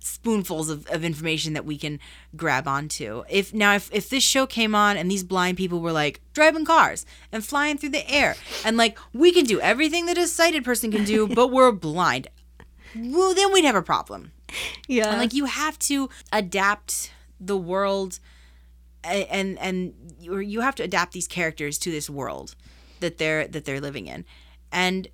[0.00, 1.98] spoonfuls of, of information that we can
[2.36, 3.24] grab onto.
[3.28, 6.64] If now if, if this show came on and these blind people were like driving
[6.64, 10.64] cars and flying through the air and like we can do everything that a sighted
[10.64, 12.28] person can do, but we're blind.
[12.96, 14.32] Well, then we'd have a problem.
[14.86, 18.18] yeah And like you have to adapt the world
[19.04, 22.54] and and you you have to adapt these characters to this world
[23.00, 24.24] that they're that they're living in.
[24.72, 25.08] And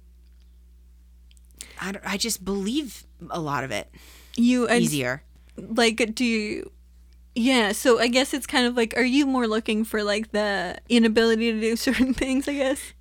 [1.81, 3.91] I, don't- I just believe a lot of it
[4.37, 5.23] you easier.
[5.57, 6.71] like do you
[7.35, 10.77] yeah so i guess it's kind of like are you more looking for like the
[10.89, 12.93] inability to do certain things i guess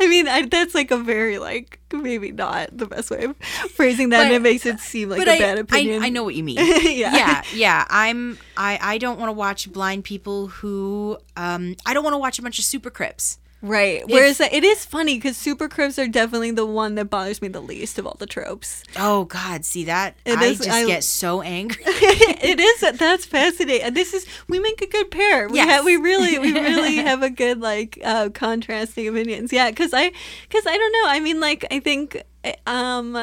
[0.00, 3.36] i mean I, that's like a very like maybe not the best way of
[3.74, 6.08] phrasing that and But- it makes it seem like a I, bad I, opinion I
[6.08, 6.56] know what you mean.
[6.82, 7.14] Yeah.
[7.14, 7.84] yeah, yeah.
[7.90, 12.18] I'm I I don't want to watch blind people who um I don't want to
[12.18, 13.38] watch a bunch of super crips.
[13.62, 14.02] Right.
[14.08, 17.60] Whereas it is funny because super crips are definitely the one that bothers me the
[17.60, 18.82] least of all the tropes.
[18.98, 20.16] Oh God, see that?
[20.24, 21.82] It I is- just I- get so angry.
[21.86, 22.98] it is.
[22.98, 23.94] That's fascinating.
[23.94, 25.48] This is we make a good pair.
[25.48, 25.68] We Yes.
[25.70, 29.52] have we really we really have a good like uh contrasting opinions.
[29.52, 30.10] Yeah because i
[30.48, 31.04] because i don't know.
[31.06, 32.20] I mean like i think
[32.66, 33.16] um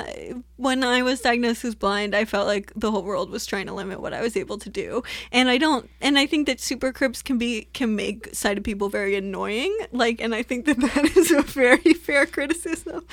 [0.60, 3.74] when I was diagnosed as blind, I felt like the whole world was trying to
[3.74, 5.04] limit what I was able to do.
[5.32, 8.90] And I don't and I think that super crips can be can make sighted people
[8.90, 9.76] very annoying.
[9.92, 13.06] Like and I think that that is a very fair criticism.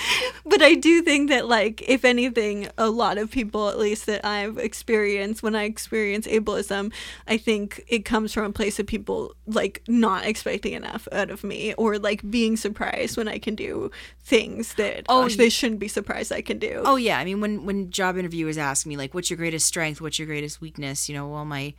[0.44, 4.24] But I do think that like if anything a lot of people at least that
[4.24, 6.92] I've experienced when I experience ableism,
[7.28, 11.44] I think it comes from a place of people like not expecting enough out of
[11.44, 15.80] me or like being surprised when I can do things that Oh, oh, they shouldn't
[15.80, 16.82] be surprised I can do.
[16.84, 20.00] Oh yeah, I mean when when job interviewers ask me like, "What's your greatest strength?
[20.00, 21.72] What's your greatest weakness?" You know, well my,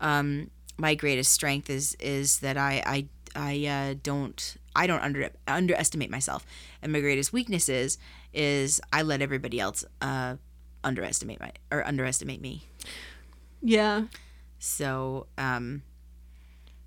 [0.00, 2.98] um, my greatest strength is is that I I
[3.34, 4.38] I uh, don't
[4.74, 6.44] I don't under underestimate myself,
[6.82, 7.98] and my greatest weakness is
[8.34, 10.36] is I let everybody else uh
[10.84, 12.66] underestimate my or underestimate me.
[13.62, 14.10] Yeah.
[14.58, 15.82] So um,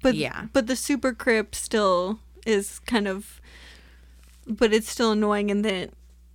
[0.01, 0.47] But Yeah.
[0.53, 3.39] but the super crip still is kind of
[4.47, 5.89] but it's still annoying in that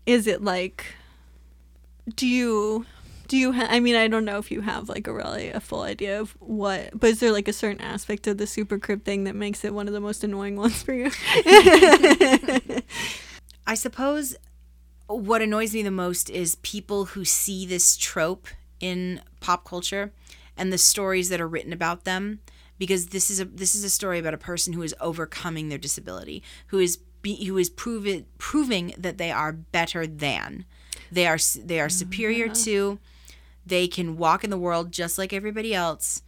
[0.06, 0.86] is it like
[2.16, 2.86] do you
[3.28, 5.60] do you ha- I mean I don't know if you have like a really a
[5.60, 9.04] full idea of what but is there like a certain aspect of the super crip
[9.04, 11.10] thing that makes it one of the most annoying ones for you?
[13.66, 14.36] I suppose
[15.06, 18.48] what annoys me the most is people who see this trope
[18.80, 20.12] in pop culture
[20.56, 22.40] and the stories that are written about them
[22.78, 25.78] because this is a this is a story about a person who is overcoming their
[25.78, 30.64] disability who is be, who is proven proving that they are better than.
[31.12, 32.98] They are they are superior to
[33.66, 36.22] they can walk in the world just like everybody else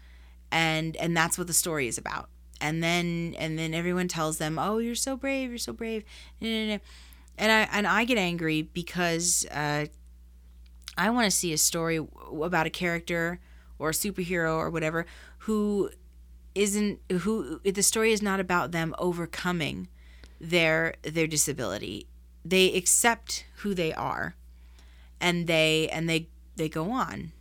[0.51, 2.29] and and that's what the story is about.
[2.61, 6.05] And then and then everyone tells them oh you're so brave you're so brave.
[6.41, 6.81] And
[7.39, 9.87] i and i get angry because uh,
[10.97, 11.99] i want to see a story
[12.41, 13.41] about a character
[13.79, 15.07] or a superhero or whatever
[15.39, 15.91] who
[16.55, 19.89] isn't who the story is not about them overcoming
[20.43, 22.07] their their disability.
[22.45, 24.35] They accept who they are
[25.21, 27.33] and they and they they go on.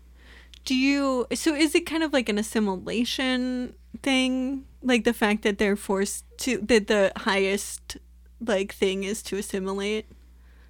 [0.64, 3.74] Do you so is it kind of like an assimilation
[4.04, 4.66] thing?
[4.84, 7.98] Like the fact that they're forced to that the highest
[8.40, 10.06] like thing is to assimilate?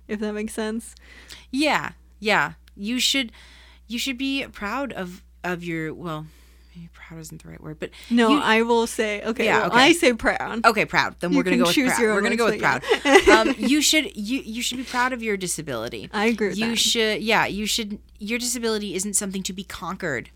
[0.07, 0.95] If that makes sense?
[1.51, 2.53] Yeah, yeah.
[2.75, 3.33] You should
[3.87, 6.27] you should be proud of of your well,
[6.76, 9.68] maybe proud isn't the right word, but no you- i will say okay, Yeah, well,
[9.68, 9.80] okay.
[9.80, 11.15] i say proud okay, proud.
[11.19, 12.02] Then You we're gonna go with choose proud.
[12.14, 12.81] We're gonna go with proud.
[13.03, 16.10] but um, you should you you should be proud of your disability.
[16.14, 20.30] i agree you that should yeah you should your disability isn't something to be conquered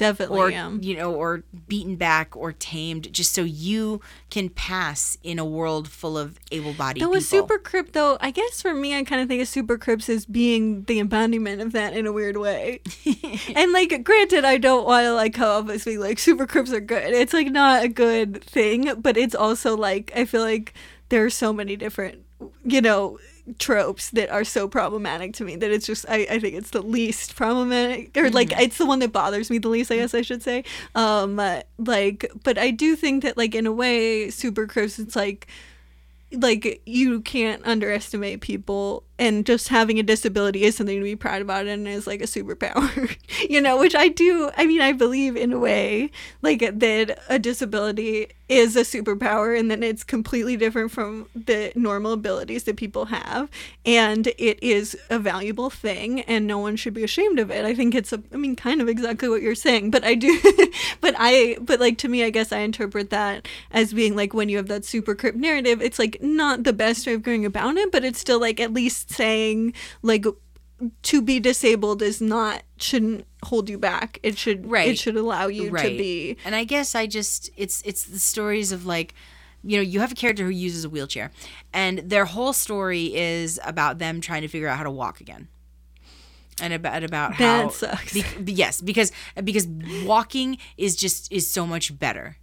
[0.00, 0.80] definitely oh, or am.
[0.82, 4.00] you know or beaten back or tamed just so you
[4.30, 8.30] can pass in a world full of able-bodied Though people a super crip, though, I
[8.30, 11.72] guess for me, I kind of think of super crips as being the embodiment of
[11.72, 12.80] that in a weird way.
[13.54, 16.72] and like, granted, I don't want to like come off as being like super crips
[16.72, 17.12] are good.
[17.12, 20.72] It's like not a good thing, but it's also like I feel like
[21.10, 22.22] there are so many different,
[22.64, 23.18] you know,
[23.58, 26.82] tropes that are so problematic to me that it's just I, I think it's the
[26.82, 30.22] least problematic or like it's the one that bothers me the least I guess I
[30.22, 30.64] should say.
[30.94, 35.16] Um uh, like but I do think that like in a way super crips it's
[35.16, 35.46] like
[36.32, 41.42] like you can't underestimate people and just having a disability is something to be proud
[41.42, 43.16] about and is like a superpower
[43.50, 46.10] you know which i do i mean i believe in a way
[46.42, 52.12] like that a disability is a superpower and then it's completely different from the normal
[52.12, 53.48] abilities that people have
[53.86, 57.64] and it is a valuable thing and no one should be ashamed of it.
[57.64, 60.40] I think it's a i mean kind of exactly what you're saying but i do
[61.00, 64.48] but i but like to me i guess i interpret that as being like when
[64.48, 67.76] you have that super crip narrative it's like not the best way of going about
[67.76, 69.72] it but it's still like at least saying
[70.02, 70.24] like
[71.02, 74.88] to be disabled is not shouldn't hold you back it should Right.
[74.88, 78.72] it should allow you to be and i guess i just it's it's the stories
[78.72, 79.12] of like
[79.62, 81.30] you know you have a character who uses a wheelchair
[81.74, 85.48] and their whole story is about them trying to figure out how to walk again
[86.62, 88.12] and about about how That sucks.
[88.38, 89.12] be- yes because
[89.44, 89.66] because
[90.04, 92.36] walking is just is so much better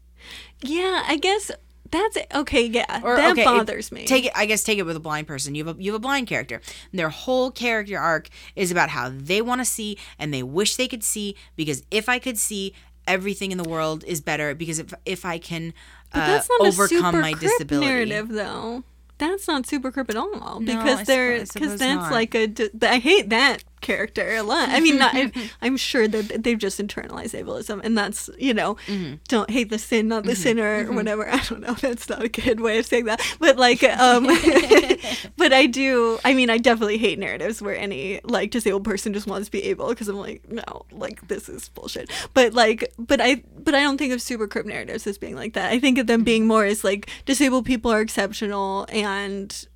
[0.61, 1.49] yeah i guess
[1.91, 2.27] that's it.
[2.33, 4.31] okay yeah or that okay, it- bothers me Take it.
[4.35, 5.55] I guess take it with a blind person.
[5.55, 6.61] You have a you have a blind character.
[6.91, 10.75] And their whole character arc is about how they want to see and they wish
[10.75, 12.73] they could see because if I could see,
[13.07, 15.73] everything in the world is better because if if I can
[16.13, 17.85] uh, that's not overcome my disability.
[17.85, 18.83] narrative, though.
[19.19, 22.11] That's not super crip at all No, because suppo- they're because that's not.
[22.11, 22.53] like a.
[22.83, 24.69] I hate that character a lot.
[24.69, 25.31] I mean, not, I,
[25.61, 29.15] I'm sure that they've just internalized ableism, and that's you know, Mm-hmm.
[29.27, 31.27] don't hate the sin, not the sinner, or whatever.
[31.31, 31.73] I don't know.
[31.73, 34.25] That's not a good way of saying that, but like, um,
[35.37, 36.19] but I do.
[36.25, 39.63] I mean, I definitely hate narratives where any like disabled person just wants to be
[39.65, 42.09] able because I'm like, no, like this is bullshit.
[42.33, 45.53] But like, but I, but I don't think of super crip narratives as being like
[45.53, 45.71] that.
[45.71, 49.67] I think of them being more as like disabled people are exceptional and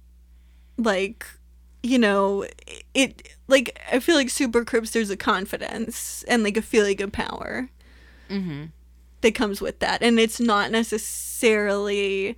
[0.77, 1.25] like
[1.83, 2.45] you know,
[2.93, 7.11] it like I feel like Super Crips there's a confidence and like a feeling of
[7.11, 7.69] power
[8.29, 8.65] mm-hmm.
[9.21, 12.35] that comes with that, and it's not necessarily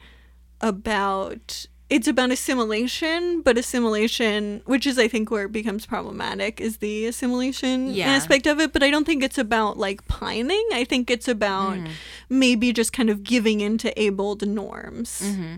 [0.59, 6.77] about it's about assimilation, but assimilation, which is I think where it becomes problematic, is
[6.77, 8.07] the assimilation Yeah.
[8.07, 8.73] aspect of it.
[8.73, 10.67] But I don't think it's about like pining.
[10.73, 11.91] I think it's about mm-hmm.
[12.29, 15.21] maybe just kind of giving into abled norms.
[15.23, 15.55] Mm-hmm.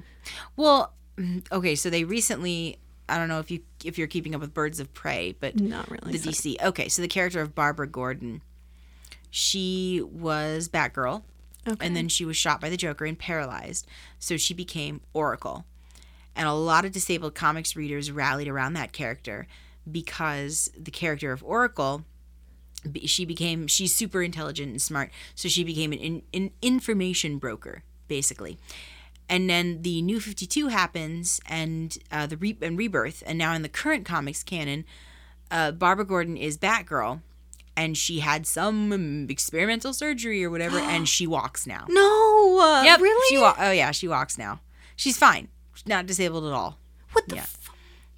[0.57, 4.41] Well, mm, okay, so they recently I don't know if you if you're keeping up
[4.41, 6.12] with Birds of Prey, but Not really.
[6.12, 6.56] the so- DC.
[6.64, 8.41] Okay, so the character of Barbara Gordon,
[9.30, 11.24] she was Batgirl,
[11.68, 11.86] Okay.
[11.86, 13.88] and then she was shot by the Joker and paralyzed.
[14.20, 15.66] So she became Oracle,
[16.36, 19.48] and a lot of disabled comics readers rallied around that character
[19.90, 22.06] because the character of Oracle.
[23.06, 28.60] She became she's super intelligent and smart, so she became an, an information broker basically
[29.30, 33.62] and then the new 52 happens and uh, the re- and rebirth and now in
[33.62, 34.86] the current comics canon
[35.52, 37.22] uh, barbara gordon is batgirl
[37.78, 43.00] and she had some experimental surgery or whatever and she walks now No, uh, yep
[43.02, 43.26] really?
[43.30, 44.60] she wa- oh yeah she walks now
[44.96, 46.78] she's fine she's not disabled at all
[47.14, 47.36] what the?
[47.36, 47.42] yeah.
[47.42, 47.65] F-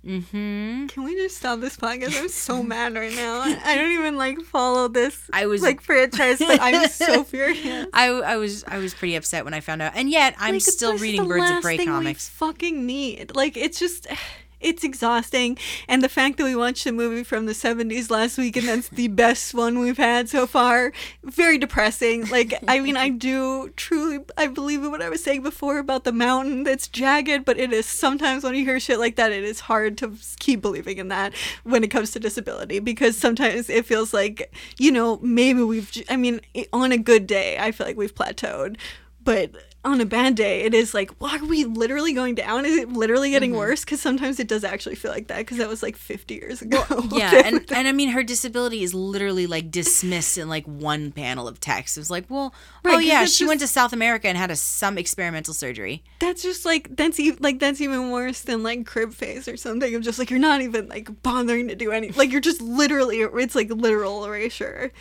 [0.05, 2.19] mm-hmm Can we just stop this podcast?
[2.19, 3.41] I'm so mad right now.
[3.41, 5.29] I don't even like follow this.
[5.33, 7.87] I was- like franchise, but I'm so furious.
[7.93, 10.61] I, I was I was pretty upset when I found out, and yet I'm Like,
[10.63, 12.29] still reading Birds of Prey comics.
[12.29, 13.35] fucking need.
[13.35, 14.07] Like it's just
[14.59, 15.57] it's exhausting.
[15.87, 18.89] And the fact that we watched a movie from the 70s last week and that's
[18.89, 20.91] the best one we've had so far
[21.23, 22.27] very depressing.
[22.29, 26.03] Like i mean i do truly i believe in what i was saying before about
[26.03, 29.43] the mountain that's jagged but it is sometimes when you hear shit like that it
[29.43, 33.85] is hard to keep believing in that when it comes to disability because sometimes it
[33.85, 36.41] feels like you know maybe we've I mean
[36.73, 38.77] on a good day i feel like we've plateaued.
[39.23, 39.51] But
[39.87, 42.65] on a bad day, it is like, well, are we literally going down?
[42.65, 43.59] Is it literally getting Mm-hmm.
[43.59, 43.85] worse?
[43.85, 45.37] Because sometimes it does actually feel like that.
[45.37, 46.83] Because that was like 50 years ago.
[47.11, 51.47] Yeah, and and I mean her disability is literally like dismissed in like one panel
[51.47, 51.97] of text.
[51.97, 52.53] It was like, well,
[52.83, 56.03] Right, oh yeah, she went to South America and had a some experimental surgery.
[56.19, 59.95] that's just like that's even like that's even worse than like crip face or something.
[59.95, 62.17] Of just like you're not even like bothering to do anything.
[62.17, 64.91] like you're just literally it's like literal erasure.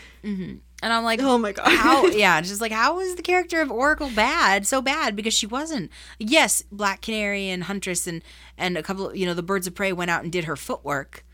[0.82, 1.68] And I'm like, Oh my god.
[1.68, 2.06] how?
[2.16, 4.66] Yeah, just like how is the character of Oracle bad?
[4.66, 5.90] So bad because she wasn't.
[6.18, 8.22] Yes, Black Canary and Huntress and
[8.58, 11.24] and a couple, you know, the Birds of Prey went out and did her footwork,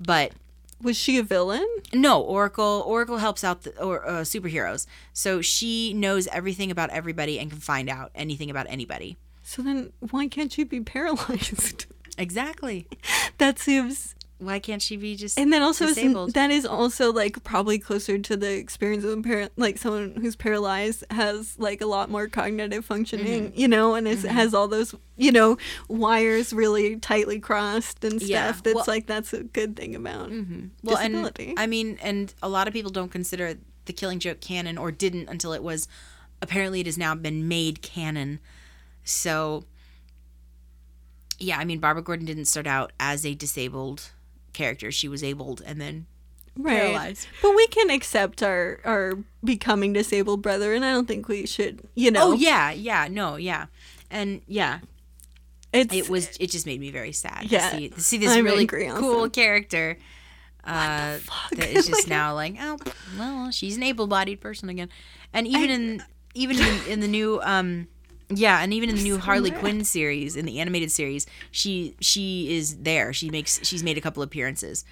[0.00, 0.32] but
[0.82, 1.66] was she a villain?
[1.92, 2.82] No, Oracle.
[2.86, 7.60] Oracle helps out the or uh, superheroes, so she knows everything about everybody and can
[7.60, 9.16] find out anything about anybody.
[9.42, 11.86] So then why can't she be paralyzed?
[12.16, 12.86] Exactly.
[13.38, 16.34] that seems Why can't she be just and then also disabled?
[16.34, 20.36] that is also like probably closer to the experience of a par- like someone who's
[20.36, 23.58] paralyzed has like a lot more cognitive functioning Mm-hmm.
[23.60, 25.56] you know and is, has all those you know
[25.88, 30.30] wires really tightly crossed and stuff Yeah, that's well- like that's a good thing about
[30.30, 33.54] well, disability and I mean, and a lot of people don't consider
[33.86, 35.86] the Killing Joke canon, or didn't until it was.
[36.42, 38.40] Apparently, it has now been made canon.
[39.04, 39.64] So,
[41.38, 44.10] yeah, I mean, Barbara Gordon didn't start out as a disabled
[44.54, 44.90] character.
[44.90, 46.06] She was abled, and then
[46.56, 47.26] right paralyzed.
[47.42, 51.82] but we can accept our our becoming disabled brother and i don't think we should
[51.96, 53.66] you know oh yeah, yeah, no, yeah,
[54.10, 54.78] and yeah,
[55.72, 58.30] it's it was it just made me very sad Yeah, to see to see this
[58.30, 59.28] I'm really cool also.
[59.28, 59.98] character
[60.62, 61.18] uh
[61.56, 62.78] that is just now like oh
[63.18, 64.88] well she's an able-bodied person again
[65.32, 66.02] and even in
[66.34, 67.86] even in, in the new um
[68.36, 69.60] yeah and even in the new harley mad.
[69.60, 73.12] quinn series in the animated series she she is there.
[73.12, 74.84] She makes she's made a couple appearances.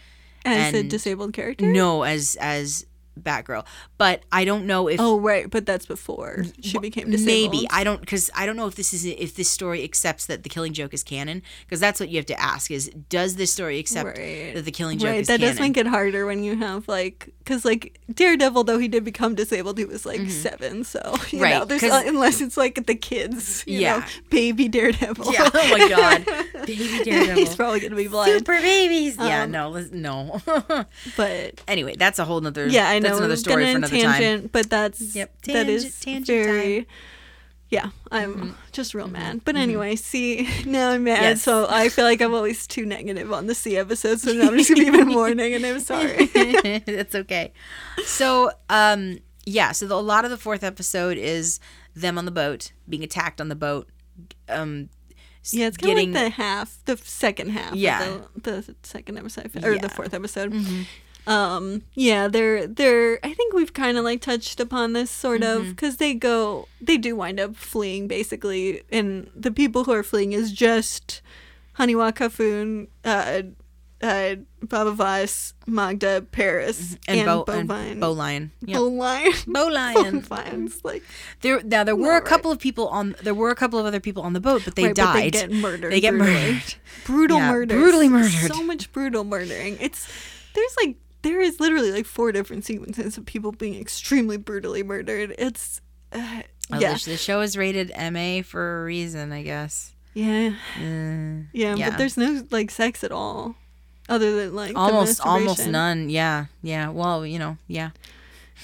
[0.44, 1.66] As a disabled character?
[1.66, 2.86] No as as
[3.20, 3.64] batgirl
[3.98, 7.84] but i don't know if oh right but that's before she became disabled Maybe I
[7.84, 10.72] don't because I don't know if this is if this story accepts that the Killing
[10.72, 14.18] Joke is canon because that's what you have to ask is does this story accept
[14.18, 14.52] Right.
[14.54, 15.54] that the Killing Joke right is that canon?
[15.56, 19.34] does make it harder when you have like because like daredevil though he did become
[19.34, 21.40] disabled he was like seven so you Mm-hmm.
[21.42, 24.08] Right, know there's uh, unless it's like the kids you know Yeah.
[24.30, 25.48] baby daredevil yeah.
[25.52, 26.24] Oh my God,
[26.66, 27.34] baby Daredevil.
[27.36, 29.16] he's probably gonna be blind Super babies.
[29.18, 29.42] yeah.
[29.42, 29.78] Um, No.
[29.92, 30.40] No.
[31.16, 32.66] but anyway, that's a whole nother.
[32.68, 34.00] yeah i know That's another story for in another time.
[34.20, 36.86] tangent but that's Yep, that tangent- is tangent very time.
[37.70, 38.50] yeah i'm Mm-hmm.
[38.72, 41.42] just real mad but anyway see now i'm mad Yes.
[41.42, 44.56] so i feel like i'm always too negative on the c episode so now i'm
[44.58, 46.26] just gonna be even more negative sorry
[46.86, 47.52] That's okay.
[48.04, 49.72] So, um, yeah.
[49.72, 51.58] So the, a lot of the fourth episode is
[51.94, 53.88] them on the boat being attacked on the boat.
[54.48, 54.88] Um,
[55.50, 57.74] Yeah, it's kind of getting like the half, the second half.
[57.74, 58.02] Yeah.
[58.04, 59.80] of the, the second episode or Yeah.
[59.80, 60.52] the fourth episode.
[61.26, 63.18] Um, yeah, they're they're.
[63.24, 66.96] I think we've kind of like touched upon this sort of because they go, they
[66.98, 71.22] do wind up fleeing basically, and the people who are fleeing is just
[71.78, 73.42] Haniwa Kofun, uh,
[74.04, 77.92] uh, Baba Voss, Maghra, Paris, and, and, Bo Bovine.
[77.92, 78.50] and Bo Lion.
[78.60, 78.78] Yeah.
[78.78, 79.32] Bo Lion.
[79.46, 80.22] Bo Lion.
[80.22, 81.04] Bovine's like
[81.42, 84.00] There now there were a couple of people on there were a couple of other
[84.00, 85.22] people on the boat, but they right, but died.
[85.22, 85.92] they get murdered.
[85.92, 86.34] They get brutally.
[86.52, 86.74] murdered.
[87.04, 87.74] Brutal Yeah, murder.
[87.76, 88.52] brutally murdered.
[88.52, 89.76] So much brutal murdering.
[89.80, 90.08] It's
[90.54, 95.34] there's like there is literally like four different sequences of people being extremely brutally murdered.
[95.38, 95.80] It's
[96.12, 99.92] uh, Oh, yeah, the, the show is rated MA for a reason, I guess.
[100.14, 101.90] yeah, Uh, yeah, Yeah.
[101.90, 103.56] But there's no like sex at all,
[104.08, 106.08] other than like the almost almost none.
[106.08, 106.46] Yeah.
[106.62, 106.88] Yeah.
[106.90, 107.90] Well, you know, yeah.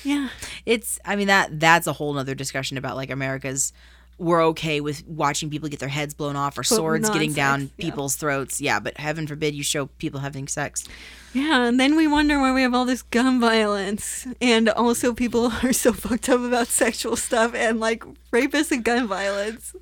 [0.04, 0.28] Yeah,
[0.64, 3.72] It's I mean that that's a whole other discussion about like America's
[4.18, 7.84] we're okay with watching people get their heads blown off or swords getting down yeah.
[7.84, 8.60] people's throats.
[8.60, 10.84] Yeah, but heaven forbid you show people having sex.
[11.32, 15.52] yeah, and then we wonder why we have all this gun violence, and also people
[15.62, 19.74] are so fucked up about sexual stuff and like rapists and gun violence.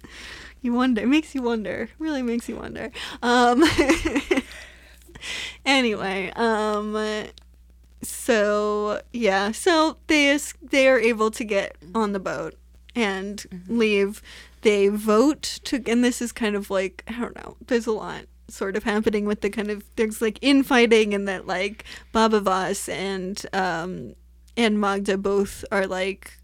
[0.62, 1.02] You wonder.
[1.02, 1.88] It makes you wonder.
[1.98, 2.90] Really makes you wonder.
[3.22, 3.64] Um.
[5.64, 7.26] anyway, um.
[8.02, 12.54] So yeah, so they they are able to get on the boat
[12.96, 14.20] and leave.
[14.62, 17.56] They vote to, and this is kind of like I don't know.
[17.64, 21.46] There's a lot sort of happening with the kind of there's like infighting and that
[21.46, 24.14] like Baba Voss and um
[24.56, 26.38] and Maghra both are like.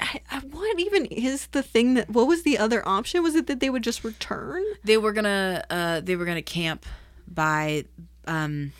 [0.00, 2.08] I, I- what even is the thing that?
[2.08, 3.20] What was the other option?
[3.22, 4.62] Was it that they would just return?
[4.84, 6.86] They were gonna uh they were gonna camp
[7.26, 7.84] by
[8.26, 8.72] um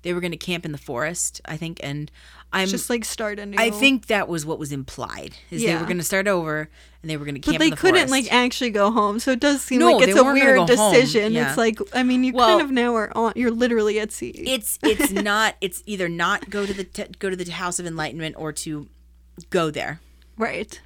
[0.00, 2.10] they were gonna camp in the forest, I think, and
[2.54, 3.56] I'm just like start a new.
[3.58, 5.36] I think that was what was implied.
[5.50, 6.68] Is they were gonna start over
[7.02, 8.10] and they were gonna camp But they in the couldn't forest.
[8.10, 11.32] like actually go home, so it does seem No, like it's a weird decision.
[11.32, 11.48] yeah.
[11.48, 13.32] It's like I mean, you Well- kind of now are on.
[13.36, 14.30] You're literally at sea.
[14.46, 17.86] it's it's not it's either not go to the t- go to the house of
[17.86, 18.86] enlightenment or to
[19.50, 20.00] go there
[20.38, 20.80] right,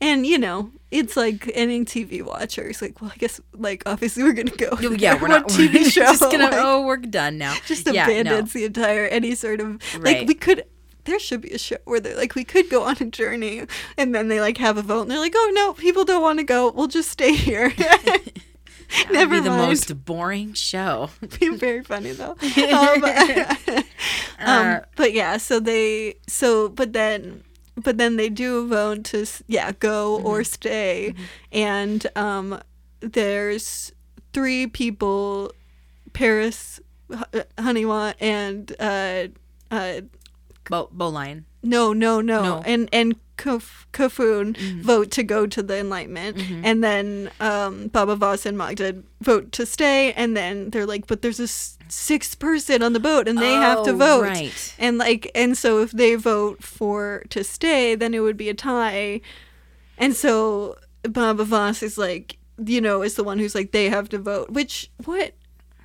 [0.00, 2.62] and you know, it's like any TV watcher.
[2.68, 4.76] It's like, well, I guess like obviously we're gonna go.
[4.98, 6.02] Yeah we're not TV we're show.
[6.02, 8.60] just gonna like, oh we're done now just yeah, abandons no.
[8.60, 10.18] the entire any sort of Right.
[10.18, 10.64] like we could.
[11.06, 13.62] There should be a show where they're like, we could go on a journey,
[13.96, 16.38] and then they like have a vote, and they're like, oh no, people don't want
[16.40, 16.70] to go.
[16.70, 17.72] We'll just stay here.
[18.88, 19.62] That would Never be the mind.
[19.62, 21.10] most boring show
[21.40, 22.36] be very funny though.
[22.72, 23.04] Um,
[24.38, 27.42] um, but yeah, so they so but then
[27.76, 31.14] but then they do a vote to yeah go or stay,
[31.50, 32.60] and um,
[33.00, 33.90] there's
[34.32, 35.50] three people,
[36.12, 36.78] Paris,
[37.12, 39.26] H- Haniwa, and uh,
[39.70, 40.02] uh,
[40.68, 41.44] Bo, Bowline.
[41.62, 42.62] No, no, no, No.
[42.64, 48.46] and and Kaf- Kofun vote to go to the Enlightenment, and then um, Baba Voss
[48.46, 52.82] and Magda vote to stay, and then they're like, but there's a s- sixth person
[52.82, 54.74] on the boat, and they have to Oh, vote, right.
[54.78, 58.54] and like, and so if they vote for to stay, then it would be a
[58.54, 59.20] tie,
[59.98, 64.08] and so Baba Voss is like, you know, is the one who's like, they have
[64.10, 65.32] to vote, which what,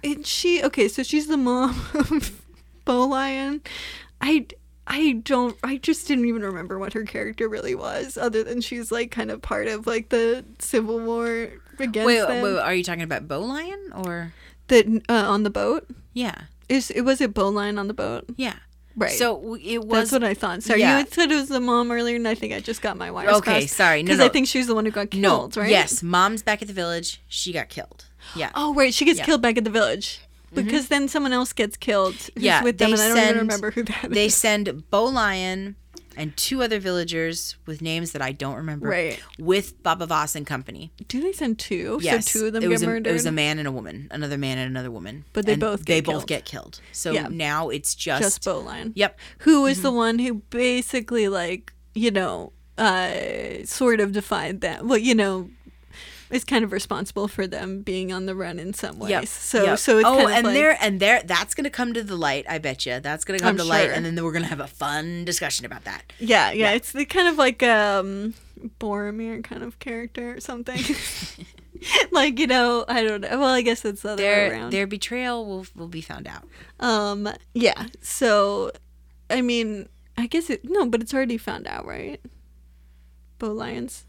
[0.03, 2.41] and she okay, so she's the mom of
[2.85, 3.61] Bo Lion.
[4.21, 4.45] I
[4.93, 8.91] I don't I just didn't even remember what her character really was, other than she's
[8.91, 11.49] like kind of part of like the civil war
[11.79, 12.43] against wait, them.
[12.43, 14.33] wait are you talking about Bo Lion or
[14.67, 16.35] the uh, on the boat yeah
[16.69, 18.25] is it was it Bo Lion on the boat?
[18.35, 18.55] yeah
[18.93, 19.11] Right.
[19.11, 20.63] so it was that's what I thought.
[20.63, 20.99] Sorry, yeah.
[20.99, 23.35] you said it was the mom earlier, and I think I just got my wires
[23.37, 23.69] Okay, crossed.
[23.73, 24.03] sorry.
[24.03, 24.25] No, because no.
[24.25, 25.71] I think she was the one who got killed, no right?
[25.71, 28.05] yes mom's back at the village she got killed
[28.35, 28.93] yeah Oh, right.
[28.93, 29.25] She gets Yeah.
[29.25, 30.19] killed back at the village
[30.53, 32.13] because then someone else gets killed.
[32.15, 34.11] Who's Yeah, with them, they and I don't send- even remember who that is.
[34.11, 35.75] they send Bo Lion
[36.17, 39.17] and two other villagers with names that I don't remember Right.
[39.39, 40.91] with Baba Voss and company.
[41.07, 41.99] Do they send two?
[42.01, 43.07] Yes, So two of them it was get a, murdered.
[43.07, 45.23] It was a man and a woman, another man and another woman.
[45.31, 46.81] But they And both they get both get killed.
[46.91, 47.29] So Yeah.
[47.31, 48.91] now it's just, just Bo Lion.
[48.95, 49.17] Yep.
[49.39, 54.85] Who is the one who basically like, you know, uh sort of defied that.
[54.85, 55.49] Well, you know,
[56.31, 59.11] is kind of responsible for them being on the run in some ways.
[59.11, 59.27] Yep.
[59.27, 59.79] So yep.
[59.79, 62.45] so it's oh, and like there and there that's gonna come to the light.
[62.49, 64.67] I bet you that's gonna come I'm to light, and then we're gonna have a
[64.67, 66.03] fun discussion about that.
[66.19, 68.33] yeah, yeah, it's the kind of like um
[68.79, 70.79] Boromir kind of character or something.
[72.11, 73.39] like, you know, I don't know.
[73.39, 74.69] Well, I guess it's the other way Their around.
[74.71, 76.43] their betrayal will will be found out.
[76.79, 77.87] Um, yeah.
[78.01, 78.71] So,
[79.29, 82.21] I mean, I guess it no, but it's already found out, right?
[83.39, 84.05] Bo Lion's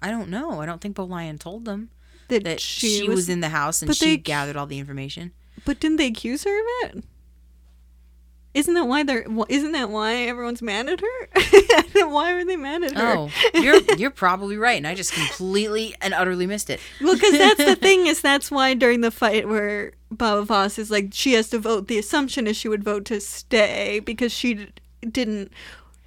[0.00, 0.60] I don't know.
[0.60, 1.90] I don't think Bo Lion told them
[2.28, 5.32] that, that she, was, in the house and she they- gathered all the information.
[5.64, 6.66] But didn't they accuse her of
[6.96, 7.04] it?
[8.56, 9.26] Isn't that why they're?
[9.50, 12.06] Isn't that why everyone's mad at her?
[12.08, 13.14] Why are they mad at her?
[13.16, 16.80] Oh, you're you're probably right, and I just completely and utterly missed it.
[17.02, 20.90] Well, because that's the thing is that's why during the fight where Baba Voss is
[20.90, 21.88] like she has to vote.
[21.88, 24.68] The assumption is she would vote to stay because she
[25.06, 25.52] didn't.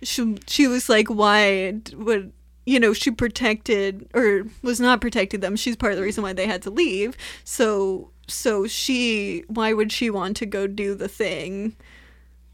[0.01, 2.33] She she was like, why would
[2.65, 5.55] you know, she protected or was not protecting them.
[5.55, 7.17] She's part of the reason why they had to leave.
[7.43, 11.75] So so she why would she want to go do the thing?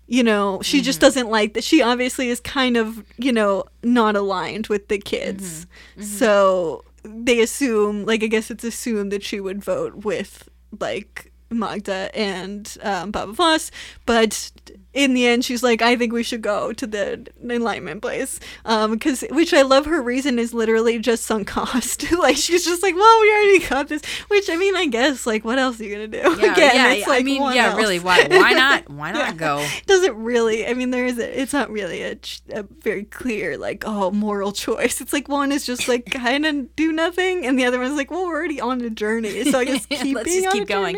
[0.08, 1.06] You know, she just mm-hmm.
[1.08, 1.64] doesn't like that.
[1.64, 5.66] She obviously is kind of, you know, not aligned with the kids.
[5.66, 6.02] Mm-hmm.
[6.02, 6.10] Mm-hmm.
[6.18, 10.48] So they assume, like, I guess it's assumed that she would vote with,
[10.80, 13.72] like, Magda and um, Baba Voss.
[14.06, 14.52] But
[14.96, 18.40] in the end, she's like, I think we should go to the enlightenment place.
[18.66, 22.10] Um, cause, which I love her reason is literally just sunk cost.
[22.18, 24.02] like, she's just like, well, we already got this.
[24.30, 26.30] Which, I mean, I guess, like, what else are you going to do?
[26.42, 27.14] Yeah, Again, yeah, it's yeah.
[27.14, 27.78] I mean, yeah, else?
[27.78, 28.00] really.
[28.00, 28.26] Why?
[28.30, 28.90] Why not?
[28.90, 29.34] Why not Yeah.
[29.34, 29.68] go?
[29.86, 32.18] doesn't really i mean there is a, it's not really a,
[32.50, 36.76] a very clear like oh moral choice it's like one is just like kind of
[36.76, 39.66] do nothing and the other one's like well we're already on a journey so i
[39.66, 40.98] guess keep Let's just keep going.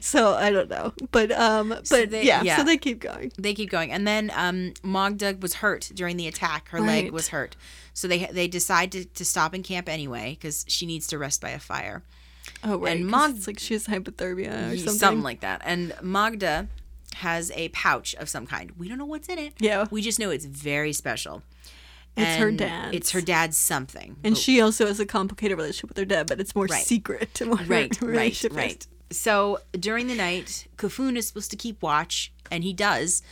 [0.00, 2.56] so i don't know but um but they- yeah, yeah.
[2.56, 6.26] so they keep going They keep going, and then um, Magda was hurt during the
[6.28, 6.68] attack.
[6.68, 7.56] Her leg was hurt,
[7.94, 11.40] so they they decide to, to stop in camp anyway because she needs to rest
[11.40, 12.02] by a fire.
[12.64, 14.94] oh right And 'cause Mag- it's like she has hypothermia or something.
[14.98, 15.62] something, like that.
[15.64, 16.68] And Magda
[17.16, 18.72] has a pouch of some kind.
[18.78, 19.52] We don't know what's in it.
[19.58, 19.86] Yeah.
[19.90, 21.42] We just know it's very special.
[22.16, 22.96] It's her And dad's.
[22.96, 24.16] It's her dad's something.
[24.24, 26.84] and But- she also has a complicated relationship with her dad but it's more Right.
[26.84, 28.86] secret her right, right, right.
[29.12, 33.22] So during the night, Kofun is supposed to keep watch, and he does.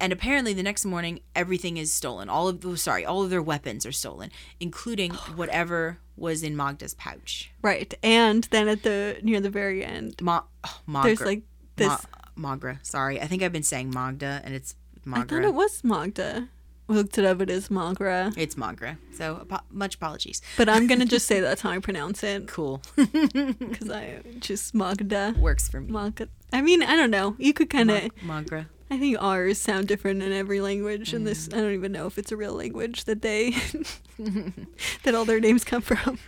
[0.00, 2.28] And apparently, the next morning, everything is stolen.
[2.28, 6.56] All of oh, sorry, all of their weapons are stolen, including oh, whatever was in
[6.56, 7.50] Magda's pouch.
[7.62, 11.02] right and then at the near the very end Ma- oh, Maghra.
[11.04, 11.42] there's like
[11.76, 11.88] this
[12.36, 12.84] Ma- Maghra.
[12.84, 14.74] Sorry, I think I've been saying Magda, and it's
[15.06, 15.18] Maghra.
[15.18, 16.48] I thought it was Magda.
[16.94, 17.40] Looked it up.
[17.40, 18.32] It is Maghra.
[18.36, 18.98] It's Maghra.
[19.14, 20.42] So apo- much apologies.
[20.56, 22.82] But I'm gonna just say that's how I pronounce it Cool.
[22.96, 25.34] because I just Magda.
[25.38, 25.92] Works for me.
[25.92, 26.28] Magda.
[26.52, 27.34] I mean, I don't know.
[27.38, 28.02] You could kind of.
[28.24, 28.66] Maghra.
[28.90, 31.28] I think R's sound different in every language, and Mm.
[31.28, 33.50] this I don't even know if it's a real language that they
[34.18, 36.18] that all their names come from.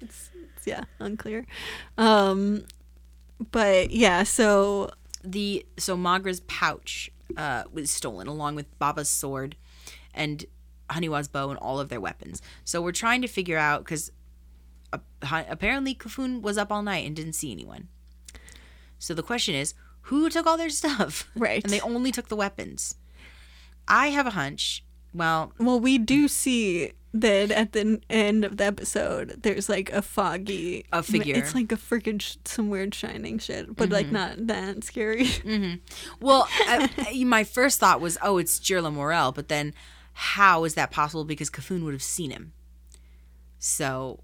[0.00, 1.46] It's, it's yeah, unclear.
[1.98, 2.64] Um,
[3.50, 4.90] but yeah, so
[5.24, 9.56] the so Maghra's pouch uh, was stolen along with Baba's sword
[10.16, 10.44] and
[10.90, 12.40] Haniwa's bow and all of their weapons.
[12.64, 14.10] So we're trying to figure out because
[14.92, 14.98] uh,
[15.48, 17.88] apparently Kofun was up all night and didn't see anyone.
[18.98, 21.28] So the question is, who took all their stuff?
[21.36, 21.62] Right.
[21.62, 22.94] And they only took the weapons.
[23.88, 24.84] I have a hunch.
[25.12, 30.02] Well, well, we do see that at the end of the episode, there's like a
[30.02, 31.34] foggy A figure.
[31.34, 33.92] It's like a freaking sh- some weird shining shit, but Mm-hmm.
[33.92, 35.24] like not that scary.
[35.24, 35.76] Mm-hmm.
[36.20, 39.72] well, I, uh, I- uh, my first thought was, oh, it's Jerlamarel, but then
[40.18, 41.24] how is that possible?
[41.24, 42.52] Because Kofun would have seen him.
[43.58, 44.20] So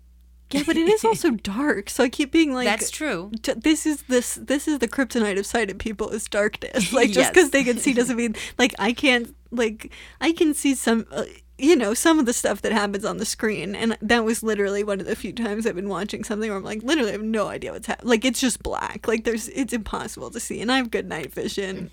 [0.51, 3.31] yeah, but it is also dark, so I keep being like, that's true.
[3.57, 7.31] This is this this is the kryptonite of sighted people is darkness like just Yes.
[7.31, 11.25] because they can see doesn't mean like i can't like i can see some uh,
[11.59, 14.83] you know some of the stuff that happens on the screen and that was literally
[14.85, 17.23] one of the few times i've been watching something where i'm like literally I have
[17.23, 20.71] no idea what's happening like it's just black like there's it's impossible to see and
[20.73, 21.91] i have good night vision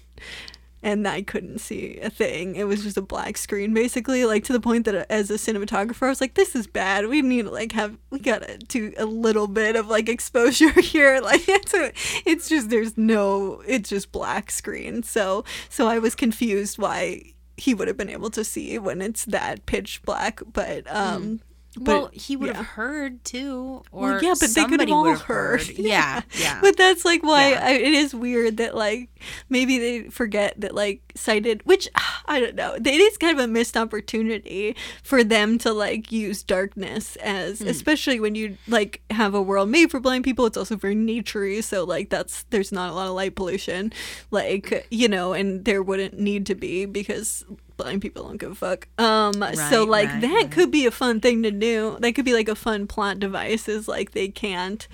[0.82, 2.56] and I couldn't see a thing.
[2.56, 4.26] It was just a black screen, basically.
[4.26, 7.08] Like to the point that, as a cinematographer, I was like, "This is bad.
[7.08, 11.20] We need to like have we gotta do a little bit of like exposure here.
[11.22, 11.92] Like it's a,
[12.26, 15.04] it's just there's no, it's just black screen.
[15.04, 19.26] So so I was confused why he would have been able to see when it's
[19.26, 20.42] that pitch black.
[20.52, 21.49] But um, but
[21.86, 22.58] well, he would yeah.
[22.58, 25.68] have heard too, or Well, yeah, but they could have all have heard.
[25.78, 26.60] Yeah, yeah.
[26.62, 27.66] But that's like why Yeah.
[27.66, 29.10] I, it is weird that like
[29.50, 31.88] maybe they forget that like sighted, which
[32.26, 32.74] I don't know.
[32.76, 37.68] It is kind of a missed opportunity for them to like use darkness as, Hmm.
[37.68, 40.46] especially when you like have a world made for blind people.
[40.46, 43.92] It's also very naturey, so like that's there's not a lot of light pollution,
[44.32, 47.44] like you know, and there wouldn't need to be because
[47.80, 48.88] blind people don't give a fuck.
[48.98, 50.52] Um, so like right, that right.
[50.52, 51.98] could be a fun thing to do.
[52.00, 53.68] That could be like a fun plot device.
[53.68, 54.88] Is like they can't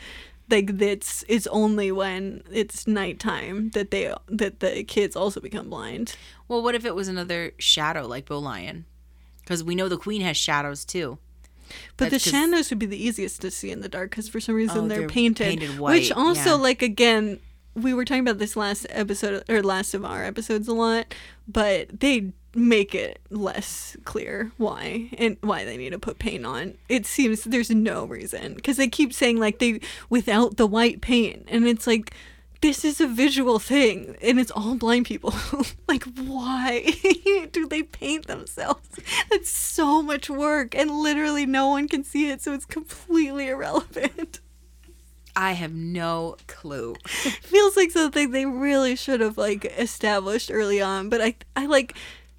[0.50, 6.16] like that's it's only when it's nighttime that they that the kids also become blind.
[6.48, 8.86] well, what if it was another shadow like Bo Lion?
[9.42, 11.18] Because we know the queen has shadows too.
[11.98, 14.54] But the shadows would be the easiest to see in the dark because for some
[14.54, 16.62] reason Oh, they're, they're painted, painted which also yeah.
[16.62, 17.40] like again
[17.76, 21.14] we were talking about this last episode or last of our episodes a lot,
[21.48, 26.76] but they make it less clear why and why they need to put paint on.
[26.90, 29.80] It seems there's no reason because they keep saying like they
[30.10, 32.14] without the white paint, and it's like
[32.62, 35.34] this is a visual thing and it's all blind people.
[35.88, 36.86] like why
[37.52, 38.90] do they paint themselves?
[39.32, 44.40] It's so much work and literally no one can see it, so it's completely irrelevant.
[45.36, 46.96] I have no clue.
[47.06, 51.96] feels like something they really should have like established early on but i i like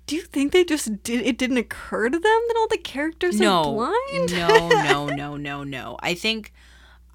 [0.07, 1.27] do you think they just did?
[1.27, 4.33] It didn't occur to them that all the characters are blind.
[4.33, 5.97] no, no, no, no, no.
[6.01, 6.53] I think,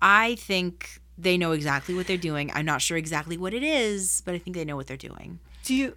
[0.02, 2.52] I think they know exactly what they're doing.
[2.54, 5.40] I'm not sure exactly what it is, but I think they know what they're doing.
[5.64, 5.96] do you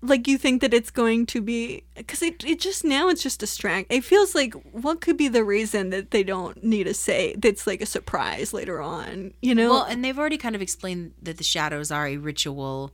[0.00, 3.42] like you think that it's going to be because it, it just now it's just
[3.42, 6.94] a distract it feels like what could be the reason that they don't need to
[6.94, 10.62] say that's like a surprise later on you know Well, and they've already kind of
[10.62, 12.92] explained that the shadows are a ritual.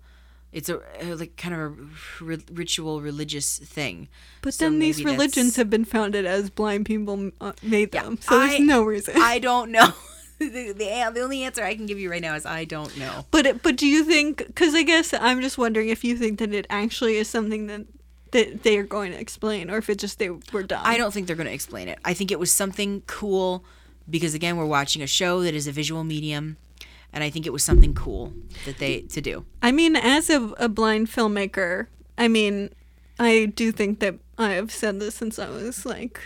[0.53, 4.09] It's a uh, like kind of a ritual religious thing.
[4.43, 8.03] but so then these religions that's- have been founded as blind people uh, made Yeah,
[8.05, 9.93] them so there's I- no reason I don't know.
[10.39, 13.25] the, the the only answer I can give you right now is I don't know.
[13.31, 16.53] but but do you think because i guess i'm just wondering if you think that
[16.53, 17.83] it actually is something that
[18.33, 21.13] that they are going to explain or if it just they were done I don't
[21.15, 21.99] think they're going to explain it.
[22.05, 23.63] I think it was something cool
[24.11, 26.57] because again, we're watching a show that is a visual medium,
[27.13, 28.33] and I think it was something cool
[28.65, 29.45] that they to do.
[29.63, 31.87] I mean, as a, a blind filmmaker,
[32.17, 32.71] I mean,
[33.19, 36.21] I do think that I have said this since I was like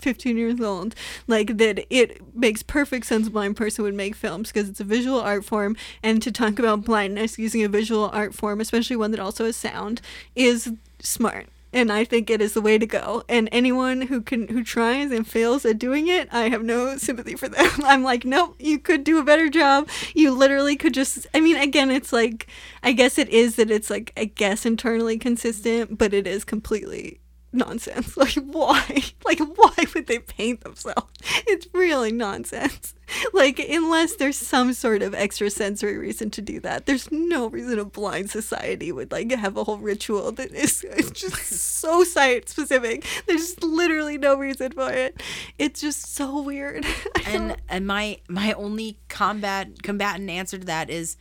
[0.00, 0.94] 15 years old,
[1.26, 4.84] like that it makes perfect sense a blind person would make films because it's a
[4.84, 9.10] visual art form, and to talk about blindness using a visual art form, especially one
[9.10, 10.00] that also has sound,
[10.34, 11.46] is smart.
[11.72, 13.22] And I think it is the way to go.
[13.28, 17.34] And anyone who can who tries and fails at doing it, I have no sympathy
[17.34, 17.70] for them.
[17.84, 19.88] I'm like, nope, you could do a better job.
[20.14, 22.46] You literally could just I mean, again, it's like
[22.82, 27.20] I guess it is that it's like I guess internally consistent, but it is completely
[27.56, 28.16] nonsense.
[28.26, 29.02] Like why?
[29.24, 31.06] Like why would they paint themselves?
[31.48, 32.94] It's really nonsense.
[33.32, 37.84] Like unless there's some sort of extrasensory reason to do that, there's no reason a
[37.84, 43.04] blind society would like have a whole ritual that is it's just so sight specific.
[43.26, 45.20] There's literally no reason for it.
[45.58, 46.84] It's just so weird.
[47.26, 51.16] And and my my only combat combatant answer to that is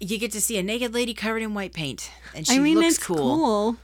[0.00, 2.76] you get to see a naked lady covered in white paint and she I mean,
[2.78, 3.16] looks it's cool.
[3.16, 3.76] cool.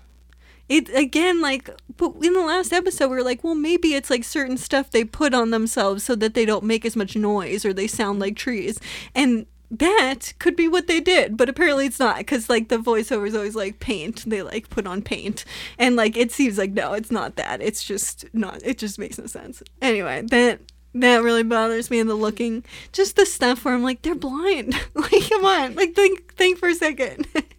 [0.70, 4.22] It again, like, but in the last episode, we were like, well, maybe it's like
[4.22, 7.72] certain stuff they put on themselves so that they don't make as much noise or
[7.72, 8.78] they sound like trees,
[9.12, 11.36] and that could be what they did.
[11.36, 14.22] But apparently, it's not because like the voiceover is always like paint.
[14.24, 15.44] They like put on paint,
[15.76, 17.60] and like it seems like no, it's not that.
[17.60, 18.60] It's just not.
[18.64, 19.64] It just makes no sense.
[19.82, 20.60] Anyway, that.
[20.92, 24.74] That really bothers me in the looking, just the stuff where I'm like, they're blind.
[24.97, 27.28] like, come on, like think, think for a second.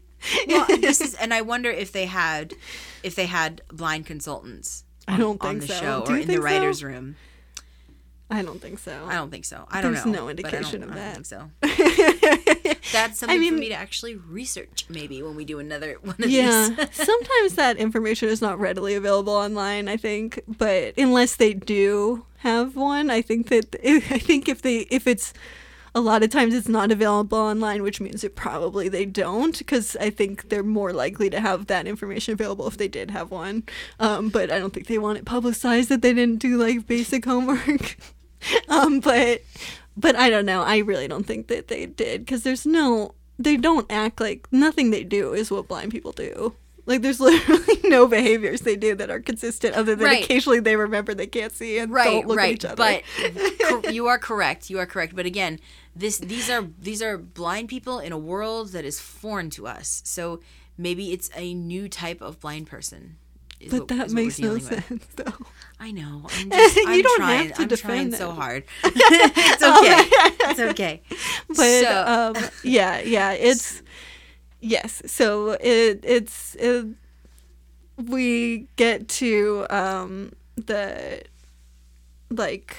[0.48, 2.53] well, this is and I wonder if they had
[3.03, 5.81] if they had blind consultants I on, don't on think the so.
[5.81, 6.43] show Do or in the think so?
[6.45, 7.15] writers room.
[8.34, 8.93] I don't think so.
[9.07, 9.68] I don't think so.
[9.69, 10.11] I don't There's know.
[10.14, 11.15] no indication don't- of I that.
[11.15, 12.72] don't think so.
[12.93, 16.30] That's something mean- for me to actually research maybe when we do another one of
[16.30, 16.69] yeah.
[16.69, 16.88] these.
[16.95, 22.77] Sometimes that information is not readily available online, I think, but unless they do have
[22.77, 25.34] one, I think that I think if they if it's
[25.93, 29.97] a lot of times it's not available online, which means it probably they don't, because
[29.97, 33.63] I think they're more likely to have that information available if they did have one.
[33.99, 37.26] Um, but I don't think they want it publicized that they didn't do like basic
[37.26, 37.97] homework.
[38.69, 39.41] um, but
[39.97, 40.61] but I don't know.
[40.61, 43.13] I really don't think that they did because there's no.
[43.38, 46.53] They don't act like nothing they do is what blind people do.
[46.85, 50.23] Like there's literally no behaviors they do that are consistent, other than Right.
[50.23, 52.76] occasionally they remember they can't see and don't look at each other.
[52.76, 54.69] But you are correct.
[54.69, 55.15] You are correct.
[55.15, 55.59] But again,
[55.95, 60.01] this these are these are blind people in a world that is foreign to us.
[60.05, 60.39] So
[60.77, 63.18] maybe it's a new type of blind person.
[63.59, 64.88] is But what- that makes no dealing with.
[64.88, 65.45] sense, though.
[65.80, 66.27] I know.
[66.38, 68.63] I'm just, You I'm don't trying, have to I'm trying defend so hard.
[68.84, 70.49] it's okay.
[70.51, 71.01] It's okay.
[71.47, 73.81] But So- um, yeah, yeah, it's
[74.61, 75.01] yes.
[75.07, 76.85] So it it's it,
[77.97, 81.22] we get to um, the
[82.30, 82.76] like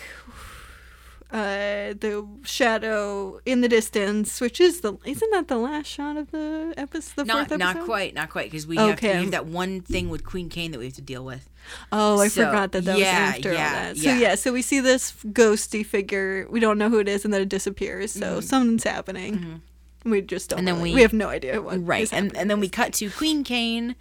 [1.32, 6.30] uh the shadow in the distance which is the isn't that the last shot of
[6.30, 7.86] the episode the not fourth not episode?
[7.86, 9.16] quite, not quite, because we have, to, Okay.
[9.16, 11.48] we have that one thing with Queen Kane that we have to deal with.
[11.90, 13.96] Oh, I So, forgot that that yeah, was after yeah, all that.
[13.96, 14.18] So yeah.
[14.18, 14.34] yeah.
[14.34, 16.46] so we see this ghosty figure.
[16.50, 18.12] We don't know who it is, and then it disappears.
[18.12, 19.62] So something's happening.
[20.04, 20.59] We just don't.
[20.59, 20.59] Mm-hmm.
[20.59, 21.86] And then really- we- we have no idea what.
[21.86, 23.94] right is and and then we cut to queen kane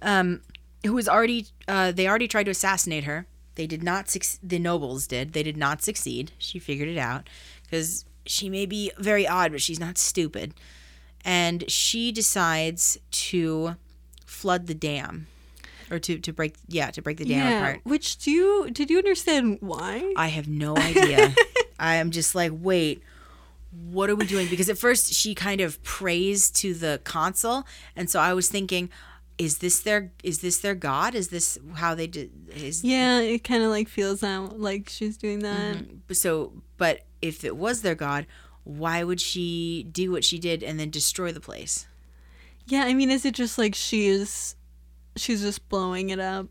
[0.00, 0.40] um
[0.86, 4.58] who was already uh they already tried to assassinate her they did not suc- the
[4.58, 7.28] nobles did they did not succeed she figured it out
[7.64, 10.54] because she may be very odd but she's not stupid
[11.24, 13.76] and she decides to
[14.26, 15.26] flood the dam
[15.90, 17.58] or to to break yeah to break the dam yeah.
[17.58, 20.12] apart Which do you did you understand why?
[20.16, 21.34] I have no idea.
[21.78, 23.02] I am just like, wait,
[23.90, 24.48] what are we doing?
[24.48, 28.88] Because at first she kind of prays to the consul, and so I was thinking,
[29.38, 31.14] is this their is this their god?
[31.14, 32.30] Is this how they did?
[32.54, 35.76] Is yeah, it kind of like feels out like she's doing that.
[35.76, 36.12] Mm-hmm.
[36.12, 36.52] so?
[36.76, 38.26] But if it was their god,
[38.64, 41.86] why would she do what she did and then destroy the place?
[42.66, 44.56] Yeah, I mean, is it just like she's
[45.16, 46.46] she's just blowing it up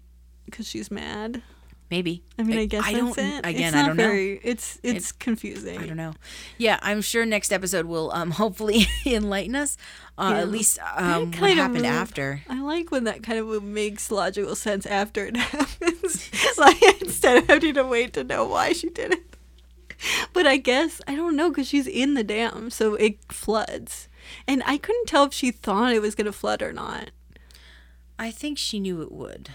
[0.46, 1.42] because she's mad.
[1.92, 2.24] Maybe.
[2.40, 3.46] I mean, I, guess I that's don't it.
[3.46, 3.64] again.
[3.74, 4.04] it's I don't know.
[4.08, 5.78] very, It's it's confusing.
[5.78, 6.14] I don't know.
[6.58, 9.78] Yeah, I'm sure next episode will um hopefully enlighten us.
[10.18, 10.40] Uh, Yeah.
[10.42, 12.42] At least um what happened move- after.
[12.50, 16.32] I like when that kind of makes logical sense after it happens.
[16.58, 19.36] like instead of having to wait to know why she did it.
[20.34, 24.08] But I guess I don't know because she's in the dam, so it floods,
[24.48, 27.12] and I couldn't tell if she thought it was gonna flood or not.
[28.18, 29.50] I think she knew it would.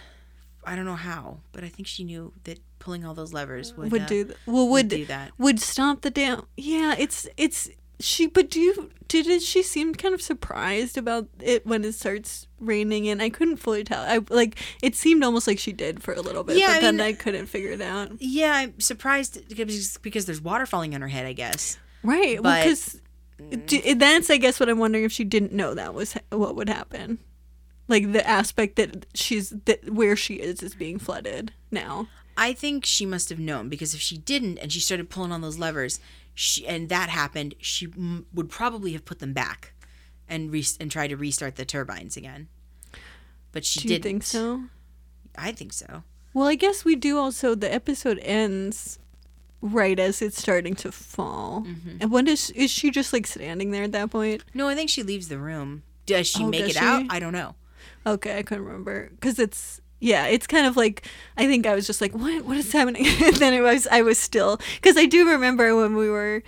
[0.66, 3.90] I don't know how, but I think she knew that pulling all those levers would,
[3.92, 4.64] Would uh, do th- well.
[4.68, 5.30] Would would do that.
[5.38, 6.42] Would stop the dam.
[6.56, 7.70] Yeah, it's it's
[8.00, 8.26] she.
[8.26, 9.42] But do you did?
[9.42, 13.84] She seemed kind of surprised about it when it starts raining, and I couldn't fully
[13.84, 14.02] tell.
[14.02, 16.80] I like it seemed almost like she did for a little bit, Yeah, but I
[16.80, 18.10] then mean- I couldn't figure it out.
[18.18, 21.26] Yeah, I'm surprised because because there's water falling on her head.
[21.26, 21.78] I guess.
[22.02, 22.36] Right.
[22.42, 23.00] Because
[23.96, 27.18] that's, I guess, what I'm wondering if she didn't know that was what would happen.
[27.88, 32.08] Like the aspect that she's that where she is is being flooded now.
[32.36, 35.40] I think she must have known because if she didn't and she started pulling on
[35.40, 36.00] those levers,
[36.34, 39.72] she and that happened, she m- would probably have put them back
[40.28, 42.48] and re- and tried to restart the turbines again.
[43.52, 44.02] But she Do you didn't.
[44.02, 44.64] think so?
[45.38, 46.02] I think so.
[46.34, 47.16] Well, I guess we do.
[47.18, 48.98] Also, the episode ends
[49.62, 51.62] right as it's starting to fall.
[51.66, 51.96] Mm-hmm.
[52.00, 54.44] And when is is she just like standing there at that point?
[54.52, 55.84] No, I think she leaves the room.
[56.04, 57.04] Does she Oh, make does it out?
[57.08, 57.54] I don't know.
[58.06, 61.06] Okay, I couldn't remember because it's yeah, it's kind of like
[61.36, 63.06] I think I was just like, what what is happening?
[63.22, 66.42] and then it was I was still because I do remember when we were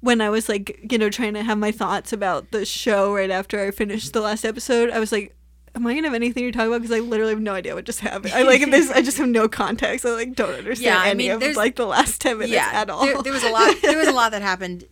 [0.00, 3.30] when I was like you know trying to have my thoughts about the show right
[3.30, 4.90] after I finished the last episode.
[4.90, 5.34] I was like.
[5.74, 6.82] Am I gonna have anything to talk about?
[6.82, 8.34] Because I literally have no idea what just happened.
[8.34, 8.90] I like this.
[8.90, 10.04] I just have no context.
[10.04, 12.68] I like don't understand Yeah, I any mean, of like the last ten minutes yeah,
[12.74, 13.06] at all.
[13.06, 13.74] There, there was a lot.
[13.80, 14.84] There was a lot that happened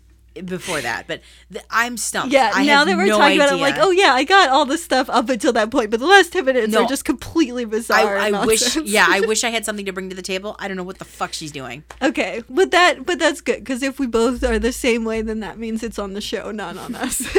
[0.45, 1.21] before that, but
[1.53, 2.33] th- I'm stumped.
[2.33, 4.49] Yeah, I now that we're no talking about it, I'm like, oh yeah, I got
[4.49, 6.85] all this stuff up until that point, but the last ten minutes No.
[6.85, 8.17] are just completely bizarre.
[8.17, 10.57] I, I wish, yeah, I wish I had something to bring to the table.
[10.59, 11.83] I don't know what the fuck she's doing.
[12.01, 15.41] Okay, but that but that's good because if we both are the same way, then
[15.41, 17.21] that means it's on the show, not on us.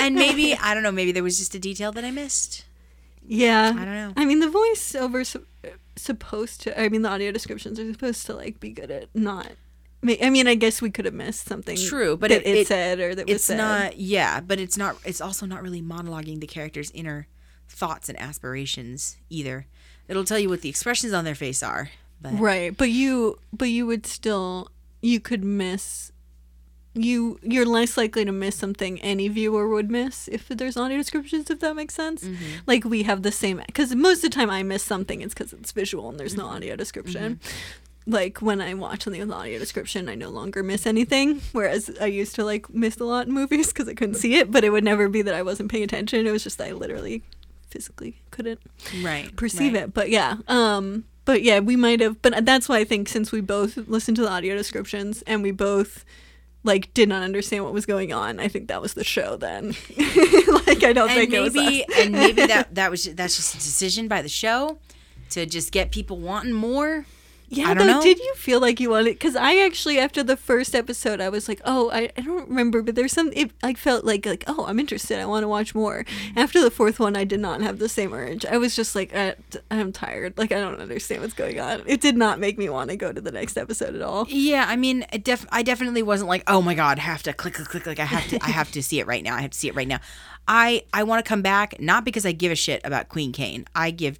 [0.00, 0.92] And maybe I don't know.
[0.92, 2.64] Maybe there was just a detail that I missed.
[3.26, 4.12] yeah, I don't know.
[4.16, 5.46] I mean, the voiceover su-
[5.96, 6.80] supposed to.
[6.80, 9.48] I mean, the audio descriptions are supposed to like be good at not.
[10.22, 11.76] I mean, I guess we could have missed something.
[11.76, 13.58] True, but that it- it, it- said or that was It's said.
[13.58, 13.98] not.
[13.98, 14.96] Yeah, but it's not.
[15.04, 17.26] It's also not really monologuing the character's inner
[17.68, 19.66] thoughts and aspirations either.
[20.08, 21.90] It'll tell you what the expressions on their face are.
[22.20, 24.70] But right, but you but you would still
[25.02, 26.12] you could miss.
[26.94, 31.50] You you're less likely to miss something any viewer would miss if there's audio descriptions.
[31.50, 32.44] If that makes sense, Mm-hmm.
[32.66, 35.52] like we have the same because most of the time I miss something it's because
[35.52, 36.40] it's visual and there's Mm-hmm.
[36.40, 37.38] no audio description.
[38.06, 41.40] Like when I watch something with audio description, I no longer miss anything.
[41.52, 44.52] Whereas I used to like miss a lot in movies because I couldn't see it,
[44.52, 46.26] but it would never be that I wasn't paying attention.
[46.26, 47.22] It was just I literally
[47.68, 48.60] physically couldn't
[49.02, 49.82] right, perceive right.
[49.84, 49.94] it.
[49.94, 52.22] But yeah, um, but yeah, we might have.
[52.22, 55.50] But that's why I think since we both listened to the audio descriptions and we
[55.50, 56.04] both
[56.62, 59.74] like did not understand what was going on, I think that was the show then.
[59.98, 63.54] like I don't And think it was maybe and maybe that that was that's just
[63.54, 64.78] a decision by the show
[65.30, 67.06] to just get people wanting more.
[67.48, 68.02] Yeah, I don't though, know.
[68.02, 69.12] did you feel like you wanted?
[69.12, 72.82] Because I actually, after the first episode, I was like, oh, I, I don't remember,
[72.82, 73.32] but there's some.
[73.34, 75.20] It, I felt like like oh, I'm interested.
[75.20, 76.04] I want to watch more.
[76.04, 76.38] Mm-hmm.
[76.38, 78.44] After the fourth one, I did not have the same urge.
[78.44, 79.36] I was just like, I,
[79.70, 80.36] I'm tired.
[80.36, 81.82] Like I don't understand what's going on.
[81.86, 84.26] It did not make me want to go to the next episode at all.
[84.28, 87.54] Yeah, I mean, it def- I definitely wasn't like, oh my god, have to click,
[87.54, 89.36] click, click, like I have to, I have to see it right now.
[89.36, 90.00] I have to see it right now.
[90.48, 93.66] I I want to come back not because I give a shit about Queen Kane.
[93.74, 94.18] I give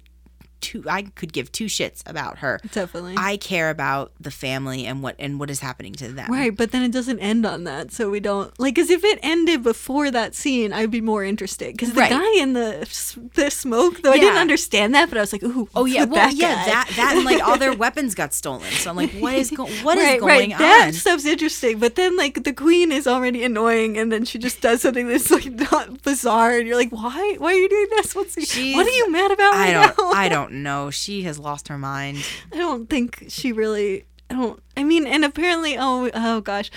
[0.61, 2.59] two, I could give two shits about her.
[2.71, 3.15] Definitely.
[3.17, 6.31] I care about the family and what and what is happening to them.
[6.31, 8.75] Right, but then it doesn't end on that, so we don't like.
[8.75, 11.73] Because if it ended before that scene, I'd be more interested.
[11.73, 12.11] Because the Right.
[12.11, 12.87] guy in the
[13.35, 16.15] the smoke, though, I didn't understand that, but I was like, ooh, Oh yeah, well
[16.15, 16.65] that yeah, guy?
[16.65, 18.71] that that and like all their weapons got stolen.
[18.71, 20.59] So I'm like, what is going, what is right, going right.
[20.59, 20.93] That on?
[20.93, 24.81] stuff's interesting, but then like the queen is already annoying, and then she just does
[24.81, 27.35] something that's like not bizarre, and you're like, why?
[27.37, 28.15] Why are you doing this?
[28.15, 30.11] What's what are you mad about I right don't, now?
[30.11, 30.89] I don't know.
[30.89, 32.25] She has lost her mind.
[32.53, 34.05] I don't think she really.
[34.29, 34.61] I don't.
[34.75, 36.69] I mean, and apparently, oh, oh gosh,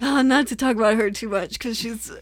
[0.00, 2.12] oh, not to talk about her too much because she's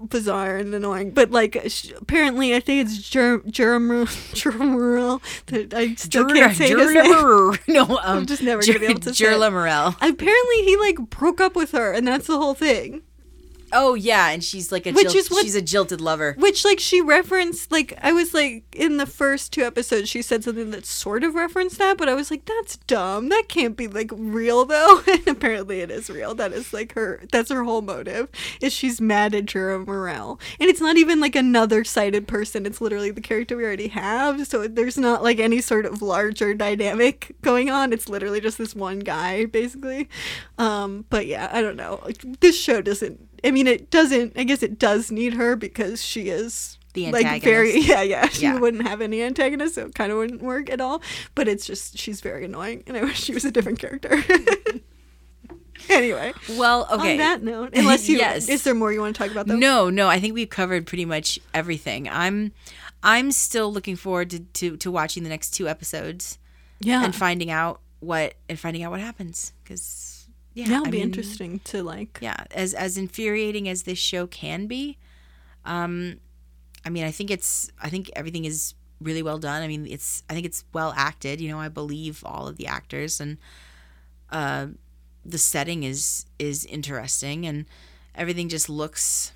[0.00, 1.12] bizarre and annoying.
[1.12, 4.00] But like, sh apparently, I think it's Jerem Jerem
[5.46, 7.58] that I still can't say his name.
[7.68, 9.10] no, um, I'm just never gonna be able to.
[9.10, 9.94] Jerlamarel.
[9.96, 13.02] Apparently, he like broke up with her, and that's the whole thing.
[13.72, 16.34] Oh yeah, and she's like a Which jilt- is what- she's a jilted lover.
[16.38, 20.42] Which, like, she referenced, like, I was like, in the first two episodes, she said
[20.44, 23.28] something that sort of referenced that, but I was like, that's dumb.
[23.28, 25.02] That can't be, like, real, though.
[25.10, 26.34] And apparently it is real.
[26.34, 28.28] That is, like, her, that's her whole motive,
[28.60, 30.40] is she's mad at Jerlamarel.
[30.58, 32.66] And it's not even, like, another sighted person.
[32.66, 34.46] It's literally the character we already have.
[34.46, 37.92] So there's not, like, any sort of larger dynamic going on.
[37.92, 40.08] It's literally just this one guy, basically.
[40.58, 42.06] Um, but yeah, I don't know.
[42.40, 46.28] This show doesn't, I mean, it doesn't, I guess it does need her because she
[46.28, 48.58] is The like very yeah yeah she Yeah.
[48.58, 51.00] wouldn't have any antagonist so it kind of wouldn't work at all
[51.34, 54.18] but it's just she's very annoying and i wish she was a different character
[55.88, 57.12] anyway Well, okay.
[57.12, 58.48] on that note unless you Yes.
[58.48, 60.86] is there more you want to talk about though No, no, I think we've covered
[60.86, 62.08] pretty much everything.
[62.08, 62.52] I'm
[63.02, 66.38] I'm still looking forward to, to, to watching the next two episodes
[66.80, 70.19] yeah and finding out what and finding out what happens cuz
[70.54, 73.98] yeah, yeah it'll I be mean, interesting to like Yeah, as as infuriating as this
[73.98, 74.98] show can be,
[75.64, 76.20] um
[76.84, 79.62] I mean, I think it's I think everything is really well done.
[79.62, 82.66] I mean, it's I think it's well acted, you know, I believe all of the
[82.66, 83.38] actors and
[84.30, 84.68] uh
[85.24, 87.66] the setting is is interesting and
[88.14, 89.32] everything just looks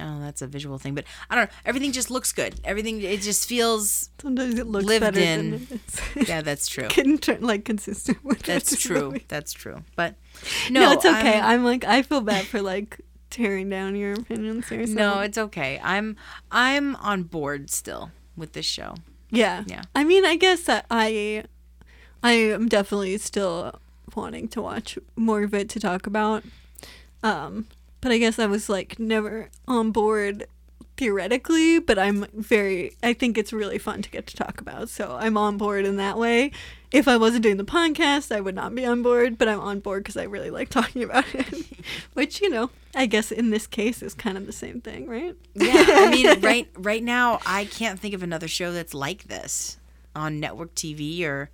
[0.00, 1.54] Oh, that's a visual thing, but I don't know.
[1.64, 2.60] Everything just looks good.
[2.64, 5.80] Everything it just feels sometimes it looks lived better in.
[6.26, 6.88] yeah, that's true.
[6.88, 9.16] can turn like consistent with That's true.
[9.28, 9.82] That's true.
[9.96, 10.14] But
[10.70, 13.00] no, no, it's okay I'm- I'm, like i feel bad for like
[13.30, 14.92] tearing down your opinions here so.
[14.92, 15.80] No, it's okay.
[15.82, 16.16] I'm
[16.50, 18.94] I'm on board still with this show.
[19.30, 19.64] Yeah.
[19.66, 19.82] Yeah.
[19.94, 21.44] I mean, I guess that I
[22.22, 23.78] I am definitely still
[24.14, 26.42] wanting to watch more of it to talk about.
[27.22, 27.66] Um,
[28.00, 30.46] but I guess I was like never on board
[30.98, 34.88] theoretically, but I'm very I think it's really fun to get to talk about.
[34.88, 36.50] So I'm on board in that way.
[36.90, 39.80] If I wasn't doing the podcast, I would not be on board, but I'm on
[39.80, 41.66] board because I really like talking about it.
[42.14, 45.36] Which, you know, I guess in this case is kind of the same thing, right?
[45.54, 49.78] Yeah, I mean, right right now, I can't think of another show that's like this
[50.16, 51.50] on network TV or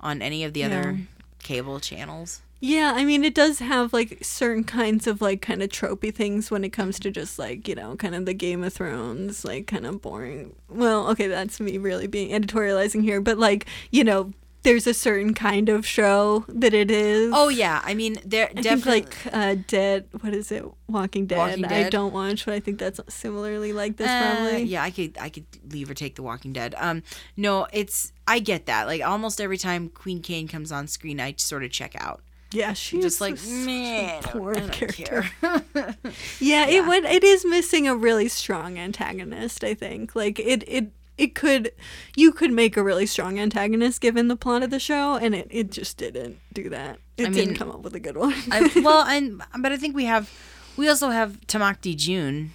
[0.00, 0.98] on any of the other
[1.42, 2.42] cable channels.
[2.62, 6.50] Yeah, I mean, it does have like certain kinds of like kind of tropey things
[6.50, 9.66] when it comes to just like, you know, kind of the Game of Thrones, like
[9.66, 10.54] kind of boring.
[10.68, 14.32] Well, okay, that's me really being editorializing here, but like, you know,
[14.62, 17.32] there's a certain kind of show that it is.
[17.34, 20.62] Oh yeah, I mean, there I definitely think like uh, Dead, what is it?
[20.86, 21.38] Walking Dead.
[21.38, 24.64] Walking I don't watch, but I think that's similarly like this Uh, probably.
[24.64, 26.74] yeah, I could I could leave or take The Walking Dead.
[26.76, 27.02] Um,
[27.38, 28.86] no, it's I get that.
[28.86, 32.22] Like almost every time Queen Kane comes on screen, I sort of check out.
[32.52, 34.86] Yeah, she's Just like a man, poor character.
[34.88, 35.30] care.
[36.40, 37.04] Yeah, it would.
[37.04, 39.62] It is missing a really strong antagonist.
[39.62, 40.14] I think.
[40.16, 40.64] Like it.
[40.66, 40.92] It.
[41.16, 41.70] It could.
[42.16, 45.46] You could make a really strong antagonist given the plot of the show, and it.
[45.50, 46.98] It just didn't do that.
[47.18, 48.34] It I didn't come up with a good one.
[48.50, 50.30] I, well, and but I think we have
[50.76, 52.52] we also have Tamacti Jun.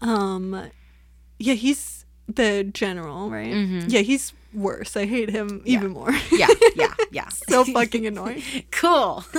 [0.00, 0.70] um,
[1.38, 3.52] yeah, he's the general, right?
[3.88, 4.96] Yeah, he's worse.
[4.96, 6.12] I hate him even more.
[6.32, 7.28] Yeah, yeah, yeah.
[7.28, 8.42] so fucking annoying.
[8.70, 9.24] cool.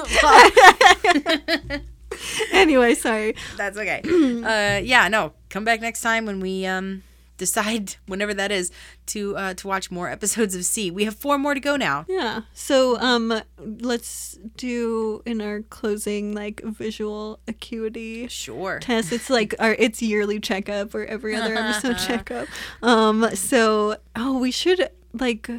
[2.52, 3.36] Anyway, sorry.
[3.58, 4.02] that's okay.
[4.46, 5.32] Uh, yeah, no.
[5.50, 7.04] Come back next time when we um
[7.38, 8.72] decide whenever that is
[9.08, 10.92] to uh, to watch more episodes of See.
[10.92, 12.06] We have four more to go now.
[12.10, 12.42] Yeah.
[12.54, 18.80] So um let's do in our closing like visual acuity Sure.
[18.80, 19.12] test.
[19.14, 22.48] It's like our it's yearly checkup or every other episode checkup.
[22.84, 25.50] Um so oh we should like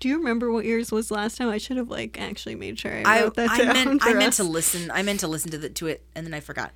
[0.00, 1.48] do you remember what yours was last time?
[1.48, 3.72] I should have like actually made sure I I, wrote that I down.
[3.72, 4.90] meant I meant to listen.
[4.90, 6.72] I meant to listen to the to it, and then I forgot.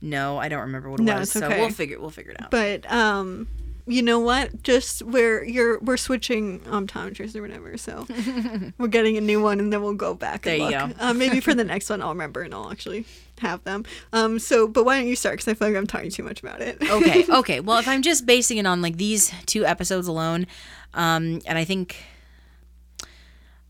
[0.00, 1.34] No, I don't remember what it No, was.
[1.36, 2.50] it's So we'll figure we'll figure it out.
[2.50, 3.48] But um
[3.86, 4.62] you know what?
[4.62, 8.06] Just where you're we're switching optometrists or whatever, so
[8.78, 10.46] we're getting a new one and then we'll go back.
[10.46, 10.94] and There you go.
[11.00, 13.04] Uh, maybe for the next one I'll remember and I'll actually
[13.40, 13.84] have them.
[14.14, 15.34] Um so but why don't you start?
[15.34, 16.78] Because I feel like I'm talking too much about it.
[16.82, 17.60] okay, okay.
[17.60, 20.46] Well, if I'm just basing it on like these two episodes alone,
[20.94, 21.96] um, and I think,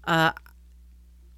[0.04, 0.32] uh,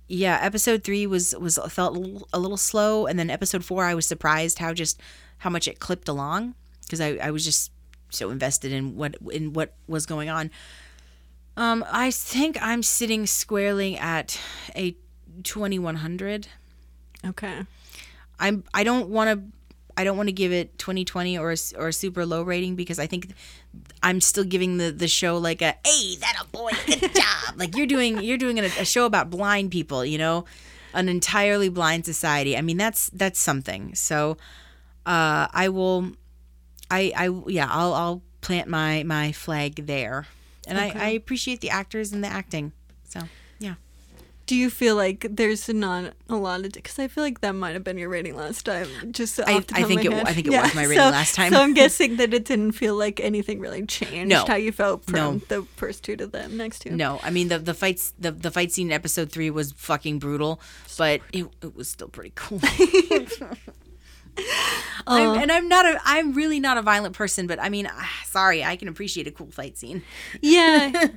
[0.08, 3.84] yeah, episode three was was felt a little, a little slow, and then episode four,
[3.84, 5.00] I was surprised how just
[5.38, 7.72] how much it clipped along because I I was just
[8.10, 10.50] so invested in what in what was going on.
[11.56, 14.40] Um, I think I'm sitting squarely at
[14.74, 14.96] a
[15.42, 16.48] 2100.
[17.26, 17.62] okay.
[18.38, 19.44] I'm I don't want to
[19.96, 22.98] I don't want to give it 2020 or a, or a super low rating because
[22.98, 23.32] I think
[24.02, 27.56] I'm still giving the the show like a hey that a boy good job?
[27.56, 30.44] Like you're doing you're doing a, a show about blind people you know?
[30.94, 32.56] An entirely blind society.
[32.56, 33.94] I mean that's that's something.
[33.94, 34.36] So
[35.06, 36.12] uh I will
[36.90, 40.26] I I yeah I'll I'll plant my my flag there.
[40.66, 42.72] And I I appreciate the actors and the acting
[43.08, 43.20] so
[44.46, 47.72] do you feel like there's not a lot of because I feel like that might
[47.74, 48.88] have been your rating last time.
[49.12, 50.12] Just I- I think it-.
[50.12, 51.52] I think it was my rating so, last time.
[51.52, 54.44] So I'm guessing that it didn't feel like anything really changed No.
[54.46, 55.38] how you felt from No.
[55.48, 56.90] the first two to the next two.
[56.90, 60.18] No, I mean the the fights the the fight scene in episode three was fucking
[60.18, 60.60] brutal,
[60.98, 62.60] but it, it was still pretty cool.
[65.06, 68.10] I'm, and I'm not a I'm really not a violent person, but I mean, ah,
[68.24, 70.02] sorry, I can appreciate a cool fight scene.
[70.40, 71.08] Yeah,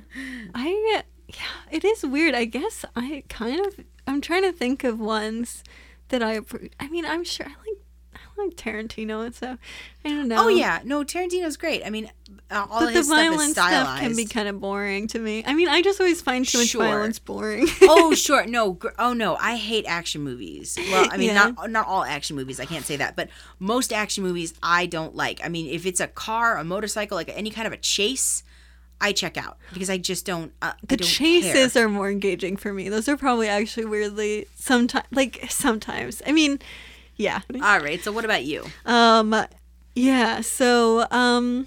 [0.54, 1.36] I yeah,
[1.70, 2.34] it is weird.
[2.34, 5.64] I guess I kind of I'm trying to think of ones
[6.08, 6.40] that I
[6.80, 7.78] I mean, I'm sure I like
[8.14, 9.58] I like Tarantino and stuff.
[10.04, 10.44] I don't know.
[10.44, 11.82] Oh yeah, no, Tarantino's great.
[11.84, 12.10] I mean,
[12.50, 13.86] uh, all But of the violence stuff is stylized.
[13.88, 15.42] stuff can be kind of boring to me.
[15.46, 16.84] I mean, I just always find too much Sure.
[16.84, 17.66] violence boring.
[17.82, 21.50] oh sure no gr- oh no i hate action movies well i mean Yeah.
[21.56, 23.28] not not all action movies i can't say that but
[23.58, 27.30] most action movies i don't like i mean if it's a car a motorcycle like
[27.34, 28.42] any kind of a chase
[29.00, 31.84] i check out because i just don't uh, the don't chases care.
[31.86, 32.88] are more engaging for me.
[32.88, 36.22] Those are probably actually weirdly sometimes like sometimes.
[36.26, 36.58] I mean,
[37.16, 37.40] yeah.
[37.62, 39.34] all right so what about you Um
[39.94, 41.66] yeah, so um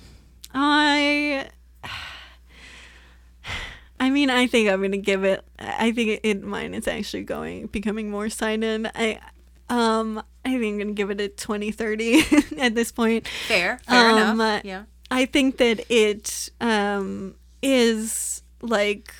[0.54, 1.48] I
[4.00, 6.88] I mean, I think I'm going to give it I think it, it mine is
[6.88, 8.90] actually going becoming more sighted.
[8.96, 9.20] I
[9.70, 12.24] um I think I'm going to give it a 2030
[12.60, 13.28] at this point.
[13.48, 19.14] fair fair Um, enough yeah I think that it um, is like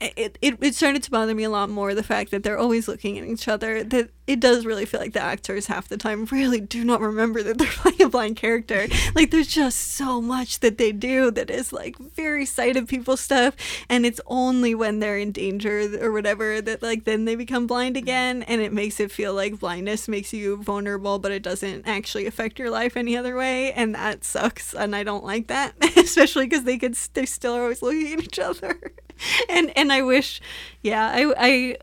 [0.00, 2.88] it, it, it started to bother me a lot more the fact that they're always
[2.88, 6.24] looking at each other that it does really feel like the actors half the time
[6.30, 8.88] really do not remember that they're playing a blind character.
[9.14, 13.54] Like there's just so much that they do that is like very sighted people stuff
[13.88, 17.96] and it's only when they're in danger or whatever that like then they become blind
[17.96, 17.98] mm.
[17.98, 22.26] again and it makes it feel like blindness makes you vulnerable but it doesn't actually
[22.26, 26.46] affect your life any other way and that sucks and i don't like that especially
[26.46, 28.78] because they could they still are always looking at each other.
[29.48, 30.40] And and i wish
[30.80, 31.76] yeah i i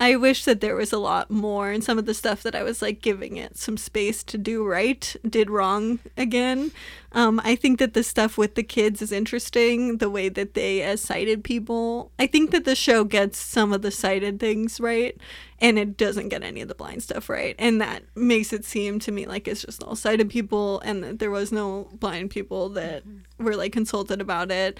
[0.00, 2.62] I wish that there was a lot more, and some of the stuff that I
[2.62, 6.70] was like giving it some space to do right did wrong again.
[7.10, 10.82] Um, I think that the stuff with the kids is interesting, the way that they,
[10.82, 15.16] as sighted people, I think that the show gets some of the sighted things right,
[15.60, 17.56] and it doesn't get any of the blind stuff right.
[17.58, 21.18] And that makes it seem to me like it's just all sighted people, and that
[21.18, 23.02] there was no blind people that
[23.38, 24.78] were like consulted about it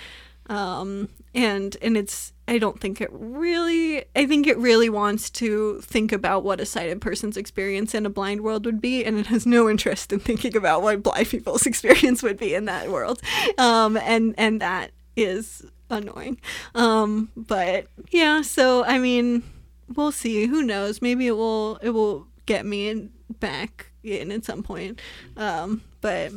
[0.48, 5.80] um and and it's i don't think it really i think it really wants to
[5.82, 9.26] think about what a sighted person's experience in a blind world would be and it
[9.26, 13.20] has no interest in thinking about what blind people's experience would be in that world.
[13.58, 16.40] Um and and that is annoying.
[16.74, 19.42] Um but yeah so i mean
[19.94, 20.46] we'll see.
[20.46, 21.00] Who knows?
[21.02, 23.08] Maybe it will it will get me
[23.40, 25.00] back in at some point.
[25.36, 26.32] Um but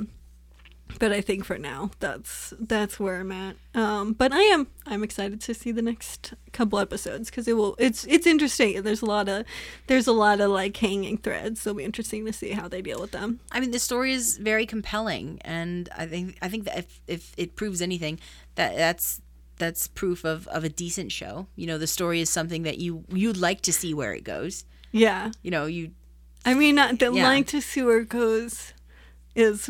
[0.99, 3.55] but I think for now that's that's where I'm at.
[3.73, 7.75] Um, but I am I'm excited to see the next couple episodes because it will
[7.79, 8.81] it's it's interesting.
[8.81, 9.45] There's a lot of
[9.87, 11.61] there's a lot of like hanging threads.
[11.61, 13.39] So it'll be interesting to see how they deal with them.
[13.51, 17.33] I mean, the story is very compelling, and I think I think that if, if
[17.37, 18.19] it proves anything,
[18.55, 19.21] that that's
[19.57, 21.45] that's proof of, of a decent show.
[21.55, 24.65] You know, the story is something that you you'd like to see where it goes.
[24.91, 25.91] Yeah, You know, you
[26.45, 27.23] I mean uh, the Yeah.
[27.23, 28.73] line to see where it goes
[29.35, 29.69] is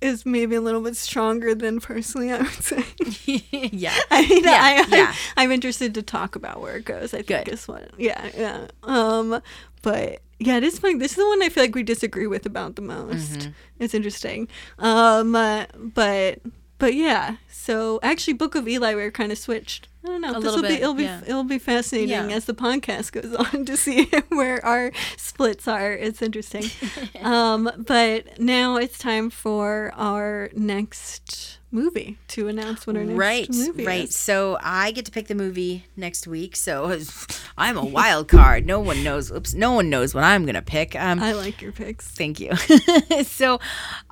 [0.00, 2.84] is maybe a little bit stronger than personally I would say.
[3.72, 3.96] yeah.
[4.10, 5.14] I mean, Yeah, I, yeah.
[5.36, 7.12] I, am interested to talk about where it goes.
[7.12, 7.48] I think Good.
[7.48, 7.90] is what.
[7.98, 8.66] Yeah, yeah.
[8.82, 9.42] Um,
[9.82, 12.76] but yeah, this one, this is the one I feel like we disagree with about
[12.76, 13.32] the most.
[13.40, 13.50] Mm-hmm.
[13.80, 14.48] It's interesting.
[14.78, 16.40] Um, uh, but
[16.82, 17.36] but yeah.
[17.48, 19.86] So actually, Book of Eli, we're kind of switched.
[20.02, 20.34] I don't know.
[20.34, 21.20] A this will be it'll be yeah.
[21.24, 22.34] it'll be fascinating Yeah.
[22.36, 25.92] as the podcast goes on to see where our splits are.
[25.92, 26.64] It's interesting.
[27.22, 33.50] um, but now it's time for our next movie to announce what our next Right,
[33.50, 34.04] movie right.
[34.04, 34.14] is.
[34.16, 36.54] So I get to pick the movie next week.
[36.56, 36.98] So
[37.58, 38.66] I'm a wild card.
[38.66, 39.32] No one knows.
[39.32, 40.94] Oops, no one knows what I'm gonna pick.
[40.94, 42.06] Um, I like your picks.
[42.06, 42.54] thank you.
[43.24, 43.58] so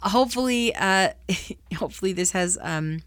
[0.03, 1.11] hopefully, uh,
[1.77, 3.03] hopefully this has um,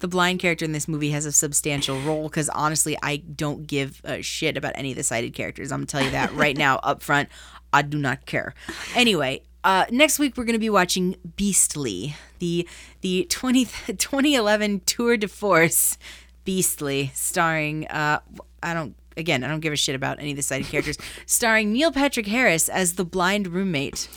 [0.00, 2.24] the blind character in this movie has a substantial role.
[2.28, 5.72] Because honestly, I don't give a shit about any of the sighted characters.
[5.72, 7.28] I'm gonna tell you that right now, up front.
[7.72, 8.54] I do not care.
[8.94, 12.68] Anyway, uh, next week we're going to be watching Beastly, the
[13.00, 15.98] the 20, 2011 tour de force
[16.44, 18.20] Beastly, starring uh,
[18.62, 21.72] I don't again I don't give a shit about any of the side characters, starring
[21.72, 24.08] Neil Patrick Harris as the blind roommate.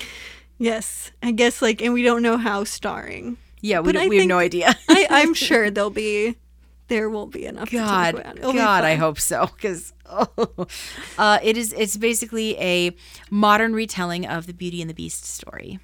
[0.59, 3.37] Yes, I guess like, and we don't know how starring.
[3.61, 4.75] Yeah, we, But don't, I we have no idea.
[4.89, 6.35] I, I'm sure there'll be,
[6.87, 7.71] there won't be enough.
[7.71, 8.41] God, about.
[8.41, 10.67] God, I hope so because oh.
[11.17, 11.73] uh, it is.
[11.73, 12.95] It's basically a
[13.29, 15.79] modern retelling of the Beauty and the Beast story,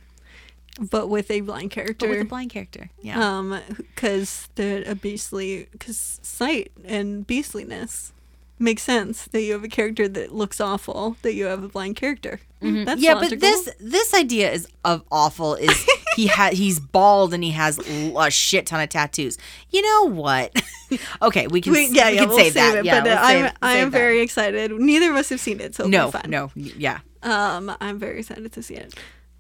[0.80, 2.08] But with a blind character.
[2.08, 2.90] but with a blind character.
[3.02, 8.12] Yeah, um, because the a beastly, because sight and beastliness
[8.60, 11.96] makes sense that you have a character that looks awful, that you have a blind
[11.98, 12.40] character.
[12.62, 13.38] Mm, That's yeah, logical.
[13.38, 15.86] but this this idea is of awful is
[16.16, 19.38] he had he's bald and he has a shit ton of tattoos.
[19.72, 20.52] You know what?
[21.22, 22.78] okay, we can We, yeah, we yeah, can we'll save, save that.
[22.80, 22.86] it.
[22.86, 23.98] yeah, but uh, we'll I'm save- I'm save that.
[23.98, 24.72] very excited.
[24.72, 26.30] Neither of us have seen it, so it'll no be fun.
[26.30, 27.00] no yeah.
[27.24, 28.94] Um, I'm very excited to see it.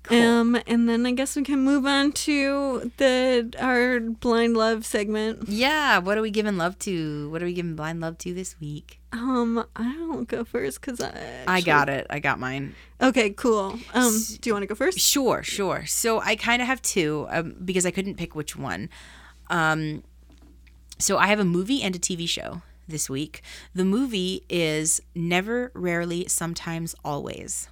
[0.09, 5.47] Um, and then I guess we can move on to the our blind love segment.
[5.47, 7.29] Yeah, what are we giving love to?
[7.29, 8.99] What are we giving blind love to this week?
[9.13, 12.07] Um, I don't go first because I I got it.
[12.09, 12.75] I got mine.
[13.01, 13.79] Okay, cool.
[13.93, 14.99] Um, do you want to go first?
[14.99, 15.85] Sure, sure.
[15.85, 18.89] So I kind of have two um, because I couldn't pick which one.
[19.49, 20.03] Um,
[20.99, 23.41] so I have a movie and a TV show this week.
[23.73, 27.67] The movie is Never, Rarely, Sometimes, Always.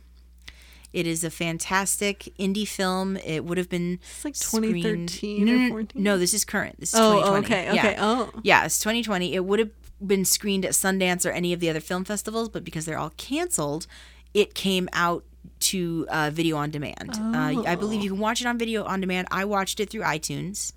[0.94, 3.16] It is a fantastic indie film.
[3.18, 6.04] It would have been It's like screened- 2013 no, or no, no, 14.
[6.04, 6.80] No, this is current.
[6.80, 7.46] This is Oh, 2020.
[7.46, 7.82] okay, Yeah.
[7.88, 7.96] okay.
[8.00, 9.34] Oh, Yeah, it's 2020.
[9.34, 9.70] It would have
[10.06, 13.14] been screened at Sundance or any of the other film festivals, but because they're all
[13.18, 13.88] canceled,
[14.34, 15.24] it came out
[15.60, 17.12] to uh, video on demand.
[17.20, 19.28] Uh, I believe you can watch it on video on demand.
[19.32, 20.74] I watched it through iTunes.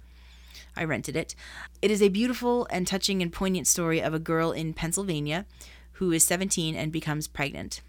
[0.77, 1.35] I rented it.
[1.83, 5.47] It is a beautiful and touching and poignant story of a girl in Pennsylvania
[5.93, 7.81] who is 17 and becomes pregnant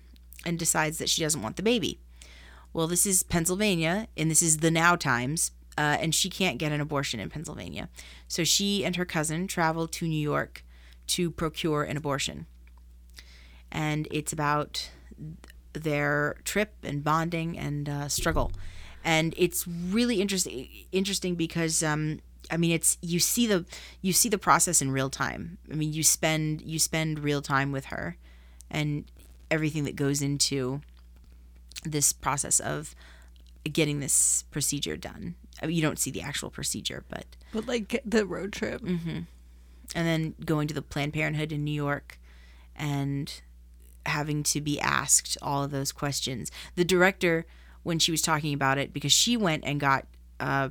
[0.46, 2.00] and decides that she doesn't want the baby.
[2.76, 6.74] Well, this is Pennsylvania, and this is the now times, uh, and she can't get
[6.74, 7.88] an abortion in Pennsylvania.
[8.28, 10.66] So she and her cousin travel to New York
[11.08, 12.48] to procure an abortion.
[13.72, 14.90] And it's about
[15.72, 18.52] their trip and bonding and uh, struggle.
[19.06, 22.20] And it's really interesting interesting because um,
[22.52, 23.64] I mean it's you see the
[24.02, 25.60] you see the process in real time.
[25.72, 28.18] I mean you spend you spend real time with her
[28.70, 29.06] and
[29.50, 30.82] everything that goes into
[31.84, 32.96] this process of
[33.72, 35.36] getting this procedure done.
[35.62, 38.82] I mean, you don't see the actual procedure, but but like the road trip.
[39.96, 42.20] and then going to the Planned Parenthood in New York
[42.76, 43.42] and
[44.06, 46.52] having to be asked all of those questions.
[46.76, 47.46] The director,
[47.84, 50.06] when she was talking about it, because she went and got,
[50.40, 50.70] uh,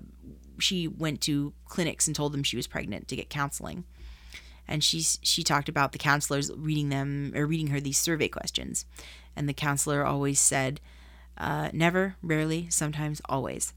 [0.59, 3.85] she went to clinics and told them she was pregnant to get counseling.
[4.67, 8.87] And she she talked about the counselors reading them or reading her these survey questions,
[9.37, 10.81] and the counselor always said,
[11.39, 13.73] uh, "Never, rarely, sometimes, always."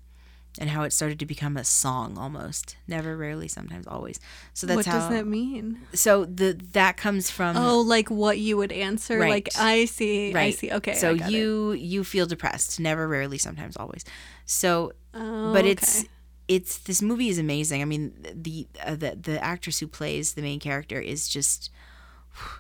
[0.60, 2.78] And how it started to become a song almost.
[2.88, 4.20] Never, rarely, sometimes, always.
[4.56, 5.00] So that's what how.
[5.00, 5.82] does that mean?
[5.94, 9.20] So the that comes from Oh, like what you would answer?
[9.20, 9.30] Right.
[9.30, 10.72] Like I see, I see.
[10.72, 11.32] Okay, So got it.
[11.32, 12.80] you you feel depressed.
[12.80, 14.04] Never, rarely, sometimes, always.
[14.46, 16.10] So, Oh, but it's okay.
[16.48, 17.84] it's this movie is amazing.
[17.84, 21.70] I mean, the uh, the the actress who plays the main character is just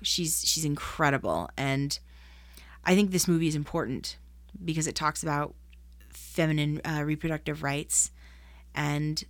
[0.03, 1.98] she's she's incredible, and
[2.86, 4.18] I think this movie is important
[4.64, 5.56] because it talks about
[6.10, 8.12] feminine uh, reproductive rights
[8.76, 9.24] and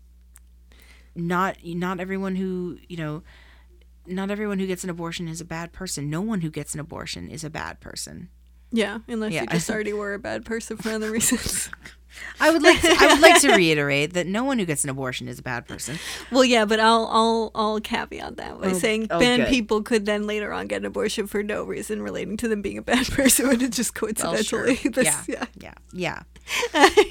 [1.15, 3.23] not not everyone who you know
[4.05, 6.79] not everyone who gets an abortion is a bad person no one who gets an
[6.79, 8.29] abortion is a bad person
[8.69, 9.41] yeah, unless Yeah.
[9.43, 11.69] you just already were a bad person for other reasons.
[12.39, 14.89] i would like to, i would like to reiterate that no one who gets an
[14.89, 15.97] abortion is a bad person
[16.31, 19.47] well, yeah, but I'll I'll I'll caveat that by Oh, saying oh, bad good.
[19.49, 22.77] people could then later on get an abortion for no reason relating to them being
[22.77, 24.75] a bad person, but it's just Well, coincidentally.
[24.75, 24.91] sure.
[24.91, 25.73] this, yeah yeah.
[25.93, 26.23] yeah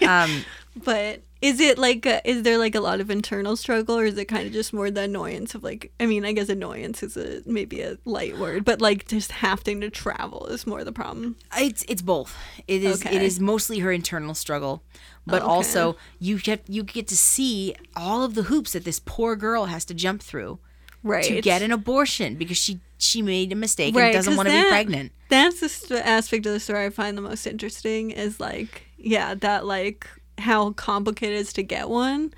[0.03, 0.45] yeah um
[0.85, 4.17] But is it like a, is there like a lot of internal struggle, or is
[4.19, 5.93] it kind of just more the annoyance of like?
[6.01, 9.81] I mean, I guess annoyance is a maybe a light word, but like just having
[9.81, 11.37] to travel is more the problem.
[11.57, 12.37] It's it's both.
[12.69, 13.25] It is it Okay.
[13.25, 14.83] is mostly her internal struggle,
[15.27, 15.51] but Okay.
[15.51, 19.67] also you get you get to see all of the hoops that this poor girl
[19.67, 20.59] has to jump through
[21.03, 21.25] Right.
[21.25, 24.55] to get an abortion because she she made a mistake Right, and doesn't want to
[24.63, 25.13] be pregnant.
[25.29, 29.35] That's the st- aspect of the story I find the most interesting is like, yeah,
[29.37, 30.09] that like
[30.39, 32.33] how complicated it is to get one.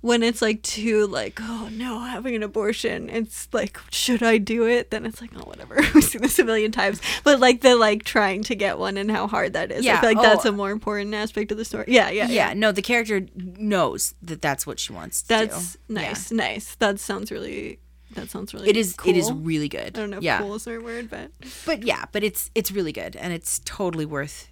[0.00, 4.66] When it's like too like, oh no, having an abortion, it's like, should I do
[4.66, 4.90] it?
[4.90, 5.76] Then it's like, oh whatever.
[5.94, 7.00] We've seen this a million times.
[7.22, 9.86] But like the like trying to get one and how hard that is.
[9.86, 10.48] I Yeah, feel like that's oh.
[10.48, 11.84] a more important aspect of the story.
[11.86, 12.54] Yeah, yeah, Yeah, yeah.
[12.54, 15.94] no, the character knows that that's what she wants to That's do.
[15.94, 16.00] Yeah.
[16.02, 16.74] nice, nice.
[16.74, 17.78] That sounds really.
[18.14, 18.68] That sounds really.
[18.68, 19.86] It is it is really good.
[19.96, 20.38] I don't know if yeah.
[20.38, 21.30] cool is the right word, but
[21.64, 24.48] But yeah, but it's it's really good and it's totally worth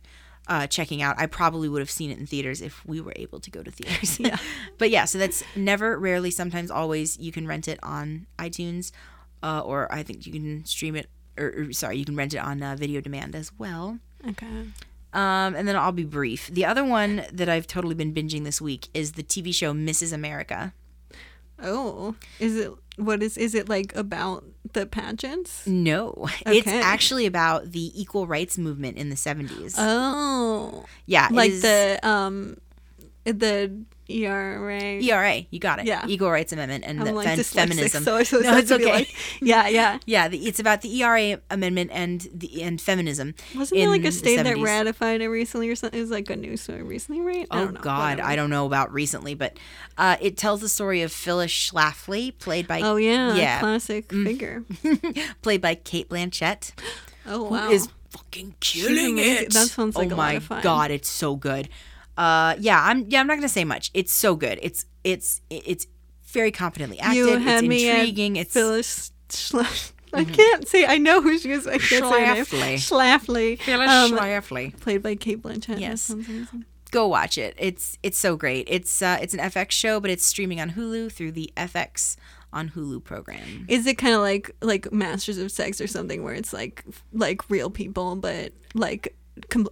[0.51, 1.15] uh, checking out.
[1.19, 3.71] I probably would have seen it in theaters if we were able to go to
[3.71, 4.19] theaters.
[4.31, 4.37] Yeah.
[4.77, 7.17] but yeah, so that's never, rarely, sometimes, always.
[7.19, 8.91] You can rent it on iTunes,
[9.43, 11.09] uh, or I think you can stream it.
[11.39, 13.99] Or, or sorry, you can rent it on uh, video demand as well.
[14.29, 14.67] okay.
[15.13, 16.49] Um, and then I'll be brief.
[16.49, 20.13] The other one that I've totally been binging this week is the TV show Mrs.
[20.13, 20.73] America.
[21.63, 25.67] Oh, is it what is is it like about the pageants?
[25.67, 29.75] No, it's actually about the equal rights movement in the 70s.
[29.79, 32.59] Oh, yeah, like is- the um,
[33.25, 33.73] the
[34.11, 34.81] ERA.
[35.01, 35.87] ERA, you got it.
[35.87, 36.05] Yeah.
[36.07, 38.05] Equal Rights Amendment and the like dyslexic, feminism.
[38.05, 38.93] so was no, it's okay.
[38.93, 39.99] like, yeah, yeah.
[40.07, 43.35] yeah, the, it's about the ERA amendment and the and feminism.
[43.57, 45.99] Wasn't there like a state that ratified it recently or something?
[45.99, 47.47] It was like a news story recently, right?
[47.51, 47.69] Oh.
[47.69, 48.29] God, Whatever.
[48.29, 49.57] I don't know about recently, but
[49.97, 53.61] uh, it tells the story of Phyllis Schlafly, played by Oh yeah, yeah, Mm.
[53.61, 54.65] classic figure.
[55.43, 56.73] played by Cate Blanchett,
[57.27, 57.71] Oh wow.
[57.71, 59.53] is fucking killing it.
[59.53, 61.69] That sounds like oh my god, it's so good.
[62.17, 63.91] Uh, yeah, I'm yeah, I'm not gonna say much.
[63.95, 64.59] It's so good.
[64.63, 65.87] It's it's it's
[66.27, 67.17] very competently acted.
[67.17, 68.39] you had it's me intriguing.
[68.39, 69.13] at It's Phyllis
[70.13, 70.87] I can't say.
[70.87, 71.67] I know who she is.
[71.69, 72.45] I can't say her name.
[72.45, 72.75] Schlafly.
[72.75, 73.59] Schlafly.
[73.61, 74.79] Phyllis Um, Schlafly.
[74.81, 75.79] played by Cate Blanchett.
[75.79, 76.13] Yes.
[76.91, 77.55] Go watch it.
[77.57, 78.67] It's it's so great.
[78.69, 82.17] It's uh, it's an FX show, but it's streaming on Hulu through the FX
[82.53, 83.67] on Hulu program.
[83.69, 87.49] Is it kind of like like Masters of Sex or something where it's like like
[87.49, 89.15] real people, but like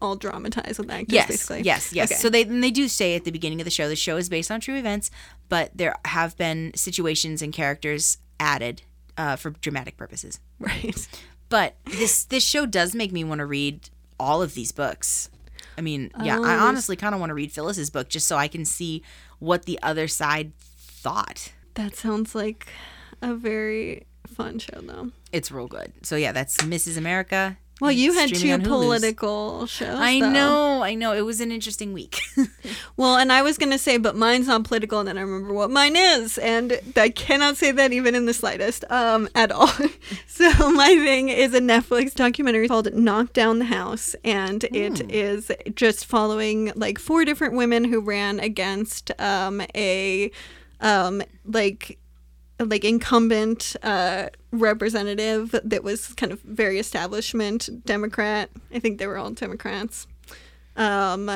[0.00, 1.12] all dramatized with actors?
[1.12, 1.62] Yes, basically.
[1.62, 2.10] yes, yes.
[2.10, 2.20] Okay.
[2.20, 4.50] So they they do say at the beginning of the show the show is based
[4.50, 5.10] on true events,
[5.48, 8.82] but there have been situations and characters added
[9.16, 10.40] uh, for dramatic purposes.
[10.58, 11.08] right.
[11.48, 13.88] But this this show does make me want to read
[14.20, 15.30] all of these books.
[15.76, 18.36] I mean, yeah, Oh, I honestly kind of want to read Phyllis's book just so
[18.36, 19.02] I can see
[19.38, 21.52] what the other side thought.
[21.74, 22.66] That sounds like
[23.22, 25.10] a very fun show, though.
[25.32, 25.92] It's real good.
[26.02, 26.96] So yeah, that's Mrs.
[26.98, 27.56] America.
[27.80, 29.96] Well, you had two political shows.
[29.98, 30.30] I though.
[30.30, 31.12] know, I know.
[31.12, 32.20] It was an interesting week.
[32.96, 35.70] Well, and I was gonna say, but mine's not political, and then I remember what
[35.70, 39.70] mine is, and I cannot say that even in the slightest, um, at all.
[40.26, 45.52] so my thing is a Netflix documentary called "Knock Down the House," and it is
[45.76, 50.32] just following like four different women who ran against um a
[50.80, 51.98] um like
[52.58, 58.50] like incumbent uh, representative that was kind of very establishment Democrat.
[58.74, 60.06] I think they were all Democrats.
[60.76, 61.30] Um,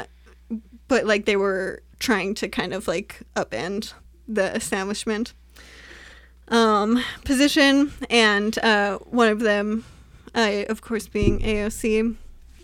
[0.88, 3.94] but like they were trying to kind of like upend
[4.28, 5.34] the establishment
[6.48, 9.84] um, position, and uh, one of them,
[10.34, 12.16] uh, of course, being AOC,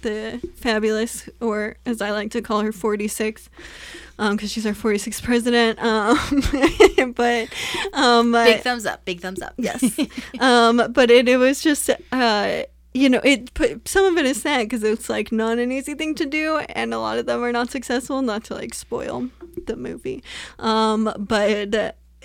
[0.02, 3.48] the fabulous, or as I like to call her, 46,
[4.16, 5.78] because she's our 46th president.
[5.78, 7.48] Um, but
[7.92, 9.04] um, big thumbs up.
[9.04, 9.54] Big thumbs up.
[9.56, 9.98] Yes.
[10.40, 12.62] um, but it, it was just, uh,
[12.94, 15.94] you know, it put some of it is sad because it's like not an easy
[15.94, 18.22] thing to do, and a lot of them are not successful.
[18.22, 19.28] Not to like spoil
[19.66, 20.22] the movie,
[20.58, 21.74] um, but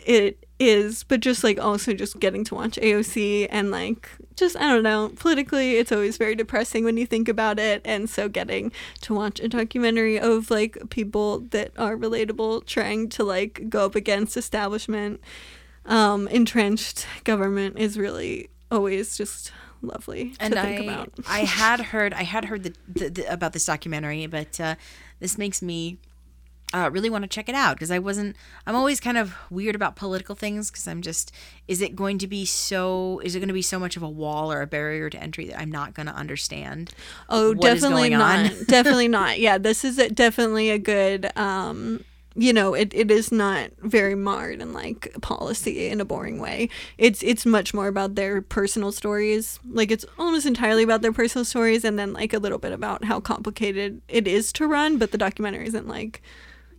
[0.06, 1.04] it is.
[1.04, 5.12] But just like also just getting to watch AOC and like just I don't know
[5.16, 8.72] politically, it's always very depressing when you think about it, and so getting
[9.02, 13.96] to watch a documentary of like people that are relatable trying to like go up
[13.96, 15.20] against establishment
[15.86, 21.14] um, entrenched government is really always just lovely and to I, think about.
[21.28, 24.76] I had heard, I had heard the, the, the, about this documentary, but uh,
[25.20, 25.98] this makes me
[26.74, 28.36] uh, really want to check it out because I wasn't.
[28.66, 31.32] I'm always kind of weird about political things because I'm just.
[31.68, 33.22] Is it going to be so?
[33.24, 35.48] Is it going to be so much of a wall or a barrier to entry
[35.48, 36.94] that I'm not going to understand?
[37.30, 38.52] oh, definitely not.
[38.68, 39.40] definitely not.
[39.40, 41.36] Yeah, this is a, definitely a good.
[41.38, 42.04] Um,
[42.36, 46.70] you know, it, it is not very marred in like policy in a boring way.
[46.98, 49.60] It's it's much more about their personal stories.
[49.70, 53.04] Like it's almost entirely about their personal stories, and then like a little bit about
[53.04, 54.98] how complicated it is to run.
[54.98, 56.24] But the documentary isn't like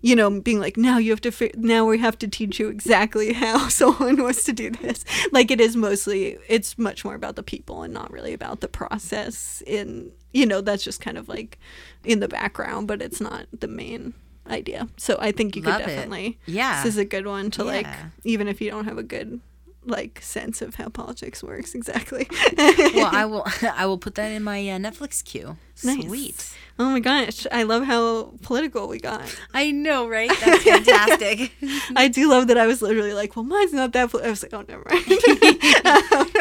[0.05, 2.69] you know, being like, now you have to, fi- now we have to teach you
[2.69, 5.03] exactly how someone was to do this.
[5.33, 8.69] Like it is mostly, it's much more about the people and not really about the
[8.69, 9.63] process.
[9.67, 11.59] In you know, that's just kind of like
[12.05, 14.13] in the background, but it's not the main
[14.47, 14.89] idea.
[14.99, 15.87] So I think you could Love it.
[15.87, 16.83] definitely, Yeah.
[16.83, 17.87] this is a good one to like,
[18.25, 19.41] even if you don't have a good
[19.87, 22.29] like sense of how politics works exactly.
[22.57, 23.47] well, I will.
[23.75, 25.57] I will put that in my uh, Netflix queue.
[25.83, 26.05] Nice.
[26.05, 26.55] Sweet.
[26.79, 29.23] oh my gosh, I love how political we got.
[29.53, 30.31] I know, right?
[30.41, 31.53] That's fantastic.
[31.97, 34.11] I do love that I was literally like, well, mine's not that.
[34.11, 34.23] Pol-.
[34.23, 35.05] I was like, oh, never mind.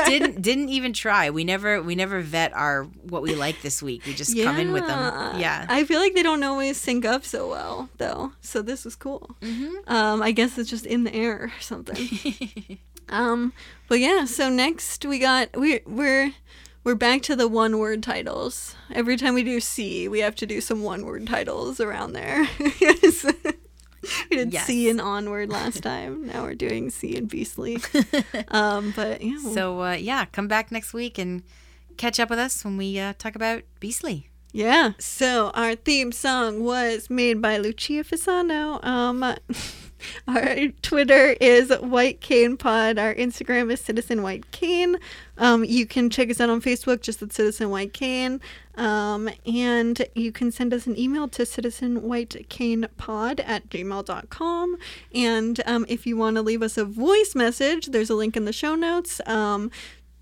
[0.06, 1.30] didn't didn't even try.
[1.32, 4.06] We never we never vet our what we like this week.
[4.06, 5.40] We just come in with them.
[5.40, 5.66] Yeah.
[5.68, 8.34] I feel like they don't always sync up so well, though.
[8.42, 9.36] So this is cool.
[9.42, 9.92] Mm-hmm.
[9.92, 12.78] Um, I guess it's just in the air or something.
[13.10, 13.54] Um,
[13.88, 14.26] but yeah.
[14.26, 16.34] So next we got we we're
[16.84, 18.76] we're back to the one word titles.
[18.94, 22.48] Every time we do See, we have to do some one word titles around there.
[22.80, 23.26] Yes.
[24.30, 24.66] we did Yes.
[24.66, 26.28] See and onward last time.
[26.28, 27.80] Now we're doing See and beastly.
[28.50, 29.40] um, but yeah.
[29.54, 31.44] So uh, yeah, come back next week and
[31.98, 34.30] catch up with us when we uh, talk about Beastly.
[34.52, 34.92] Yeah.
[35.00, 38.84] So our theme song was made by Lucia Fasano.
[38.86, 39.36] Um,
[40.28, 42.98] Our Twitter is White Cane Pod.
[42.98, 44.98] Our Instagram is Citizen White Cane.
[45.38, 48.40] Um, you can check us out on Facebook, just at Citizen White Cane.
[48.76, 54.78] Um, and you can send us an email to citizenwhitecanepod at gmail.com.
[55.14, 58.46] And um, if you want to leave us a voice message, there's a link in
[58.46, 59.22] the show notes.
[59.26, 59.72] Um,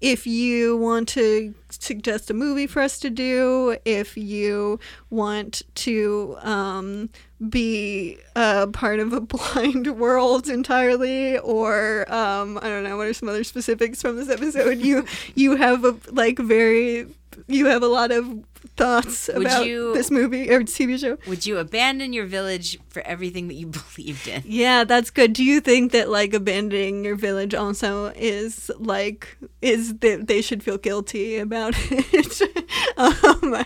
[0.02, 4.80] if you want to suggest a movie for us to do, if you
[5.12, 7.10] want to um,
[7.50, 13.14] be a part of a blind world entirely, or um, I don't know, what are
[13.14, 14.80] some other specifics from this episode?
[14.80, 15.06] You
[15.36, 17.08] you have a like very
[17.48, 18.44] you have a lot of
[18.76, 21.18] thoughts Would about you- this movie or TV show.
[21.28, 24.44] Would you abandon your village for everything that you believed in?
[24.46, 25.34] Yeah, that's good.
[25.34, 30.62] Do you think that like abandoning your village also is like is that they should
[30.62, 32.42] feel guilty about it?
[32.98, 33.66] um,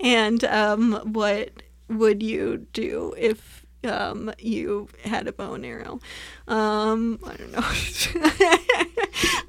[0.00, 1.50] and um, what
[1.98, 6.00] would you do if um, you had a bow and arrow?
[6.48, 8.58] Um, I don't know.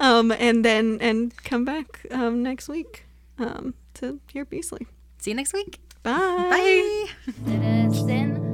[0.00, 3.06] um, and then and come back um, next week
[3.38, 4.86] um, to hear Beastly.
[5.18, 5.78] See you next week.
[6.02, 6.12] Bye.
[6.50, 7.06] Bye.
[7.46, 8.53] Citizen